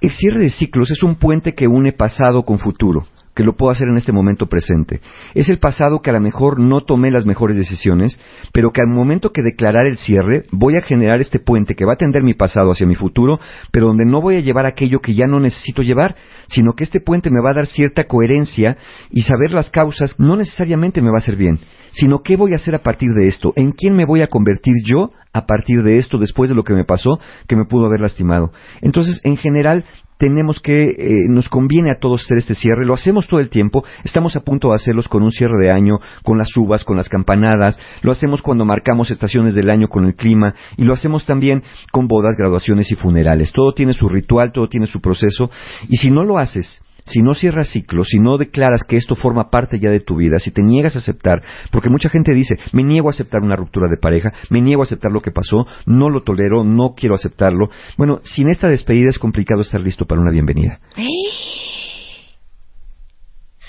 El 0.00 0.12
cierre 0.12 0.40
de 0.40 0.50
ciclos 0.50 0.90
es 0.90 1.02
un 1.02 1.16
puente 1.16 1.54
que 1.54 1.68
une 1.68 1.92
pasado 1.92 2.44
con 2.44 2.58
futuro 2.58 3.06
que 3.34 3.44
lo 3.44 3.56
puedo 3.56 3.72
hacer 3.72 3.88
en 3.88 3.96
este 3.96 4.12
momento 4.12 4.46
presente. 4.46 5.00
Es 5.34 5.48
el 5.48 5.58
pasado 5.58 6.00
que 6.00 6.10
a 6.10 6.12
lo 6.12 6.20
mejor 6.20 6.60
no 6.60 6.82
tomé 6.82 7.10
las 7.10 7.26
mejores 7.26 7.56
decisiones, 7.56 8.18
pero 8.52 8.72
que 8.72 8.80
al 8.80 8.88
momento 8.88 9.32
que 9.32 9.42
declarar 9.42 9.86
el 9.86 9.98
cierre 9.98 10.44
voy 10.52 10.76
a 10.76 10.82
generar 10.82 11.20
este 11.20 11.40
puente 11.40 11.74
que 11.74 11.84
va 11.84 11.94
a 11.94 11.98
tender 11.98 12.22
mi 12.22 12.34
pasado 12.34 12.70
hacia 12.70 12.86
mi 12.86 12.94
futuro, 12.94 13.40
pero 13.70 13.86
donde 13.86 14.04
no 14.04 14.20
voy 14.20 14.36
a 14.36 14.40
llevar 14.40 14.66
aquello 14.66 15.00
que 15.00 15.14
ya 15.14 15.26
no 15.26 15.40
necesito 15.40 15.82
llevar, 15.82 16.14
sino 16.46 16.74
que 16.74 16.84
este 16.84 17.00
puente 17.00 17.30
me 17.30 17.42
va 17.42 17.50
a 17.50 17.54
dar 17.54 17.66
cierta 17.66 18.04
coherencia 18.04 18.76
y 19.10 19.22
saber 19.22 19.52
las 19.52 19.70
causas 19.70 20.18
no 20.18 20.36
necesariamente 20.36 21.02
me 21.02 21.08
va 21.08 21.16
a 21.16 21.22
hacer 21.22 21.36
bien, 21.36 21.58
sino 21.92 22.22
qué 22.22 22.36
voy 22.36 22.52
a 22.52 22.56
hacer 22.56 22.74
a 22.74 22.82
partir 22.82 23.10
de 23.10 23.26
esto, 23.26 23.52
en 23.56 23.72
quién 23.72 23.96
me 23.96 24.06
voy 24.06 24.22
a 24.22 24.28
convertir 24.28 24.74
yo 24.84 25.10
a 25.32 25.46
partir 25.46 25.82
de 25.82 25.98
esto 25.98 26.16
después 26.18 26.48
de 26.48 26.54
lo 26.54 26.62
que 26.62 26.74
me 26.74 26.84
pasó, 26.84 27.18
que 27.48 27.56
me 27.56 27.64
pudo 27.64 27.86
haber 27.86 28.00
lastimado. 28.00 28.52
Entonces, 28.80 29.20
en 29.24 29.36
general, 29.36 29.84
tenemos 30.18 30.60
que, 30.60 30.82
eh, 30.82 31.26
nos 31.28 31.48
conviene 31.48 31.90
a 31.90 31.98
todos 31.98 32.24
hacer 32.24 32.38
este 32.38 32.54
cierre, 32.54 32.84
lo 32.84 32.94
hacemos 32.94 33.26
todo 33.26 33.40
el 33.40 33.48
tiempo, 33.48 33.84
estamos 34.04 34.36
a 34.36 34.40
punto 34.40 34.68
de 34.68 34.74
hacerlos 34.74 35.08
con 35.08 35.22
un 35.22 35.30
cierre 35.30 35.58
de 35.60 35.70
año, 35.70 35.98
con 36.22 36.38
las 36.38 36.56
uvas, 36.56 36.84
con 36.84 36.96
las 36.96 37.08
campanadas, 37.08 37.78
lo 38.02 38.12
hacemos 38.12 38.42
cuando 38.42 38.64
marcamos 38.64 39.10
estaciones 39.10 39.54
del 39.54 39.70
año 39.70 39.88
con 39.88 40.04
el 40.04 40.14
clima 40.14 40.54
y 40.76 40.84
lo 40.84 40.94
hacemos 40.94 41.26
también 41.26 41.62
con 41.90 42.06
bodas, 42.06 42.36
graduaciones 42.36 42.90
y 42.92 42.96
funerales. 42.96 43.52
Todo 43.52 43.72
tiene 43.72 43.92
su 43.92 44.08
ritual, 44.08 44.52
todo 44.52 44.68
tiene 44.68 44.86
su 44.86 45.00
proceso. 45.00 45.50
Y 45.88 45.96
si 45.96 46.10
no 46.10 46.24
lo 46.24 46.38
haces, 46.38 46.83
si 47.04 47.22
no 47.22 47.34
cierras 47.34 47.68
ciclos, 47.68 48.08
si 48.08 48.18
no 48.18 48.38
declaras 48.38 48.82
que 48.88 48.96
esto 48.96 49.14
forma 49.14 49.50
parte 49.50 49.78
ya 49.78 49.90
de 49.90 50.00
tu 50.00 50.16
vida, 50.16 50.38
si 50.38 50.50
te 50.50 50.62
niegas 50.62 50.96
a 50.96 51.00
aceptar, 51.00 51.42
porque 51.70 51.90
mucha 51.90 52.08
gente 52.08 52.32
dice, 52.32 52.56
me 52.72 52.82
niego 52.82 53.08
a 53.08 53.10
aceptar 53.10 53.42
una 53.42 53.56
ruptura 53.56 53.88
de 53.90 53.98
pareja, 53.98 54.32
me 54.50 54.60
niego 54.60 54.82
a 54.82 54.84
aceptar 54.84 55.12
lo 55.12 55.20
que 55.20 55.30
pasó, 55.30 55.66
no 55.86 56.08
lo 56.08 56.22
tolero, 56.22 56.64
no 56.64 56.94
quiero 56.96 57.14
aceptarlo. 57.14 57.68
Bueno, 57.98 58.20
sin 58.24 58.48
esta 58.48 58.68
despedida 58.68 59.08
es 59.10 59.18
complicado 59.18 59.60
estar 59.60 59.80
listo 59.80 60.06
para 60.06 60.20
una 60.20 60.32
bienvenida. 60.32 60.80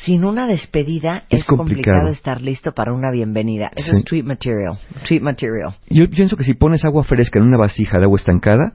Sin 0.04 0.24
una 0.24 0.45
despedida 0.45 1.24
es, 1.32 1.45
complicado. 1.45 2.10
estar 2.10 2.39
listo 2.39 2.74
para 2.74 2.93
una 2.93 3.10
bienvenida. 3.10 3.71
Eso 3.76 3.91
es 3.93 4.06
tweet 4.06 4.21
material. 4.21 4.78
Material. 5.19 5.74
Yo 5.89 6.08
pienso 6.12 6.38
que 6.38 6.43
si 6.43 6.54
pones 6.54 6.86
agua 6.86 7.04
fresca 7.04 7.39
en 7.39 7.45
una 7.45 7.58
vasija 7.58 7.98
de 7.98 8.04
agua 8.04 8.17
estancada, 8.17 8.74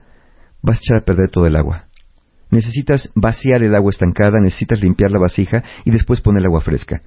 vas 0.61 0.79
a 0.79 0.81
echar 0.81 0.97
a 1.03 1.05
perder 1.05 1.31
todo 1.31 1.47
el 1.47 1.55
agua 1.55 1.90
necesitas 2.51 3.11
vaciar 3.15 3.63
el 3.63 3.75
agua 3.75 3.91
estancada, 3.91 4.41
necesitas 4.41 4.81
limpiar 4.83 5.11
la 5.11 5.19
vasija 5.19 5.63
y 5.85 5.91
después 5.91 6.21
poner 6.21 6.41
el 6.41 6.47
agua 6.47 6.61
fresca. 6.61 7.03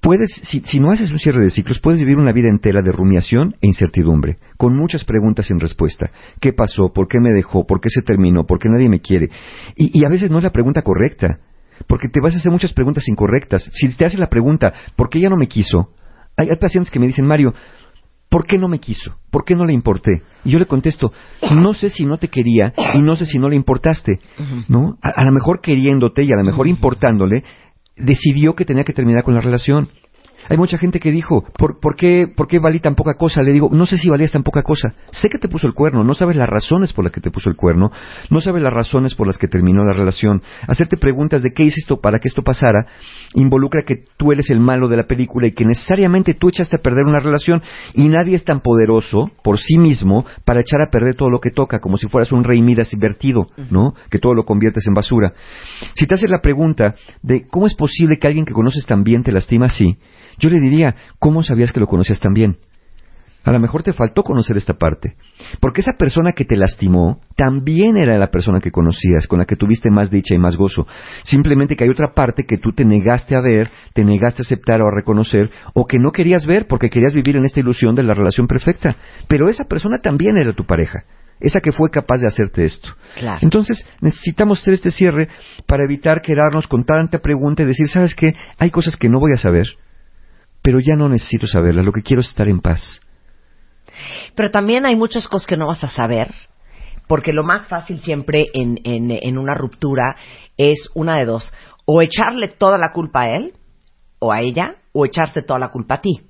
Puedes, 0.00 0.32
si, 0.42 0.60
si, 0.60 0.80
no 0.80 0.90
haces 0.90 1.10
un 1.10 1.18
cierre 1.18 1.40
de 1.40 1.48
ciclos, 1.48 1.80
puedes 1.80 1.98
vivir 1.98 2.18
una 2.18 2.32
vida 2.32 2.50
entera 2.50 2.82
de 2.82 2.92
rumiación 2.92 3.54
e 3.62 3.66
incertidumbre, 3.66 4.36
con 4.58 4.76
muchas 4.76 5.02
preguntas 5.02 5.46
sin 5.46 5.58
respuesta. 5.58 6.10
¿Qué 6.40 6.52
pasó? 6.52 6.92
¿Por 6.92 7.08
qué 7.08 7.20
me 7.20 7.32
dejó? 7.32 7.66
¿Por 7.66 7.80
qué 7.80 7.88
se 7.88 8.02
terminó? 8.02 8.44
¿Por 8.44 8.58
qué 8.58 8.68
nadie 8.68 8.90
me 8.90 9.00
quiere? 9.00 9.30
Y, 9.76 10.04
a 10.04 10.10
veces 10.10 10.30
no 10.30 10.36
es 10.36 10.44
la 10.44 10.52
pregunta 10.52 10.82
correcta, 10.82 11.38
porque 11.86 12.10
te 12.10 12.20
vas 12.20 12.34
a 12.34 12.36
hacer 12.36 12.52
muchas 12.52 12.74
preguntas 12.74 13.08
incorrectas. 13.08 13.70
Si 13.72 13.88
te 13.96 14.04
haces 14.04 14.20
la 14.20 14.28
pregunta, 14.28 14.74
¿por 14.94 15.08
qué 15.08 15.20
ella 15.20 15.30
no 15.30 15.38
me 15.38 15.48
quiso? 15.48 15.94
Hay, 16.36 16.50
hay 16.50 16.56
pacientes 16.56 16.90
que 16.90 17.00
me 17.00 17.06
dicen, 17.06 17.24
Mario, 17.24 17.54
¿Por 18.34 18.48
qué 18.48 18.58
no 18.58 18.66
me 18.66 18.80
quiso? 18.80 19.14
¿Por 19.30 19.44
qué 19.44 19.54
no 19.54 19.64
le 19.64 19.72
importé? 19.72 20.24
Y 20.44 20.50
yo 20.50 20.58
le 20.58 20.66
contesto, 20.66 21.12
no 21.52 21.72
sé 21.72 21.88
si 21.88 22.04
no 22.04 22.18
te 22.18 22.26
quería 22.26 22.74
y 22.92 23.00
no 23.00 23.14
sé 23.14 23.26
si 23.26 23.38
no 23.38 23.48
le 23.48 23.54
importaste, 23.54 24.18
¿no? 24.66 24.98
A, 25.00 25.10
a 25.10 25.24
lo 25.24 25.30
mejor 25.30 25.60
queriéndote 25.60 26.24
y 26.24 26.32
a 26.32 26.36
lo 26.36 26.42
mejor 26.42 26.66
importándole, 26.66 27.44
decidió 27.96 28.56
que 28.56 28.64
tenía 28.64 28.82
que 28.82 28.92
terminar 28.92 29.22
con 29.22 29.34
la 29.34 29.40
relación. 29.40 29.88
Hay 30.48 30.56
mucha 30.56 30.78
gente 30.78 30.98
que 30.98 31.12
dijo, 31.12 31.44
¿por, 31.56 31.78
por, 31.80 31.94
qué, 31.94 32.26
¿por 32.26 32.48
qué 32.48 32.58
valí 32.58 32.80
tan 32.80 32.94
poca 32.94 33.14
cosa? 33.14 33.42
Le 33.42 33.52
digo, 33.52 33.68
no 33.72 33.86
sé 33.86 33.96
si 33.96 34.10
valías 34.10 34.32
tan 34.32 34.42
poca 34.42 34.62
cosa. 34.62 34.94
Sé 35.12 35.28
que 35.28 35.38
te 35.38 35.48
puso 35.48 35.66
el 35.66 35.74
cuerno, 35.74 36.02
no 36.02 36.14
sabes 36.14 36.36
las 36.36 36.48
razones 36.48 36.92
por 36.92 37.04
las 37.04 37.12
que 37.12 37.20
te 37.20 37.30
puso 37.30 37.48
el 37.48 37.56
cuerno, 37.56 37.92
no 38.30 38.40
sabes 38.40 38.62
las 38.62 38.72
razones 38.72 39.14
por 39.14 39.26
las 39.26 39.38
que 39.38 39.48
terminó 39.48 39.84
la 39.84 39.92
relación. 39.92 40.42
Hacerte 40.66 40.96
preguntas 40.96 41.42
de 41.42 41.52
qué 41.52 41.62
hiciste 41.62 41.84
para 42.00 42.18
que 42.18 42.28
esto 42.28 42.42
pasara 42.42 42.86
involucra 43.34 43.82
que 43.86 44.04
tú 44.16 44.32
eres 44.32 44.50
el 44.50 44.60
malo 44.60 44.88
de 44.88 44.96
la 44.96 45.06
película 45.06 45.46
y 45.46 45.52
que 45.52 45.64
necesariamente 45.64 46.34
tú 46.34 46.48
echaste 46.48 46.76
a 46.76 46.82
perder 46.82 47.04
una 47.04 47.18
relación 47.18 47.62
y 47.92 48.08
nadie 48.08 48.36
es 48.36 48.44
tan 48.44 48.60
poderoso 48.60 49.30
por 49.42 49.58
sí 49.58 49.76
mismo 49.76 50.24
para 50.44 50.60
echar 50.60 50.80
a 50.80 50.90
perder 50.90 51.14
todo 51.14 51.30
lo 51.30 51.40
que 51.40 51.50
toca, 51.50 51.80
como 51.80 51.96
si 51.96 52.08
fueras 52.08 52.32
un 52.32 52.44
rey 52.44 52.62
Midas 52.62 52.92
invertido, 52.92 53.48
¿no? 53.70 53.94
Que 54.10 54.18
todo 54.18 54.34
lo 54.34 54.44
conviertes 54.44 54.86
en 54.86 54.94
basura. 54.94 55.34
Si 55.94 56.06
te 56.06 56.14
haces 56.14 56.30
la 56.30 56.40
pregunta 56.40 56.94
de 57.22 57.46
cómo 57.46 57.66
es 57.66 57.74
posible 57.74 58.18
que 58.18 58.26
alguien 58.26 58.44
que 58.44 58.52
conoces 58.52 58.86
tan 58.86 59.04
bien 59.04 59.22
te 59.22 59.32
lastima 59.32 59.66
así, 59.66 59.98
yo 60.38 60.50
le 60.50 60.60
diría, 60.60 60.94
¿cómo 61.18 61.42
sabías 61.42 61.72
que 61.72 61.80
lo 61.80 61.86
conocías 61.86 62.20
tan 62.20 62.32
bien? 62.32 62.58
A 63.44 63.52
lo 63.52 63.60
mejor 63.60 63.82
te 63.82 63.92
faltó 63.92 64.22
conocer 64.22 64.56
esta 64.56 64.72
parte. 64.72 65.16
Porque 65.60 65.82
esa 65.82 65.92
persona 65.98 66.32
que 66.32 66.46
te 66.46 66.56
lastimó 66.56 67.20
también 67.36 67.98
era 67.98 68.16
la 68.16 68.30
persona 68.30 68.58
que 68.58 68.70
conocías, 68.70 69.26
con 69.26 69.38
la 69.38 69.44
que 69.44 69.54
tuviste 69.54 69.90
más 69.90 70.10
dicha 70.10 70.34
y 70.34 70.38
más 70.38 70.56
gozo. 70.56 70.86
Simplemente 71.24 71.76
que 71.76 71.84
hay 71.84 71.90
otra 71.90 72.14
parte 72.14 72.44
que 72.44 72.56
tú 72.56 72.72
te 72.72 72.86
negaste 72.86 73.36
a 73.36 73.42
ver, 73.42 73.68
te 73.92 74.02
negaste 74.02 74.40
a 74.40 74.44
aceptar 74.44 74.80
o 74.80 74.88
a 74.88 74.94
reconocer, 74.94 75.50
o 75.74 75.84
que 75.84 75.98
no 75.98 76.10
querías 76.10 76.46
ver 76.46 76.66
porque 76.66 76.88
querías 76.88 77.12
vivir 77.12 77.36
en 77.36 77.44
esta 77.44 77.60
ilusión 77.60 77.94
de 77.94 78.02
la 78.02 78.14
relación 78.14 78.46
perfecta. 78.46 78.96
Pero 79.28 79.50
esa 79.50 79.64
persona 79.64 79.98
también 80.02 80.38
era 80.38 80.54
tu 80.54 80.64
pareja. 80.64 81.04
Esa 81.38 81.60
que 81.60 81.72
fue 81.72 81.90
capaz 81.90 82.20
de 82.20 82.28
hacerte 82.28 82.64
esto. 82.64 82.88
Entonces, 83.42 83.84
necesitamos 84.00 84.62
hacer 84.62 84.74
este 84.74 84.90
cierre 84.90 85.28
para 85.66 85.84
evitar 85.84 86.22
quedarnos 86.22 86.66
con 86.66 86.84
tanta 86.84 87.18
pregunta 87.18 87.62
y 87.62 87.66
decir, 87.66 87.88
¿sabes 87.88 88.14
qué? 88.14 88.34
Hay 88.58 88.70
cosas 88.70 88.96
que 88.96 89.10
no 89.10 89.20
voy 89.20 89.32
a 89.34 89.36
saber 89.36 89.66
pero 90.64 90.80
ya 90.80 90.96
no 90.96 91.10
necesito 91.10 91.46
saberla, 91.46 91.82
lo 91.82 91.92
que 91.92 92.02
quiero 92.02 92.22
es 92.22 92.28
estar 92.28 92.48
en 92.48 92.60
paz. 92.60 93.02
Pero 94.34 94.50
también 94.50 94.86
hay 94.86 94.96
muchas 94.96 95.28
cosas 95.28 95.46
que 95.46 95.58
no 95.58 95.66
vas 95.66 95.84
a 95.84 95.88
saber, 95.88 96.32
porque 97.06 97.34
lo 97.34 97.44
más 97.44 97.68
fácil 97.68 98.00
siempre 98.00 98.46
en, 98.54 98.80
en, 98.82 99.36
una 99.36 99.52
ruptura 99.52 100.16
es 100.56 100.88
una 100.94 101.18
de 101.18 101.26
dos, 101.26 101.52
o 101.84 102.00
echarle 102.00 102.48
toda 102.48 102.78
la 102.78 102.92
culpa 102.92 103.24
a 103.24 103.36
él 103.36 103.52
o 104.20 104.32
a 104.32 104.40
ella, 104.40 104.76
o 104.92 105.04
echarte 105.04 105.42
toda 105.42 105.58
la 105.58 105.68
culpa 105.68 105.96
a 105.96 106.00
ti. 106.00 106.22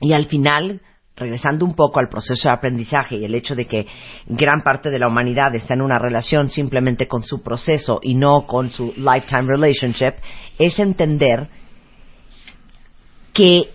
Y 0.00 0.14
al 0.14 0.28
final, 0.28 0.80
regresando 1.14 1.66
un 1.66 1.74
poco 1.74 2.00
al 2.00 2.08
proceso 2.08 2.48
de 2.48 2.54
aprendizaje 2.54 3.16
y 3.16 3.26
el 3.26 3.34
hecho 3.34 3.54
de 3.54 3.66
que 3.66 3.86
gran 4.28 4.62
parte 4.62 4.88
de 4.88 4.98
la 4.98 5.08
humanidad 5.08 5.54
está 5.54 5.74
en 5.74 5.82
una 5.82 5.98
relación 5.98 6.48
simplemente 6.48 7.06
con 7.06 7.22
su 7.22 7.42
proceso 7.42 8.00
y 8.02 8.14
no 8.14 8.46
con 8.46 8.70
su 8.70 8.94
lifetime 8.96 9.46
relationship, 9.46 10.14
es 10.58 10.78
entender 10.78 11.50
que 13.32 13.70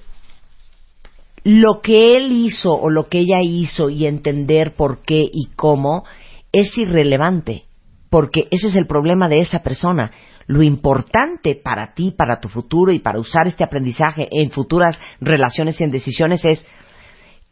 lo 1.43 1.81
que 1.81 2.15
él 2.15 2.31
hizo 2.31 2.71
o 2.71 2.89
lo 2.89 3.07
que 3.07 3.19
ella 3.19 3.41
hizo 3.41 3.89
y 3.89 4.05
entender 4.05 4.75
por 4.75 5.03
qué 5.03 5.23
y 5.31 5.49
cómo 5.55 6.05
es 6.51 6.77
irrelevante, 6.77 7.63
porque 8.09 8.47
ese 8.51 8.67
es 8.67 8.75
el 8.75 8.87
problema 8.87 9.27
de 9.27 9.39
esa 9.39 9.61
persona. 9.61 10.11
Lo 10.45 10.61
importante 10.61 11.55
para 11.55 11.93
ti, 11.93 12.11
para 12.11 12.39
tu 12.39 12.49
futuro 12.49 12.91
y 12.91 12.99
para 12.99 13.19
usar 13.19 13.47
este 13.47 13.63
aprendizaje 13.63 14.27
en 14.31 14.51
futuras 14.51 14.99
relaciones 15.19 15.79
y 15.79 15.83
en 15.83 15.91
decisiones 15.91 16.45
es 16.45 16.65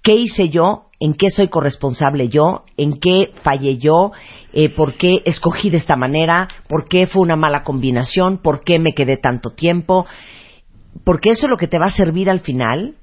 qué 0.04 0.16
hice 0.16 0.50
yo, 0.50 0.86
en 1.00 1.14
qué 1.14 1.30
soy 1.30 1.48
corresponsable 1.50 2.30
yo, 2.30 2.64
en 2.78 2.94
qué 3.00 3.32
fallé 3.44 3.78
yo, 3.78 4.12
eh, 4.54 4.70
por 4.70 4.94
qué 4.94 5.22
escogí 5.26 5.70
de 5.70 5.78
esta 5.78 5.96
manera, 5.96 6.48
por 6.68 6.86
qué 6.86 7.08
fue 7.08 7.24
una 7.24 7.36
mala 7.36 7.64
combinación, 7.64 8.38
por 8.38 8.64
qué 8.64 8.78
me 8.80 8.94
quedé 8.94 9.18
tanto 9.18 9.52
tiempo, 9.52 10.06
porque 11.04 11.32
eso 11.32 11.46
es 11.46 11.50
lo 11.50 11.58
que 11.58 11.68
te 11.68 11.80
va 11.80 11.86
a 11.86 11.92
servir 11.92 12.30
al 12.30 12.42
final 12.42 12.96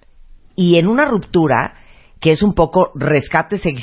y 0.56 0.76
en 0.76 0.86
una 0.86 1.06
ruptura 1.06 1.74
que 2.20 2.32
es 2.32 2.42
un 2.42 2.54
poco 2.54 2.90
rescátese 2.94 3.74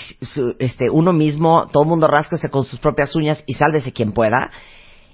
este, 0.60 0.89
uno 0.89 1.13
mismo, 1.13 1.68
todo 1.72 1.84
el 1.84 1.89
mundo 1.89 2.08
rásquese 2.08 2.50
con 2.50 2.65
sus 2.65 2.80
propias 2.80 3.15
uñas 3.15 3.44
y 3.48 3.54
sálvese 3.54 3.94
quien 3.94 4.12
pueda, 4.12 4.52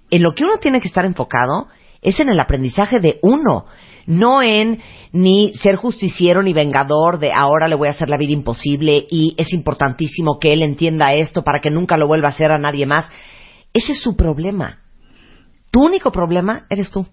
en 0.09 0.23
lo 0.23 0.33
que 0.33 0.43
uno 0.43 0.57
tiene 0.57 0.81
que 0.81 0.87
estar 0.87 1.05
enfocado 1.05 1.67
es 2.01 2.19
en 2.19 2.29
el 2.29 2.39
aprendizaje 2.39 2.99
de 2.99 3.19
uno, 3.21 3.65
no 4.07 4.41
en 4.41 4.81
ni 5.11 5.53
ser 5.53 5.75
justiciero 5.75 6.41
ni 6.41 6.51
vengador 6.51 7.19
de 7.19 7.31
ahora 7.31 7.67
le 7.67 7.75
voy 7.75 7.87
a 7.87 7.91
hacer 7.91 8.09
la 8.09 8.17
vida 8.17 8.33
imposible 8.33 9.05
y 9.09 9.35
es 9.37 9.53
importantísimo 9.53 10.39
que 10.39 10.51
él 10.53 10.63
entienda 10.63 11.13
esto 11.13 11.43
para 11.43 11.59
que 11.61 11.69
nunca 11.69 11.97
lo 11.97 12.07
vuelva 12.07 12.29
a 12.29 12.31
hacer 12.31 12.51
a 12.51 12.57
nadie 12.57 12.87
más. 12.87 13.09
Ese 13.71 13.91
es 13.91 14.01
su 14.01 14.15
problema. 14.15 14.79
Tu 15.69 15.83
único 15.83 16.11
problema 16.11 16.65
eres 16.69 16.89
tú. 16.89 17.05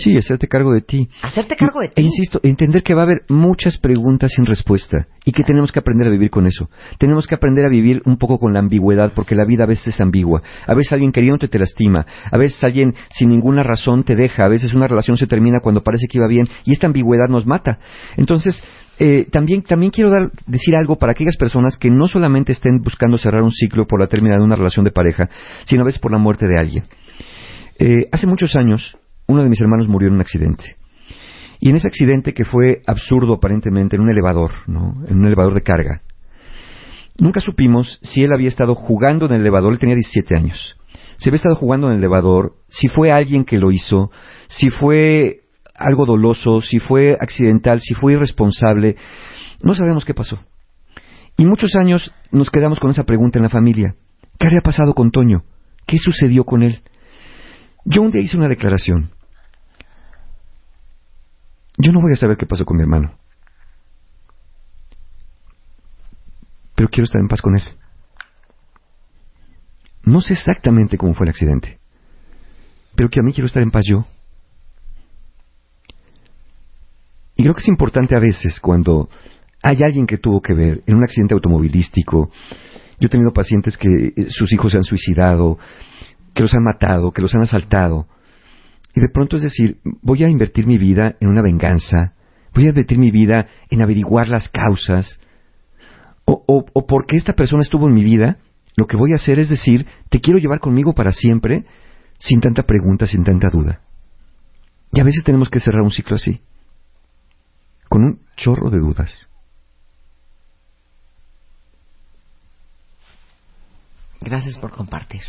Sí, 0.00 0.16
hacerte 0.16 0.48
cargo 0.48 0.72
de 0.72 0.80
ti. 0.80 1.08
Hacerte 1.22 1.56
cargo 1.56 1.80
de 1.80 1.88
ti. 1.88 1.94
E 1.96 2.02
insisto, 2.02 2.40
entender 2.42 2.82
que 2.82 2.94
va 2.94 3.02
a 3.02 3.04
haber 3.04 3.22
muchas 3.28 3.78
preguntas 3.78 4.32
sin 4.34 4.46
respuesta 4.46 5.08
y 5.24 5.32
que 5.32 5.42
tenemos 5.42 5.72
que 5.72 5.78
aprender 5.78 6.08
a 6.08 6.10
vivir 6.10 6.30
con 6.30 6.46
eso. 6.46 6.70
Tenemos 6.98 7.26
que 7.26 7.34
aprender 7.34 7.66
a 7.66 7.68
vivir 7.68 8.00
un 8.06 8.16
poco 8.16 8.38
con 8.38 8.52
la 8.52 8.60
ambigüedad 8.60 9.12
porque 9.14 9.34
la 9.34 9.44
vida 9.44 9.64
a 9.64 9.66
veces 9.66 9.88
es 9.88 10.00
ambigua. 10.00 10.42
A 10.66 10.74
veces 10.74 10.92
alguien 10.92 11.12
queriéndote 11.12 11.48
te 11.48 11.58
lastima. 11.58 12.06
A 12.30 12.38
veces 12.38 12.62
alguien 12.64 12.94
sin 13.10 13.28
ninguna 13.28 13.62
razón 13.62 14.04
te 14.04 14.16
deja. 14.16 14.44
A 14.44 14.48
veces 14.48 14.74
una 14.74 14.86
relación 14.86 15.16
se 15.16 15.26
termina 15.26 15.60
cuando 15.62 15.82
parece 15.82 16.06
que 16.08 16.18
iba 16.18 16.26
bien 16.26 16.48
y 16.64 16.72
esta 16.72 16.86
ambigüedad 16.86 17.28
nos 17.28 17.46
mata. 17.46 17.78
Entonces, 18.16 18.62
eh, 18.98 19.26
también, 19.30 19.62
también 19.62 19.90
quiero 19.90 20.10
dar, 20.10 20.30
decir 20.46 20.76
algo 20.76 20.96
para 20.96 21.12
aquellas 21.12 21.36
personas 21.36 21.78
que 21.78 21.90
no 21.90 22.06
solamente 22.06 22.52
estén 22.52 22.82
buscando 22.82 23.16
cerrar 23.16 23.42
un 23.42 23.50
ciclo 23.50 23.86
por 23.86 23.98
la 23.98 24.06
terminación 24.06 24.42
de 24.42 24.46
una 24.46 24.56
relación 24.56 24.84
de 24.84 24.90
pareja, 24.90 25.30
sino 25.64 25.82
a 25.82 25.86
veces 25.86 26.00
por 26.00 26.12
la 26.12 26.18
muerte 26.18 26.46
de 26.46 26.58
alguien. 26.58 26.84
Eh, 27.78 28.08
hace 28.12 28.26
muchos 28.26 28.56
años, 28.56 28.98
uno 29.26 29.42
de 29.42 29.48
mis 29.48 29.60
hermanos 29.60 29.88
murió 29.88 30.08
en 30.08 30.14
un 30.14 30.20
accidente. 30.20 30.76
Y 31.60 31.68
en 31.68 31.76
ese 31.76 31.88
accidente 31.88 32.32
que 32.32 32.44
fue 32.44 32.82
absurdo 32.86 33.34
aparentemente, 33.34 33.96
en 33.96 34.02
un 34.02 34.10
elevador, 34.10 34.50
¿no? 34.66 34.94
En 35.06 35.18
un 35.18 35.26
elevador 35.26 35.54
de 35.54 35.62
carga. 35.62 36.02
Nunca 37.18 37.40
supimos 37.40 37.98
si 38.02 38.22
él 38.22 38.32
había 38.32 38.48
estado 38.48 38.74
jugando 38.74 39.26
en 39.26 39.32
el 39.32 39.40
elevador, 39.42 39.72
él 39.72 39.78
tenía 39.78 39.94
17 39.94 40.36
años. 40.36 40.76
Si 41.18 41.28
había 41.28 41.36
estado 41.36 41.54
jugando 41.54 41.88
en 41.88 41.92
el 41.92 41.98
elevador, 41.98 42.54
si 42.70 42.88
fue 42.88 43.12
alguien 43.12 43.44
que 43.44 43.58
lo 43.58 43.72
hizo, 43.72 44.10
si 44.48 44.70
fue 44.70 45.42
algo 45.74 46.06
doloso, 46.06 46.62
si 46.62 46.78
fue 46.78 47.16
accidental, 47.20 47.80
si 47.80 47.92
fue 47.92 48.14
irresponsable. 48.14 48.96
No 49.62 49.74
sabemos 49.74 50.06
qué 50.06 50.14
pasó. 50.14 50.40
Y 51.36 51.44
muchos 51.44 51.76
años 51.76 52.10
nos 52.32 52.50
quedamos 52.50 52.80
con 52.80 52.90
esa 52.90 53.04
pregunta 53.04 53.38
en 53.38 53.42
la 53.42 53.50
familia. 53.50 53.96
¿Qué 54.38 54.46
había 54.46 54.62
pasado 54.62 54.94
con 54.94 55.10
Toño? 55.10 55.42
¿Qué 55.86 55.98
sucedió 55.98 56.44
con 56.44 56.62
él? 56.62 56.80
Yo 57.84 58.00
un 58.00 58.10
día 58.10 58.22
hice 58.22 58.38
una 58.38 58.48
declaración 58.48 59.10
Yo 61.82 61.92
no 61.92 62.00
voy 62.00 62.12
a 62.12 62.16
saber 62.16 62.36
qué 62.36 62.46
pasó 62.46 62.64
con 62.64 62.76
mi 62.76 62.82
hermano. 62.82 63.12
Pero 66.74 66.88
quiero 66.88 67.04
estar 67.04 67.20
en 67.20 67.28
paz 67.28 67.40
con 67.40 67.56
él. 67.56 67.62
No 70.02 70.20
sé 70.20 70.34
exactamente 70.34 70.96
cómo 70.96 71.14
fue 71.14 71.26
el 71.26 71.30
accidente, 71.30 71.78
pero 72.94 73.10
que 73.10 73.20
a 73.20 73.22
mí 73.22 73.32
quiero 73.32 73.46
estar 73.46 73.62
en 73.62 73.70
paz 73.70 73.84
yo. 73.86 74.06
Y 77.36 77.42
creo 77.42 77.54
que 77.54 77.62
es 77.62 77.68
importante 77.68 78.16
a 78.16 78.20
veces 78.20 78.60
cuando 78.60 79.08
hay 79.62 79.82
alguien 79.82 80.06
que 80.06 80.18
tuvo 80.18 80.40
que 80.40 80.54
ver 80.54 80.82
en 80.86 80.96
un 80.96 81.04
accidente 81.04 81.34
automovilístico. 81.34 82.30
Yo 82.98 83.06
he 83.06 83.08
tenido 83.08 83.32
pacientes 83.32 83.76
que 83.76 84.12
eh, 84.16 84.26
sus 84.28 84.52
hijos 84.52 84.72
se 84.72 84.78
han 84.78 84.84
suicidado, 84.84 85.58
que 86.34 86.42
los 86.42 86.54
han 86.54 86.64
matado, 86.64 87.12
que 87.12 87.22
los 87.22 87.34
han 87.34 87.42
asaltado. 87.42 88.06
Y 88.94 89.00
de 89.00 89.08
pronto 89.08 89.36
es 89.36 89.42
decir, 89.42 89.78
voy 90.02 90.24
a 90.24 90.28
invertir 90.28 90.66
mi 90.66 90.78
vida 90.78 91.16
en 91.20 91.28
una 91.28 91.42
venganza, 91.42 92.14
voy 92.54 92.66
a 92.66 92.70
invertir 92.70 92.98
mi 92.98 93.10
vida 93.10 93.46
en 93.70 93.82
averiguar 93.82 94.28
las 94.28 94.48
causas, 94.48 95.20
o, 96.24 96.44
o, 96.46 96.64
o 96.72 96.86
porque 96.86 97.16
esta 97.16 97.34
persona 97.34 97.62
estuvo 97.62 97.88
en 97.88 97.94
mi 97.94 98.04
vida, 98.04 98.38
lo 98.76 98.86
que 98.86 98.96
voy 98.96 99.12
a 99.12 99.16
hacer 99.16 99.38
es 99.38 99.48
decir, 99.48 99.86
te 100.08 100.20
quiero 100.20 100.38
llevar 100.38 100.60
conmigo 100.60 100.94
para 100.94 101.12
siempre, 101.12 101.64
sin 102.18 102.40
tanta 102.40 102.64
pregunta, 102.64 103.06
sin 103.06 103.24
tanta 103.24 103.48
duda. 103.48 103.80
Y 104.92 105.00
a 105.00 105.04
veces 105.04 105.22
tenemos 105.24 105.48
que 105.48 105.60
cerrar 105.60 105.82
un 105.82 105.90
ciclo 105.90 106.16
así 106.16 106.40
con 107.90 108.04
un 108.04 108.20
chorro 108.36 108.70
de 108.70 108.78
dudas. 108.78 109.28
Gracias 114.20 114.56
por 114.58 114.70
compartir. 114.70 115.22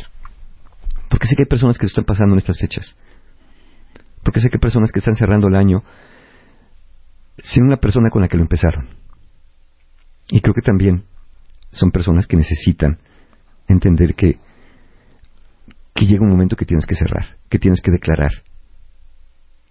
Porque 1.10 1.26
sé 1.26 1.34
que 1.34 1.42
hay 1.42 1.48
personas 1.48 1.76
que 1.76 1.86
están 1.86 2.04
pasando 2.04 2.34
en 2.34 2.38
estas 2.38 2.58
fechas. 2.58 2.94
Porque 4.22 4.40
sé 4.40 4.48
que 4.48 4.56
hay 4.56 4.60
personas 4.60 4.92
que 4.92 5.00
están 5.00 5.14
cerrando 5.14 5.48
el 5.48 5.56
año 5.56 5.82
sin 7.42 7.64
una 7.64 7.76
persona 7.76 8.10
con 8.10 8.22
la 8.22 8.28
que 8.28 8.36
lo 8.36 8.42
empezaron. 8.42 8.86
Y 10.28 10.40
creo 10.40 10.54
que 10.54 10.62
también 10.62 11.04
son 11.72 11.90
personas 11.90 12.26
que 12.26 12.36
necesitan 12.36 12.98
entender 13.68 14.14
que, 14.14 14.38
que 15.94 16.06
llega 16.06 16.22
un 16.22 16.30
momento 16.30 16.56
que 16.56 16.66
tienes 16.66 16.86
que 16.86 16.94
cerrar, 16.94 17.36
que 17.48 17.58
tienes 17.58 17.80
que 17.80 17.90
declarar. 17.90 18.30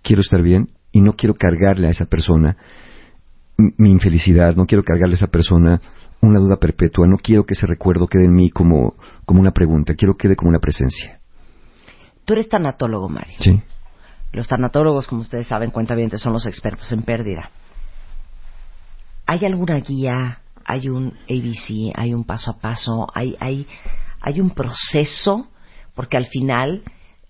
Quiero 0.01 0.21
estar 0.21 0.41
bien 0.41 0.69
y 0.91 1.01
no 1.01 1.13
quiero 1.13 1.35
cargarle 1.35 1.87
a 1.87 1.91
esa 1.91 2.05
persona 2.05 2.57
mi 3.77 3.91
infelicidad, 3.91 4.55
no 4.55 4.65
quiero 4.65 4.83
cargarle 4.83 5.13
a 5.13 5.17
esa 5.17 5.27
persona 5.27 5.81
una 6.21 6.39
duda 6.39 6.57
perpetua, 6.57 7.07
no 7.07 7.17
quiero 7.17 7.45
que 7.45 7.53
ese 7.53 7.67
recuerdo 7.67 8.07
quede 8.07 8.25
en 8.25 8.33
mí 8.33 8.49
como, 8.49 8.95
como 9.25 9.39
una 9.39 9.51
pregunta, 9.51 9.93
quiero 9.95 10.15
que 10.15 10.27
quede 10.27 10.35
como 10.35 10.49
una 10.49 10.59
presencia. 10.59 11.19
Tú 12.25 12.33
eres 12.33 12.49
tanatólogo, 12.49 13.09
Mario. 13.09 13.37
Sí. 13.39 13.61
Los 14.31 14.47
tanatólogos, 14.47 15.07
como 15.07 15.21
ustedes 15.21 15.47
saben, 15.47 15.71
cuenta 15.71 15.95
bien, 15.95 16.09
son 16.17 16.33
los 16.33 16.45
expertos 16.45 16.91
en 16.91 17.03
pérdida. 17.03 17.49
¿Hay 19.25 19.45
alguna 19.45 19.79
guía? 19.79 20.39
¿Hay 20.65 20.89
un 20.89 21.13
ABC? 21.29 21.93
¿Hay 21.95 22.13
un 22.13 22.23
paso 22.23 22.51
a 22.51 22.59
paso? 22.59 23.07
¿Hay, 23.13 23.35
hay, 23.39 23.67
hay 24.21 24.39
un 24.39 24.51
proceso? 24.51 25.49
Porque 25.95 26.17
al 26.17 26.25
final, 26.27 26.83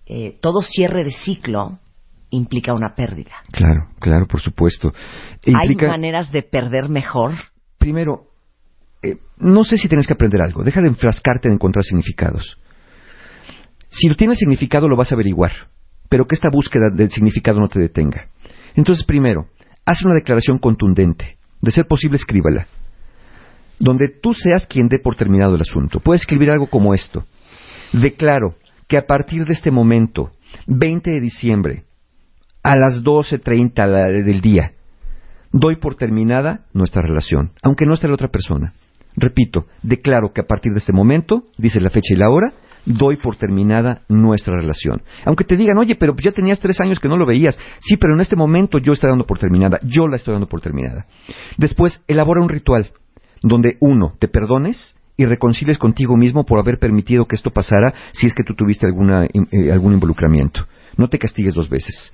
eh, 0.06 0.38
todo 0.40 0.62
cierre 0.62 1.04
de 1.04 1.10
ciclo 1.10 1.78
implica 2.30 2.72
una 2.72 2.94
pérdida. 2.94 3.32
Claro, 3.50 3.88
claro, 4.00 4.26
por 4.26 4.40
supuesto. 4.40 4.92
¿Hay 5.46 5.74
maneras 5.74 6.30
de 6.32 6.42
perder 6.42 6.88
mejor? 6.88 7.32
Primero, 7.78 8.28
eh, 9.02 9.16
no 9.38 9.64
sé 9.64 9.76
si 9.76 9.88
tienes 9.88 10.06
que 10.06 10.14
aprender 10.14 10.40
algo. 10.40 10.62
Deja 10.62 10.80
de 10.80 10.88
enfrascarte 10.88 11.48
en 11.48 11.54
encontrar 11.54 11.84
significados. 11.84 12.58
Si 13.90 14.08
lo 14.08 14.14
tiene 14.14 14.32
el 14.32 14.38
significado, 14.38 14.88
lo 14.88 14.96
vas 14.96 15.12
a 15.12 15.14
averiguar. 15.14 15.71
Pero 16.12 16.26
que 16.26 16.34
esta 16.34 16.50
búsqueda 16.52 16.90
del 16.94 17.10
significado 17.10 17.58
no 17.58 17.68
te 17.68 17.80
detenga. 17.80 18.26
Entonces, 18.74 19.02
primero, 19.02 19.46
haz 19.86 20.04
una 20.04 20.12
declaración 20.12 20.58
contundente. 20.58 21.38
De 21.62 21.70
ser 21.70 21.86
posible, 21.86 22.16
escríbala. 22.16 22.66
Donde 23.78 24.08
tú 24.20 24.34
seas 24.34 24.66
quien 24.66 24.88
dé 24.88 24.98
por 24.98 25.16
terminado 25.16 25.54
el 25.54 25.62
asunto. 25.62 26.00
Puedes 26.00 26.20
escribir 26.20 26.50
algo 26.50 26.66
como 26.66 26.92
esto. 26.92 27.24
Declaro 27.94 28.56
que 28.88 28.98
a 28.98 29.06
partir 29.06 29.46
de 29.46 29.54
este 29.54 29.70
momento, 29.70 30.32
20 30.66 31.12
de 31.12 31.20
diciembre, 31.22 31.84
a 32.62 32.76
las 32.76 33.02
12.30 33.02 34.22
del 34.22 34.42
día. 34.42 34.72
Doy 35.50 35.76
por 35.76 35.94
terminada 35.94 36.66
nuestra 36.74 37.00
relación, 37.00 37.52
aunque 37.62 37.86
no 37.86 37.94
esté 37.94 38.06
la 38.06 38.14
otra 38.14 38.28
persona. 38.28 38.74
Repito, 39.16 39.64
declaro 39.82 40.30
que 40.34 40.42
a 40.42 40.46
partir 40.46 40.72
de 40.72 40.78
este 40.80 40.92
momento, 40.92 41.44
dice 41.56 41.80
la 41.80 41.88
fecha 41.88 42.12
y 42.12 42.18
la 42.18 42.28
hora, 42.28 42.52
doy 42.84 43.16
por 43.16 43.36
terminada 43.36 44.02
nuestra 44.08 44.56
relación. 44.56 45.02
Aunque 45.24 45.44
te 45.44 45.56
digan, 45.56 45.78
oye, 45.78 45.94
pero 45.94 46.14
ya 46.16 46.32
tenías 46.32 46.60
tres 46.60 46.80
años 46.80 47.00
que 47.00 47.08
no 47.08 47.16
lo 47.16 47.26
veías. 47.26 47.58
Sí, 47.80 47.96
pero 47.96 48.14
en 48.14 48.20
este 48.20 48.36
momento 48.36 48.78
yo 48.78 48.92
estoy 48.92 49.10
dando 49.10 49.26
por 49.26 49.38
terminada. 49.38 49.78
Yo 49.82 50.06
la 50.06 50.16
estoy 50.16 50.32
dando 50.32 50.48
por 50.48 50.60
terminada. 50.60 51.06
Después, 51.56 52.02
elabora 52.08 52.40
un 52.40 52.48
ritual 52.48 52.90
donde, 53.42 53.76
uno, 53.80 54.14
te 54.18 54.28
perdones 54.28 54.96
y 55.16 55.26
reconcilies 55.26 55.78
contigo 55.78 56.16
mismo 56.16 56.44
por 56.44 56.58
haber 56.58 56.78
permitido 56.78 57.26
que 57.26 57.36
esto 57.36 57.50
pasara 57.50 57.92
si 58.12 58.26
es 58.26 58.34
que 58.34 58.44
tú 58.44 58.54
tuviste 58.54 58.86
alguna, 58.86 59.24
eh, 59.24 59.72
algún 59.72 59.92
involucramiento. 59.92 60.66
No 60.96 61.08
te 61.08 61.18
castigues 61.18 61.54
dos 61.54 61.68
veces 61.68 62.12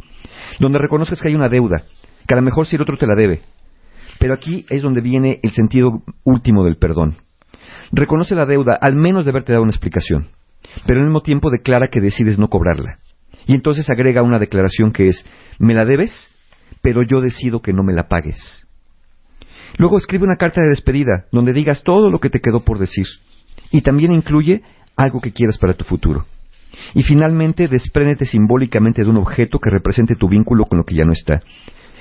donde 0.58 0.78
reconoces 0.78 1.20
que 1.20 1.28
hay 1.28 1.34
una 1.34 1.48
deuda, 1.48 1.84
que 2.26 2.34
a 2.34 2.36
lo 2.36 2.42
mejor 2.42 2.66
si 2.66 2.76
el 2.76 2.82
otro 2.82 2.96
te 2.96 3.06
la 3.06 3.14
debe. 3.14 3.40
Pero 4.18 4.34
aquí 4.34 4.66
es 4.68 4.82
donde 4.82 5.00
viene 5.00 5.40
el 5.42 5.52
sentido 5.52 6.02
último 6.24 6.64
del 6.64 6.76
perdón. 6.76 7.18
Reconoce 7.92 8.34
la 8.34 8.46
deuda, 8.46 8.76
al 8.80 8.96
menos 8.96 9.24
de 9.24 9.30
haberte 9.30 9.52
dado 9.52 9.62
una 9.62 9.70
explicación, 9.70 10.28
pero 10.86 11.00
al 11.00 11.06
mismo 11.06 11.22
tiempo 11.22 11.50
declara 11.50 11.88
que 11.88 12.00
decides 12.00 12.38
no 12.38 12.48
cobrarla. 12.48 12.98
Y 13.46 13.54
entonces 13.54 13.88
agrega 13.90 14.22
una 14.22 14.38
declaración 14.38 14.92
que 14.92 15.08
es, 15.08 15.24
me 15.58 15.74
la 15.74 15.84
debes, 15.84 16.30
pero 16.82 17.02
yo 17.02 17.20
decido 17.20 17.60
que 17.62 17.72
no 17.72 17.82
me 17.82 17.94
la 17.94 18.08
pagues. 18.08 18.66
Luego 19.78 19.96
escribe 19.96 20.24
una 20.24 20.36
carta 20.36 20.60
de 20.60 20.68
despedida, 20.68 21.26
donde 21.32 21.52
digas 21.52 21.82
todo 21.82 22.10
lo 22.10 22.18
que 22.18 22.30
te 22.30 22.40
quedó 22.40 22.60
por 22.60 22.78
decir. 22.78 23.06
Y 23.70 23.82
también 23.82 24.12
incluye 24.12 24.62
algo 24.96 25.20
que 25.20 25.32
quieras 25.32 25.58
para 25.58 25.74
tu 25.74 25.84
futuro. 25.84 26.24
Y 26.94 27.02
finalmente, 27.02 27.68
despréndete 27.68 28.24
simbólicamente 28.24 29.02
de 29.02 29.10
un 29.10 29.18
objeto 29.18 29.58
que 29.58 29.70
represente 29.70 30.16
tu 30.16 30.28
vínculo 30.28 30.64
con 30.64 30.78
lo 30.78 30.84
que 30.84 30.94
ya 30.94 31.04
no 31.04 31.12
está. 31.12 31.42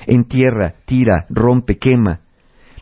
Entierra, 0.06 0.74
tira, 0.86 1.26
rompe, 1.28 1.78
quema. 1.78 2.20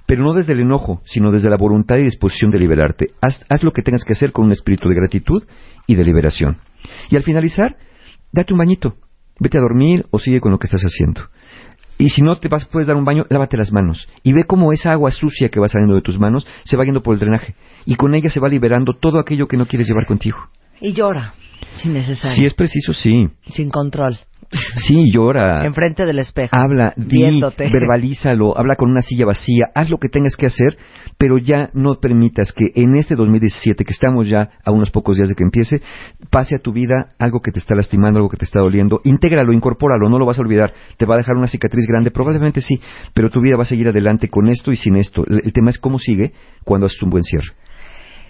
Pero 0.07 0.23
no 0.23 0.35
desde 0.35 0.53
el 0.53 0.61
enojo, 0.61 1.03
sino 1.05 1.31
desde 1.31 1.51
la 1.51 1.57
voluntad 1.57 1.97
y 1.97 2.05
disposición 2.05 2.51
de 2.51 2.59
liberarte. 2.59 3.11
Haz, 3.21 3.45
haz 3.49 3.63
lo 3.63 3.73
que 3.73 3.83
tengas 3.83 4.05
que 4.05 4.13
hacer 4.13 4.33
con 4.33 4.47
un 4.47 4.53
espíritu 4.53 4.89
de 4.89 4.95
gratitud 4.95 5.45
y 5.87 5.95
de 5.97 6.05
liberación. 6.05 6.59
Y 7.11 7.17
al 7.17 7.23
finalizar, 7.23 7.77
date 8.33 8.53
un 8.53 8.59
bañito. 8.59 8.97
Vete 9.39 9.59
a 9.59 9.61
dormir 9.61 10.07
o 10.11 10.19
sigue 10.19 10.41
con 10.41 10.53
lo 10.53 10.59
que 10.59 10.67
estás 10.67 10.83
haciendo. 10.83 11.23
Y 11.99 12.11
si 12.11 12.23
no 12.23 12.37
te 12.37 12.49
vas, 12.49 12.67
puedes 12.67 12.87
dar 12.87 12.97
un 12.97 13.05
baño, 13.05 13.25
lávate 13.31 13.57
las 13.57 13.73
manos. 13.73 14.09
Y 14.23 14.33
ve 14.33 14.45
cómo 14.47 14.73
esa 14.73 14.93
agua 14.93 15.11
sucia 15.11 15.49
que 15.49 15.61
va 15.61 15.69
saliendo 15.69 15.95
de 15.95 16.03
tus 16.03 16.19
manos 16.19 16.47
se 16.65 16.77
va 16.77 16.85
yendo 16.85 17.03
por 17.03 17.15
el 17.15 17.21
drenaje. 17.21 17.55
Y 17.87 17.97
con 17.97 18.15
ella 18.15 18.29
se 18.29 18.41
va 18.41 18.49
liberando 18.49 18.93
todo 19.01 19.19
aquello 19.19 19.47
que 19.47 19.57
no 19.57 19.67
quieres 19.67 19.89
llevar 19.89 20.07
contigo. 20.07 20.39
Y 20.81 20.93
llora. 20.93 21.35
Si 21.77 21.89
necesario. 21.89 22.37
Si 22.37 22.45
es 22.45 22.55
preciso, 22.55 22.93
sí. 22.93 23.29
Sin 23.51 23.71
control. 23.71 24.19
Sí, 24.51 25.11
llora. 25.13 25.65
Enfrente 25.65 26.07
del 26.07 26.19
espejo. 26.19 26.55
Habla, 26.57 26.93
di, 26.97 27.43
verbalízalo, 27.59 28.57
habla 28.57 28.77
con 28.77 28.91
una 28.91 29.01
silla 29.01 29.27
vacía, 29.27 29.67
haz 29.75 29.91
lo 29.91 29.99
que 29.99 30.09
tengas 30.09 30.37
que 30.37 30.47
hacer, 30.47 30.77
pero 31.19 31.39
ya 31.39 31.71
no 31.75 31.95
permitas 32.01 32.53
que 32.53 32.67
en 32.75 32.97
este 32.97 33.15
2017, 33.17 33.85
que 33.85 33.93
estamos 33.93 34.29
ya 34.29 34.51
a 34.65 34.71
unos 34.71 34.91
pocos 34.91 35.17
días 35.17 35.29
de 35.29 35.35
que 35.35 35.45
empiece, 35.45 35.81
pase 36.31 36.57
a 36.57 36.63
tu 36.63 36.73
vida 36.73 37.09
algo 37.19 37.41
que 37.41 37.51
te 37.51 37.59
está 37.59 37.75
lastimando, 37.75 38.19
algo 38.19 38.29
que 38.29 38.37
te 38.37 38.45
está 38.45 38.61
doliendo. 38.61 39.01
Intégralo, 39.05 39.53
incorpóralo, 39.53 40.09
no 40.09 40.19
lo 40.19 40.27
vas 40.27 40.39
a 40.39 40.43
olvidar. 40.43 40.73
Te 40.97 41.07
va 41.07 41.15
a 41.15 41.19
dejar 41.19 41.37
una 41.37 41.49
cicatriz 41.49 41.87
grande, 41.87 42.11
probablemente 42.11 42.61
sí, 42.61 42.81
pero 43.15 43.31
tu 43.31 43.41
vida 43.41 43.57
va 43.57 43.63
a 43.63 43.67
seguir 43.67 43.89
adelante 43.89 44.29
con 44.29 44.49
esto 44.49 44.73
y 44.73 44.77
sin 44.77 44.97
esto. 44.97 45.25
El 45.27 45.53
tema 45.53 45.71
es 45.71 45.79
cómo 45.79 45.99
sigue 45.99 46.33
cuando 46.65 46.87
haces 46.87 47.03
un 47.03 47.11
buen 47.11 47.25
cierre. 47.25 47.53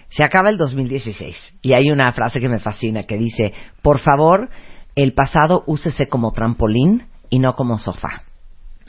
Se 0.09 0.23
acaba 0.23 0.49
el 0.49 0.57
2016 0.57 1.57
y 1.61 1.73
hay 1.73 1.91
una 1.91 2.11
frase 2.13 2.39
que 2.39 2.47
me 2.47 2.59
fascina 2.59 3.03
que 3.03 3.17
dice, 3.17 3.51
por 3.81 3.99
favor, 3.99 4.49
el 4.97 5.13
pasado 5.13 5.63
úsese 5.67 6.09
como 6.09 6.31
trampolín 6.31 7.03
y 7.29 7.37
no 7.37 7.55
como 7.55 7.77
sofá. 7.77 8.23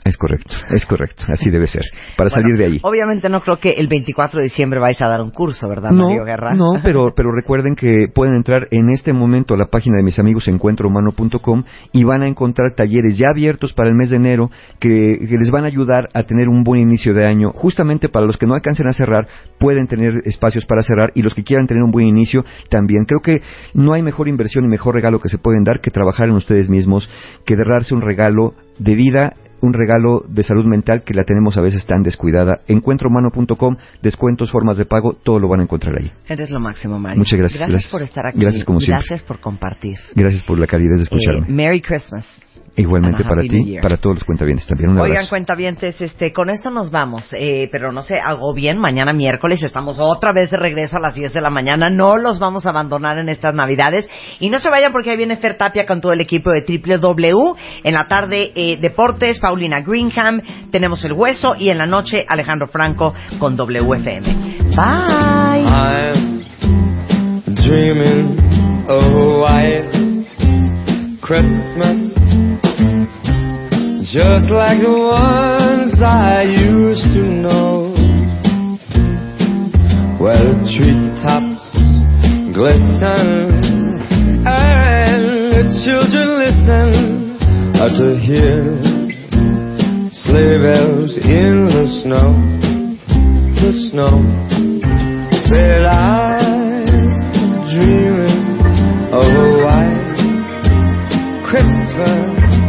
Es 0.05 0.17
correcto, 0.17 0.55
es 0.71 0.85
correcto, 0.85 1.25
así 1.27 1.49
debe 1.49 1.67
ser, 1.67 1.83
para 2.15 2.29
salir 2.29 2.57
de 2.57 2.65
ahí. 2.65 2.79
Obviamente 2.83 3.29
no 3.29 3.41
creo 3.41 3.57
que 3.57 3.71
el 3.71 3.87
24 3.87 4.39
de 4.39 4.45
diciembre 4.45 4.79
vais 4.79 4.99
a 5.01 5.07
dar 5.07 5.21
un 5.21 5.29
curso, 5.29 5.67
¿verdad, 5.67 5.91
Mario 5.91 6.23
Guerra? 6.23 6.53
No, 6.55 6.79
pero, 6.83 7.09
pero 7.15 7.31
recuerden 7.31 7.75
que 7.75 8.07
pueden 8.13 8.35
entrar 8.35 8.67
en 8.71 8.89
este 8.91 9.11
momento 9.11 9.53
a 9.53 9.57
la 9.57 9.65
página 9.65 9.97
de 9.97 10.03
mis 10.03 10.17
amigos 10.17 10.47
encuentrohumano.com 10.47 11.63
y 11.91 12.03
van 12.05 12.23
a 12.23 12.27
encontrar 12.27 12.75
talleres 12.75 13.17
ya 13.17 13.29
abiertos 13.29 13.73
para 13.73 13.89
el 13.89 13.95
mes 13.95 14.09
de 14.09 14.17
enero 14.17 14.49
que, 14.79 15.17
les 15.39 15.51
van 15.51 15.65
a 15.65 15.67
ayudar 15.67 16.09
a 16.13 16.23
tener 16.23 16.47
un 16.47 16.63
buen 16.63 16.81
inicio 16.81 17.13
de 17.13 17.25
año. 17.25 17.51
Justamente 17.53 18.09
para 18.09 18.25
los 18.25 18.37
que 18.37 18.45
no 18.45 18.55
alcancen 18.55 18.87
a 18.87 18.93
cerrar, 18.93 19.27
pueden 19.59 19.87
tener 19.87 20.21
espacios 20.25 20.65
para 20.65 20.81
cerrar 20.81 21.11
y 21.13 21.21
los 21.21 21.35
que 21.35 21.43
quieran 21.43 21.67
tener 21.67 21.83
un 21.83 21.91
buen 21.91 22.07
inicio 22.07 22.43
también. 22.69 23.05
Creo 23.05 23.21
que 23.21 23.41
no 23.73 23.93
hay 23.93 24.01
mejor 24.01 24.27
inversión 24.27 24.65
y 24.65 24.67
mejor 24.67 24.95
regalo 24.95 25.19
que 25.19 25.29
se 25.29 25.37
pueden 25.37 25.63
dar 25.63 25.81
que 25.81 25.91
trabajar 25.91 26.29
en 26.29 26.35
ustedes 26.35 26.69
mismos, 26.69 27.09
que 27.45 27.55
darse 27.55 27.93
un 27.93 28.01
regalo 28.01 28.53
de 28.79 28.95
vida 28.95 29.33
un 29.61 29.73
regalo 29.73 30.23
de 30.27 30.43
salud 30.43 30.65
mental 30.65 31.03
que 31.03 31.13
la 31.13 31.23
tenemos 31.23 31.57
a 31.57 31.61
veces 31.61 31.85
tan 31.85 32.03
descuidada. 32.03 32.61
Encuentrohumano.com, 32.67 33.77
descuentos, 34.01 34.51
formas 34.51 34.77
de 34.77 34.85
pago, 34.85 35.13
todo 35.13 35.39
lo 35.39 35.47
van 35.47 35.61
a 35.61 35.63
encontrar 35.63 35.97
ahí. 35.97 36.11
Eres 36.27 36.51
lo 36.51 36.59
máximo, 36.59 36.99
Mario. 36.99 37.19
Muchas 37.19 37.39
gracias. 37.39 37.69
Gracias, 37.69 37.91
por 37.91 38.01
estar 38.01 38.27
aquí. 38.27 38.39
Gracias 38.39 38.63
como 38.65 38.79
Gracias 38.79 39.23
por 39.23 39.39
compartir. 39.39 39.97
Gracias 40.15 40.43
por 40.43 40.57
la 40.57 40.67
calidez 40.67 40.97
de 40.97 41.03
escucharme. 41.03 41.47
Eh, 41.47 41.51
Merry 41.51 41.81
Christmas. 41.81 42.25
Igualmente 42.79 43.25
para 43.25 43.41
ti, 43.41 43.77
para 43.81 43.97
todos 43.97 44.15
los 44.15 44.23
cuentavientes 44.23 44.65
también. 44.65 44.91
Un 44.91 44.99
Oigan, 44.99 45.27
cuentavientes, 45.27 45.99
este, 45.99 46.31
con 46.31 46.49
esto 46.49 46.71
nos 46.71 46.89
vamos. 46.89 47.29
Eh, 47.33 47.67
pero 47.73 47.91
no 47.91 48.01
sé, 48.01 48.17
algo 48.23 48.53
bien. 48.53 48.77
Mañana 48.77 49.11
miércoles 49.11 49.61
estamos 49.63 49.97
otra 49.99 50.31
vez 50.31 50.49
de 50.49 50.55
regreso 50.55 50.95
a 50.95 51.01
las 51.01 51.13
10 51.13 51.33
de 51.33 51.41
la 51.41 51.49
mañana. 51.49 51.89
No 51.89 52.17
los 52.17 52.39
vamos 52.39 52.65
a 52.65 52.69
abandonar 52.69 53.17
en 53.17 53.27
estas 53.27 53.53
Navidades. 53.53 54.09
Y 54.39 54.49
no 54.49 54.59
se 54.59 54.69
vayan 54.69 54.93
porque 54.93 55.11
ahí 55.11 55.17
viene 55.17 55.35
Fer 55.35 55.57
Tapia 55.57 55.85
con 55.85 55.99
todo 55.99 56.13
el 56.13 56.21
equipo 56.21 56.51
de 56.51 56.61
W. 56.61 57.33
En 57.83 57.93
la 57.93 58.07
tarde, 58.07 58.53
eh, 58.55 58.77
Deportes, 58.79 59.39
Paulina 59.39 59.81
Greenham, 59.81 60.39
tenemos 60.71 61.03
El 61.03 61.11
Hueso. 61.11 61.55
Y 61.59 61.69
en 61.71 61.79
la 61.79 61.85
noche, 61.85 62.25
Alejandro 62.25 62.67
Franco 62.67 63.13
con 63.39 63.57
WFM. 63.57 64.21
Bye. 64.73 65.65
I'm 65.65 66.43
dreaming 67.55 68.39
of 68.87 69.03
white 69.41 69.99
Christmas 71.21 72.19
just 74.01 74.49
like 74.49 74.79
the 74.79 74.95
ones 74.95 75.99
I 76.01 76.43
used 76.43 77.11
to 77.15 77.23
know, 77.23 77.93
the 80.17 80.55
treetops 80.71 81.67
glisten 82.55 83.59
and 84.47 85.51
the 85.51 85.67
children 85.83 86.39
listen 86.39 87.37
to 87.99 88.15
hear 88.15 88.63
sleigh 90.11 90.59
bells 90.63 91.17
in 91.17 91.65
the 91.67 91.85
snow, 92.01 92.39
the 93.59 93.73
snow. 93.91 94.23
Said 95.49 95.83
I'm 95.83 96.87
dreaming 97.67 98.63
of 99.11 99.27
a 99.27 99.49
white 99.65 100.15
Christmas 101.49 102.68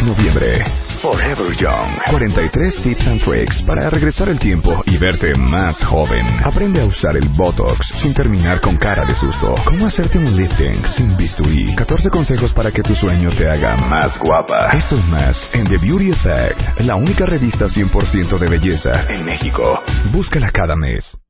Noviembre. 0.00 0.64
Forever 1.02 1.52
Young. 1.56 1.98
43 2.10 2.82
tips 2.82 3.06
and 3.08 3.20
tricks 3.20 3.62
para 3.62 3.90
regresar 3.90 4.28
el 4.28 4.38
tiempo 4.38 4.82
y 4.86 4.96
verte 4.96 5.34
más 5.34 5.76
joven. 5.84 6.24
Aprende 6.44 6.80
a 6.80 6.86
usar 6.86 7.16
el 7.16 7.28
Botox 7.30 7.86
sin 8.00 8.14
terminar 8.14 8.60
con 8.60 8.76
cara 8.76 9.04
de 9.04 9.14
susto. 9.14 9.54
Cómo 9.66 9.86
hacerte 9.86 10.18
un 10.18 10.36
lifting 10.36 10.86
sin 10.96 11.16
bisturí. 11.16 11.74
14 11.74 12.08
consejos 12.08 12.52
para 12.52 12.70
que 12.70 12.82
tu 12.82 12.94
sueño 12.94 13.30
te 13.30 13.50
haga 13.50 13.76
más 13.76 14.18
guapa. 14.18 14.68
Esto 14.72 14.96
es 14.96 15.04
más 15.08 15.50
en 15.52 15.64
The 15.64 15.78
Beauty 15.78 16.10
Effect, 16.10 16.80
la 16.80 16.94
única 16.94 17.26
revista 17.26 17.66
100% 17.66 18.38
de 18.38 18.48
belleza 18.48 18.92
en 19.08 19.24
México. 19.24 19.82
Búscala 20.12 20.50
cada 20.50 20.76
mes. 20.76 21.21